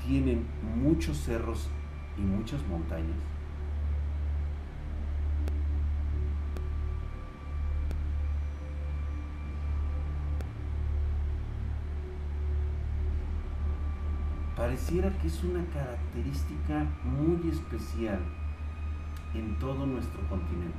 tienen 0.06 0.46
muchos 0.76 1.18
cerros 1.18 1.70
y 2.18 2.22
muchas 2.22 2.66
montañas. 2.68 3.18
Pareciera 14.56 15.10
que 15.18 15.28
es 15.28 15.44
una 15.44 15.66
característica 15.74 16.86
muy 17.04 17.50
especial 17.50 18.20
en 19.34 19.58
todo 19.60 19.86
nuestro 19.86 20.22
continente. 20.28 20.78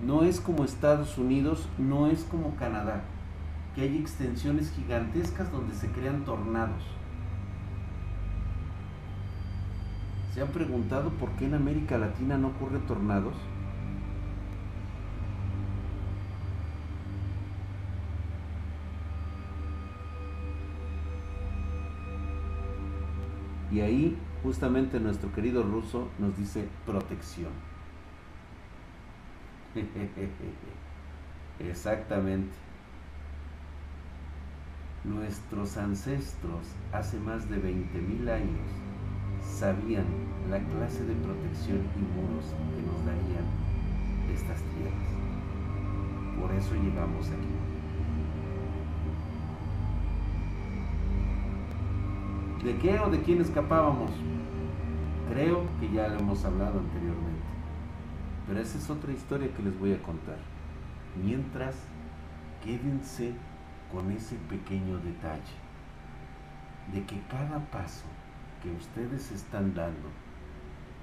No 0.00 0.22
es 0.22 0.40
como 0.40 0.64
Estados 0.64 1.18
Unidos, 1.18 1.68
no 1.76 2.06
es 2.06 2.22
como 2.22 2.54
Canadá 2.54 3.02
que 3.74 3.82
hay 3.82 3.96
extensiones 3.98 4.72
gigantescas 4.72 5.50
donde 5.52 5.74
se 5.74 5.88
crean 5.88 6.24
tornados. 6.24 6.82
¿Se 10.34 10.42
han 10.42 10.48
preguntado 10.48 11.10
por 11.10 11.30
qué 11.32 11.46
en 11.46 11.54
América 11.54 11.98
Latina 11.98 12.38
no 12.38 12.48
ocurren 12.48 12.82
tornados? 12.82 13.34
Y 23.70 23.80
ahí 23.80 24.16
justamente 24.42 24.98
nuestro 25.00 25.32
querido 25.32 25.62
ruso 25.62 26.08
nos 26.18 26.36
dice 26.36 26.68
protección. 26.86 27.50
Exactamente. 31.58 32.67
Nuestros 35.04 35.76
ancestros 35.76 36.66
hace 36.92 37.18
más 37.20 37.48
de 37.48 37.56
20.000 37.56 38.30
años 38.30 38.68
sabían 39.42 40.04
la 40.50 40.58
clase 40.58 41.04
de 41.04 41.14
protección 41.14 41.78
y 41.96 42.00
muros 42.16 42.46
que 42.74 42.82
nos 42.82 43.04
darían 43.06 43.44
estas 44.34 44.60
tierras. 44.74 45.08
Por 46.40 46.52
eso 46.52 46.74
llegamos 46.74 47.28
aquí. 47.28 47.48
¿De 52.64 52.76
qué 52.78 52.98
o 52.98 53.08
de 53.08 53.22
quién 53.22 53.40
escapábamos? 53.40 54.10
Creo 55.30 55.64
que 55.78 55.92
ya 55.92 56.08
lo 56.08 56.18
hemos 56.18 56.44
hablado 56.44 56.80
anteriormente. 56.80 57.46
Pero 58.46 58.60
esa 58.60 58.78
es 58.78 58.90
otra 58.90 59.12
historia 59.12 59.54
que 59.54 59.62
les 59.62 59.78
voy 59.78 59.92
a 59.92 60.02
contar. 60.02 60.38
Mientras, 61.22 61.76
quédense 62.64 63.34
con 63.92 64.10
ese 64.12 64.36
pequeño 64.48 64.98
detalle 64.98 65.56
de 66.92 67.04
que 67.04 67.20
cada 67.28 67.58
paso 67.70 68.06
que 68.62 68.70
ustedes 68.70 69.30
están 69.32 69.74
dando 69.74 70.08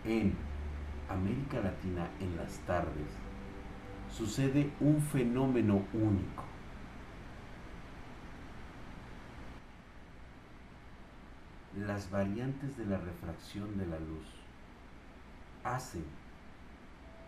en 0.03 0.35
América 1.09 1.61
Latina 1.61 2.07
en 2.19 2.35
las 2.37 2.59
tardes 2.59 3.09
sucede 4.09 4.71
un 4.79 5.01
fenómeno 5.01 5.83
único. 5.93 6.43
Las 11.85 12.09
variantes 12.09 12.77
de 12.77 12.85
la 12.85 12.97
refracción 12.97 13.77
de 13.77 13.85
la 13.85 13.99
luz 13.99 14.25
hacen 15.63 16.05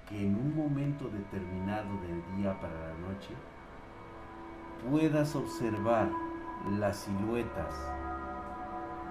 que 0.08 0.26
en 0.26 0.36
un 0.36 0.56
momento 0.56 1.10
determinado 1.10 1.90
del 2.02 2.38
día 2.38 2.60
para 2.62 2.74
la 2.74 2.98
noche 3.00 3.34
puedas 4.90 5.36
observar 5.36 6.10
las 6.78 6.98
siluetas 6.98 7.74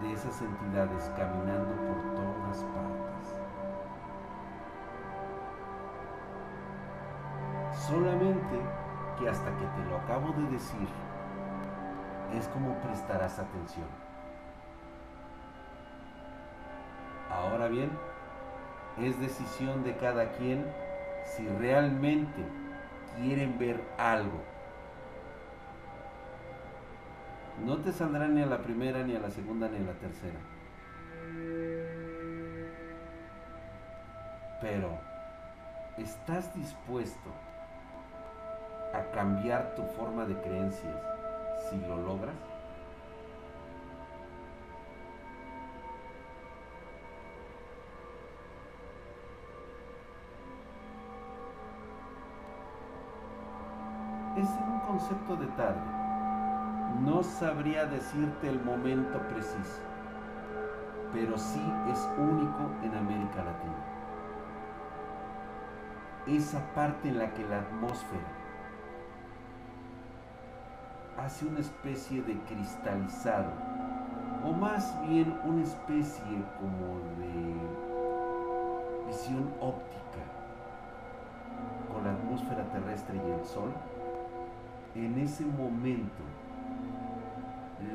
de 0.03 0.13
esas 0.13 0.43
entidades 0.43 1.11
caminando 1.17 1.75
por 1.75 2.15
todas 2.15 2.65
partes. 2.65 3.41
Solamente 7.89 8.61
que 9.19 9.29
hasta 9.29 9.51
que 9.57 9.65
te 9.65 9.91
lo 9.91 9.97
acabo 9.97 10.33
de 10.33 10.51
decir, 10.51 10.89
es 12.35 12.49
como 12.49 12.75
prestarás 12.81 13.39
atención. 13.39 13.87
Ahora 17.31 17.69
bien, 17.69 17.91
es 18.99 19.19
decisión 19.21 19.85
de 19.85 19.97
cada 19.97 20.33
quien 20.33 20.67
si 21.25 21.47
realmente 21.49 22.45
quieren 23.17 23.59
ver 23.59 23.83
algo 23.99 24.56
no 27.65 27.79
te 27.79 27.93
saldrá 27.93 28.29
ni 28.29 28.43
a 28.43 28.47
la 28.47 28.59
primera, 28.59 29.03
ni 29.03 29.17
a 29.17 29.21
la 29.21 29.31
segunda, 29.31 29.69
ni 29.69 29.79
a 29.79 29.81
la 29.81 29.93
tercera. 29.95 30.39
Pero, 34.61 34.99
¿estás 35.99 36.55
dispuesto 36.55 37.31
a 38.95 39.11
cambiar 39.13 39.75
tu 39.75 39.83
forma 39.97 40.25
de 40.25 40.35
creencias 40.41 41.03
si 41.71 41.79
lo 41.87 41.97
logras? 41.97 42.35
Es 54.37 54.49
un 54.49 54.81
concepto 54.81 55.37
de 55.37 55.47
tarde 55.49 56.06
no 57.01 57.23
sabría 57.23 57.87
decirte 57.87 58.49
el 58.49 58.63
momento 58.63 59.19
preciso, 59.29 59.81
pero 61.13 61.37
sí 61.37 61.63
es 61.91 62.09
único 62.19 62.71
en 62.83 62.95
América 62.95 63.45
Latina. 63.45 63.85
Esa 66.27 66.61
parte 66.75 67.09
en 67.09 67.19
la 67.19 67.33
que 67.33 67.47
la 67.47 67.59
atmósfera 67.59 68.27
hace 71.19 71.47
una 71.47 71.61
especie 71.61 72.23
de 72.23 72.39
cristalizado, 72.43 73.53
o 74.45 74.53
más 74.53 75.01
bien 75.09 75.39
una 75.45 75.63
especie 75.63 76.45
como 76.61 77.01
de 77.19 77.57
visión 79.07 79.51
óptica 79.61 79.97
con 81.93 82.05
la 82.05 82.13
atmósfera 82.13 82.65
terrestre 82.71 83.17
y 83.17 83.31
el 83.31 83.45
sol, 83.45 83.73
en 84.95 85.19
ese 85.19 85.45
momento 85.45 86.23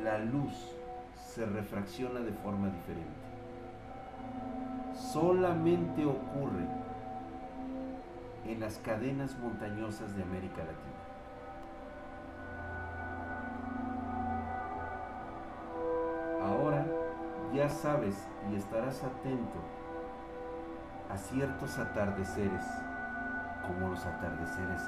la 0.02 0.18
luz 0.18 0.76
se 1.16 1.46
refracciona 1.46 2.20
de 2.20 2.32
forma 2.32 2.68
diferente. 2.68 3.10
Solamente 4.94 6.04
ocurre 6.04 6.66
en 8.46 8.60
las 8.60 8.78
cadenas 8.78 9.38
montañosas 9.38 10.14
de 10.16 10.22
América 10.22 10.58
Latina. 10.58 11.02
Ahora 16.44 16.84
ya 17.54 17.68
sabes 17.68 18.28
y 18.50 18.56
estarás 18.56 19.02
atento 19.02 19.60
a 21.08 21.16
ciertos 21.16 21.78
atardeceres, 21.78 22.64
como 23.66 23.88
los 23.90 24.04
atardeceres 24.04 24.82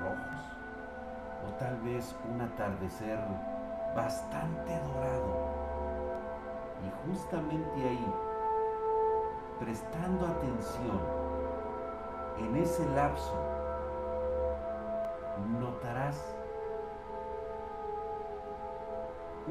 rojos, 0.00 0.40
o 1.46 1.52
tal 1.58 1.76
vez 1.80 2.14
un 2.32 2.40
atardecer 2.40 3.18
bastante 3.94 4.78
dorado. 4.78 5.50
Y 6.84 7.08
justamente 7.10 7.88
ahí, 7.88 8.14
prestando 9.58 10.26
atención 10.26 11.00
en 12.38 12.56
ese 12.56 12.88
lapso, 12.90 13.34
notarás 15.60 16.34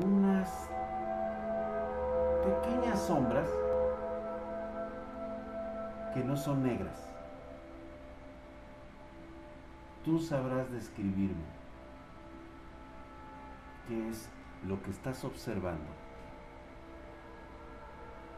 unas 0.04 0.70
pequeñas 2.44 3.00
sombras 3.00 3.50
que 6.14 6.24
no 6.24 6.36
son 6.36 6.64
negras. 6.64 7.08
Tú 10.04 10.18
sabrás 10.20 10.72
describirme 10.72 11.59
qué 13.90 14.08
es 14.08 14.30
lo 14.68 14.82
que 14.84 14.92
estás 14.92 15.26
observando 15.26 15.90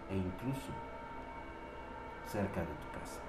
e 0.10 0.16
incluso 0.16 0.72
cerca 2.26 2.62
de 2.62 2.68
tu 2.68 3.00
casa. 3.00 3.20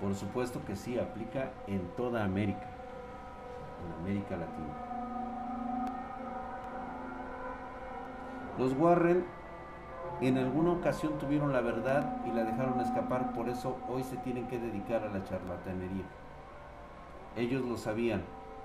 Por 0.00 0.14
supuesto 0.14 0.64
que 0.64 0.76
sí, 0.76 0.98
aplica 0.98 1.52
en 1.66 1.86
toda 1.96 2.24
América, 2.24 2.68
en 3.84 3.92
América 4.00 4.36
Latina. 4.36 4.74
Los 8.58 8.72
Warren 8.74 9.43
en 10.20 10.38
alguna 10.38 10.72
ocasión 10.72 11.18
tuvieron 11.18 11.52
la 11.52 11.60
verdad 11.60 12.16
y 12.26 12.30
la 12.30 12.44
dejaron 12.44 12.80
escapar, 12.80 13.32
por 13.32 13.48
eso 13.48 13.78
hoy 13.88 14.04
se 14.04 14.16
tienen 14.18 14.46
que 14.46 14.58
dedicar 14.58 15.02
a 15.02 15.08
la 15.08 15.24
charlatanería. 15.24 16.04
Ellos 17.36 17.62
lo 17.62 17.76
sabían, 17.76 18.22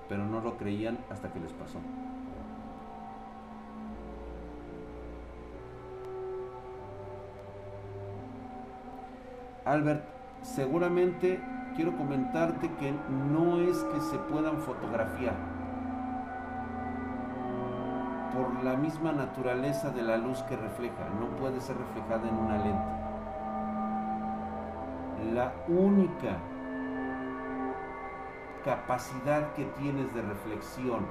pero 0.08 0.24
no 0.24 0.40
lo 0.40 0.56
creían 0.56 0.98
hasta 1.10 1.32
que 1.32 1.40
les 1.40 1.52
pasó. 1.52 1.78
Albert, 9.64 10.04
seguramente 10.42 11.40
quiero 11.76 11.96
comentarte 11.96 12.70
que 12.74 12.92
no 13.32 13.60
es 13.60 13.76
que 13.84 14.00
se 14.00 14.18
puedan 14.18 14.58
fotografiar 14.58 15.49
por 18.34 18.62
la 18.64 18.76
misma 18.76 19.12
naturaleza 19.12 19.90
de 19.90 20.02
la 20.02 20.16
luz 20.16 20.42
que 20.44 20.56
refleja, 20.56 21.08
no 21.18 21.26
puede 21.36 21.60
ser 21.60 21.76
reflejada 21.76 22.28
en 22.28 22.34
una 22.36 22.58
lente. 22.58 23.00
La 25.34 25.52
única 25.68 26.38
capacidad 28.64 29.52
que 29.54 29.64
tienes 29.64 30.12
de 30.14 30.22
reflexión 30.22 31.06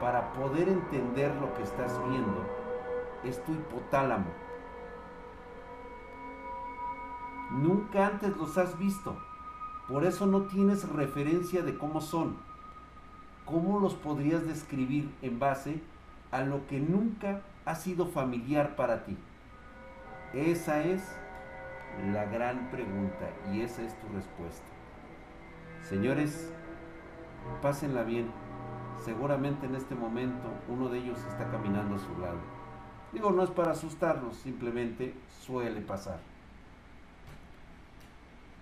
para 0.00 0.32
poder 0.32 0.68
entender 0.68 1.34
lo 1.36 1.52
que 1.54 1.62
estás 1.62 1.98
viendo 2.08 2.44
es 3.24 3.42
tu 3.44 3.52
hipotálamo. 3.52 4.26
Nunca 7.50 8.06
antes 8.06 8.36
los 8.36 8.58
has 8.58 8.78
visto. 8.78 9.16
Por 9.88 10.04
eso 10.04 10.26
no 10.26 10.42
tienes 10.42 10.88
referencia 10.88 11.62
de 11.62 11.78
cómo 11.78 12.00
son. 12.00 12.36
¿Cómo 13.44 13.78
los 13.78 13.94
podrías 13.94 14.44
describir 14.46 15.14
en 15.22 15.38
base 15.38 15.80
a 16.30 16.42
lo 16.42 16.66
que 16.66 16.80
nunca 16.80 17.42
ha 17.64 17.74
sido 17.74 18.06
familiar 18.06 18.76
para 18.76 19.04
ti? 19.04 19.16
Esa 20.34 20.82
es 20.82 21.02
la 22.12 22.24
gran 22.26 22.70
pregunta 22.70 23.30
y 23.52 23.62
esa 23.62 23.82
es 23.82 23.98
tu 24.00 24.08
respuesta. 24.08 24.66
Señores, 25.82 26.52
pásenla 27.62 28.02
bien. 28.02 28.30
Seguramente 29.04 29.66
en 29.66 29.74
este 29.74 29.94
momento 29.94 30.48
uno 30.68 30.88
de 30.88 30.98
ellos 30.98 31.18
está 31.28 31.50
caminando 31.50 31.96
a 31.96 31.98
su 31.98 32.18
lado. 32.18 32.40
Digo, 33.12 33.30
no 33.30 33.42
es 33.42 33.50
para 33.50 33.72
asustarlos, 33.72 34.36
simplemente 34.36 35.14
suele 35.28 35.80
pasar. 35.80 36.18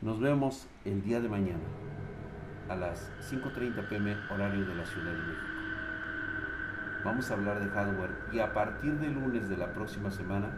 Nos 0.03 0.21
vemos 0.21 0.69
el 0.85 1.03
día 1.03 1.21
de 1.21 1.29
mañana 1.29 1.65
a 2.69 2.77
las 2.77 3.11
5.30 3.31 3.89
pm 3.89 4.17
horario 4.31 4.67
de 4.67 4.75
la 4.75 4.85
Ciudad 4.85 5.13
de 5.13 5.19
México. 5.19 5.54
Vamos 7.05 7.31
a 7.31 7.35
hablar 7.35 7.61
de 7.61 7.69
hardware 7.69 8.17
y 8.33 8.39
a 8.39 8.55
partir 8.55 8.99
del 8.99 9.13
lunes 9.13 9.51
de 9.51 9.59
la 9.59 9.75
próxima 9.75 10.11
semana, 10.11 10.57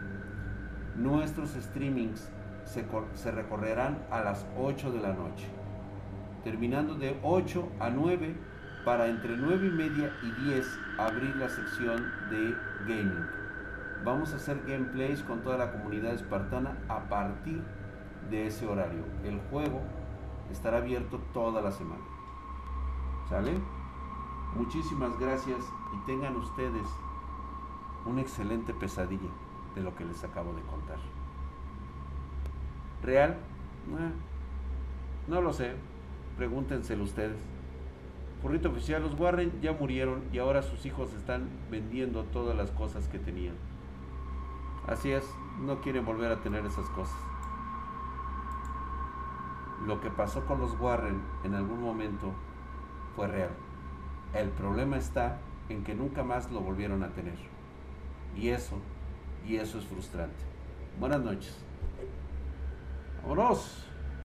nuestros 0.95 1.49
streamings 1.49 2.31
se, 2.63 2.85
se 3.15 3.31
recorrerán 3.31 3.99
a 4.09 4.21
las 4.21 4.45
8 4.57 4.93
de 4.93 5.01
la 5.01 5.11
noche, 5.11 5.45
terminando 6.45 6.95
de 6.95 7.19
8 7.21 7.69
a 7.81 7.89
9 7.89 8.35
para 8.85 9.07
entre 9.07 9.35
9 9.35 9.67
y 9.67 9.71
media 9.71 10.13
y 10.23 10.31
10 10.45 10.79
abrir 10.97 11.35
la 11.35 11.49
sección 11.49 12.05
de 12.29 12.55
gaming. 12.87 13.27
Vamos 14.05 14.31
a 14.31 14.37
hacer 14.37 14.61
gameplays 14.65 15.23
con 15.23 15.41
toda 15.41 15.57
la 15.57 15.73
comunidad 15.73 16.13
espartana 16.13 16.77
a 16.87 17.09
partir 17.09 17.61
de 18.29 18.47
ese 18.47 18.65
horario. 18.65 19.03
El 19.25 19.41
juego 19.49 19.81
estará 20.49 20.77
abierto 20.77 21.19
toda 21.33 21.61
la 21.61 21.71
semana. 21.71 22.05
¿Sale? 23.27 23.51
Muchísimas 24.55 25.17
gracias 25.19 25.59
y 25.93 26.05
tengan 26.05 26.35
ustedes 26.35 26.87
una 28.05 28.21
excelente 28.21 28.73
pesadilla 28.73 29.29
de 29.75 29.81
lo 29.81 29.95
que 29.95 30.05
les 30.05 30.23
acabo 30.23 30.53
de 30.53 30.61
contar. 30.63 30.97
¿Real? 33.03 33.37
No 35.27 35.41
lo 35.41 35.53
sé. 35.53 35.75
Pregúntenselo 36.37 37.03
ustedes. 37.03 37.39
Furrito 38.41 38.69
oficial, 38.69 39.01
los 39.01 39.19
Warren 39.19 39.61
ya 39.61 39.73
murieron 39.73 40.23
y 40.31 40.37
ahora 40.37 40.61
sus 40.61 40.85
hijos 40.85 41.13
están 41.13 41.49
vendiendo 41.71 42.23
todas 42.25 42.55
las 42.55 42.71
cosas 42.71 43.07
que 43.07 43.19
tenían. 43.19 43.55
Así 44.87 45.11
es, 45.11 45.23
no 45.59 45.81
quieren 45.81 46.05
volver 46.05 46.31
a 46.31 46.41
tener 46.41 46.65
esas 46.65 46.87
cosas 46.91 47.17
lo 49.87 50.01
que 50.01 50.09
pasó 50.09 50.45
con 50.45 50.59
los 50.59 50.77
Warren 50.79 51.21
en 51.43 51.55
algún 51.55 51.81
momento 51.81 52.33
fue 53.15 53.27
real. 53.27 53.51
El 54.33 54.49
problema 54.49 54.97
está 54.97 55.37
en 55.69 55.83
que 55.83 55.95
nunca 55.95 56.23
más 56.23 56.51
lo 56.51 56.61
volvieron 56.61 57.03
a 57.03 57.09
tener. 57.09 57.37
Y 58.35 58.49
eso, 58.49 58.77
y 59.47 59.55
eso 59.55 59.79
es 59.79 59.85
frustrante. 59.85 60.43
Buenas 60.99 61.21
noches. 61.21 61.55
Vámonos. 63.23 63.86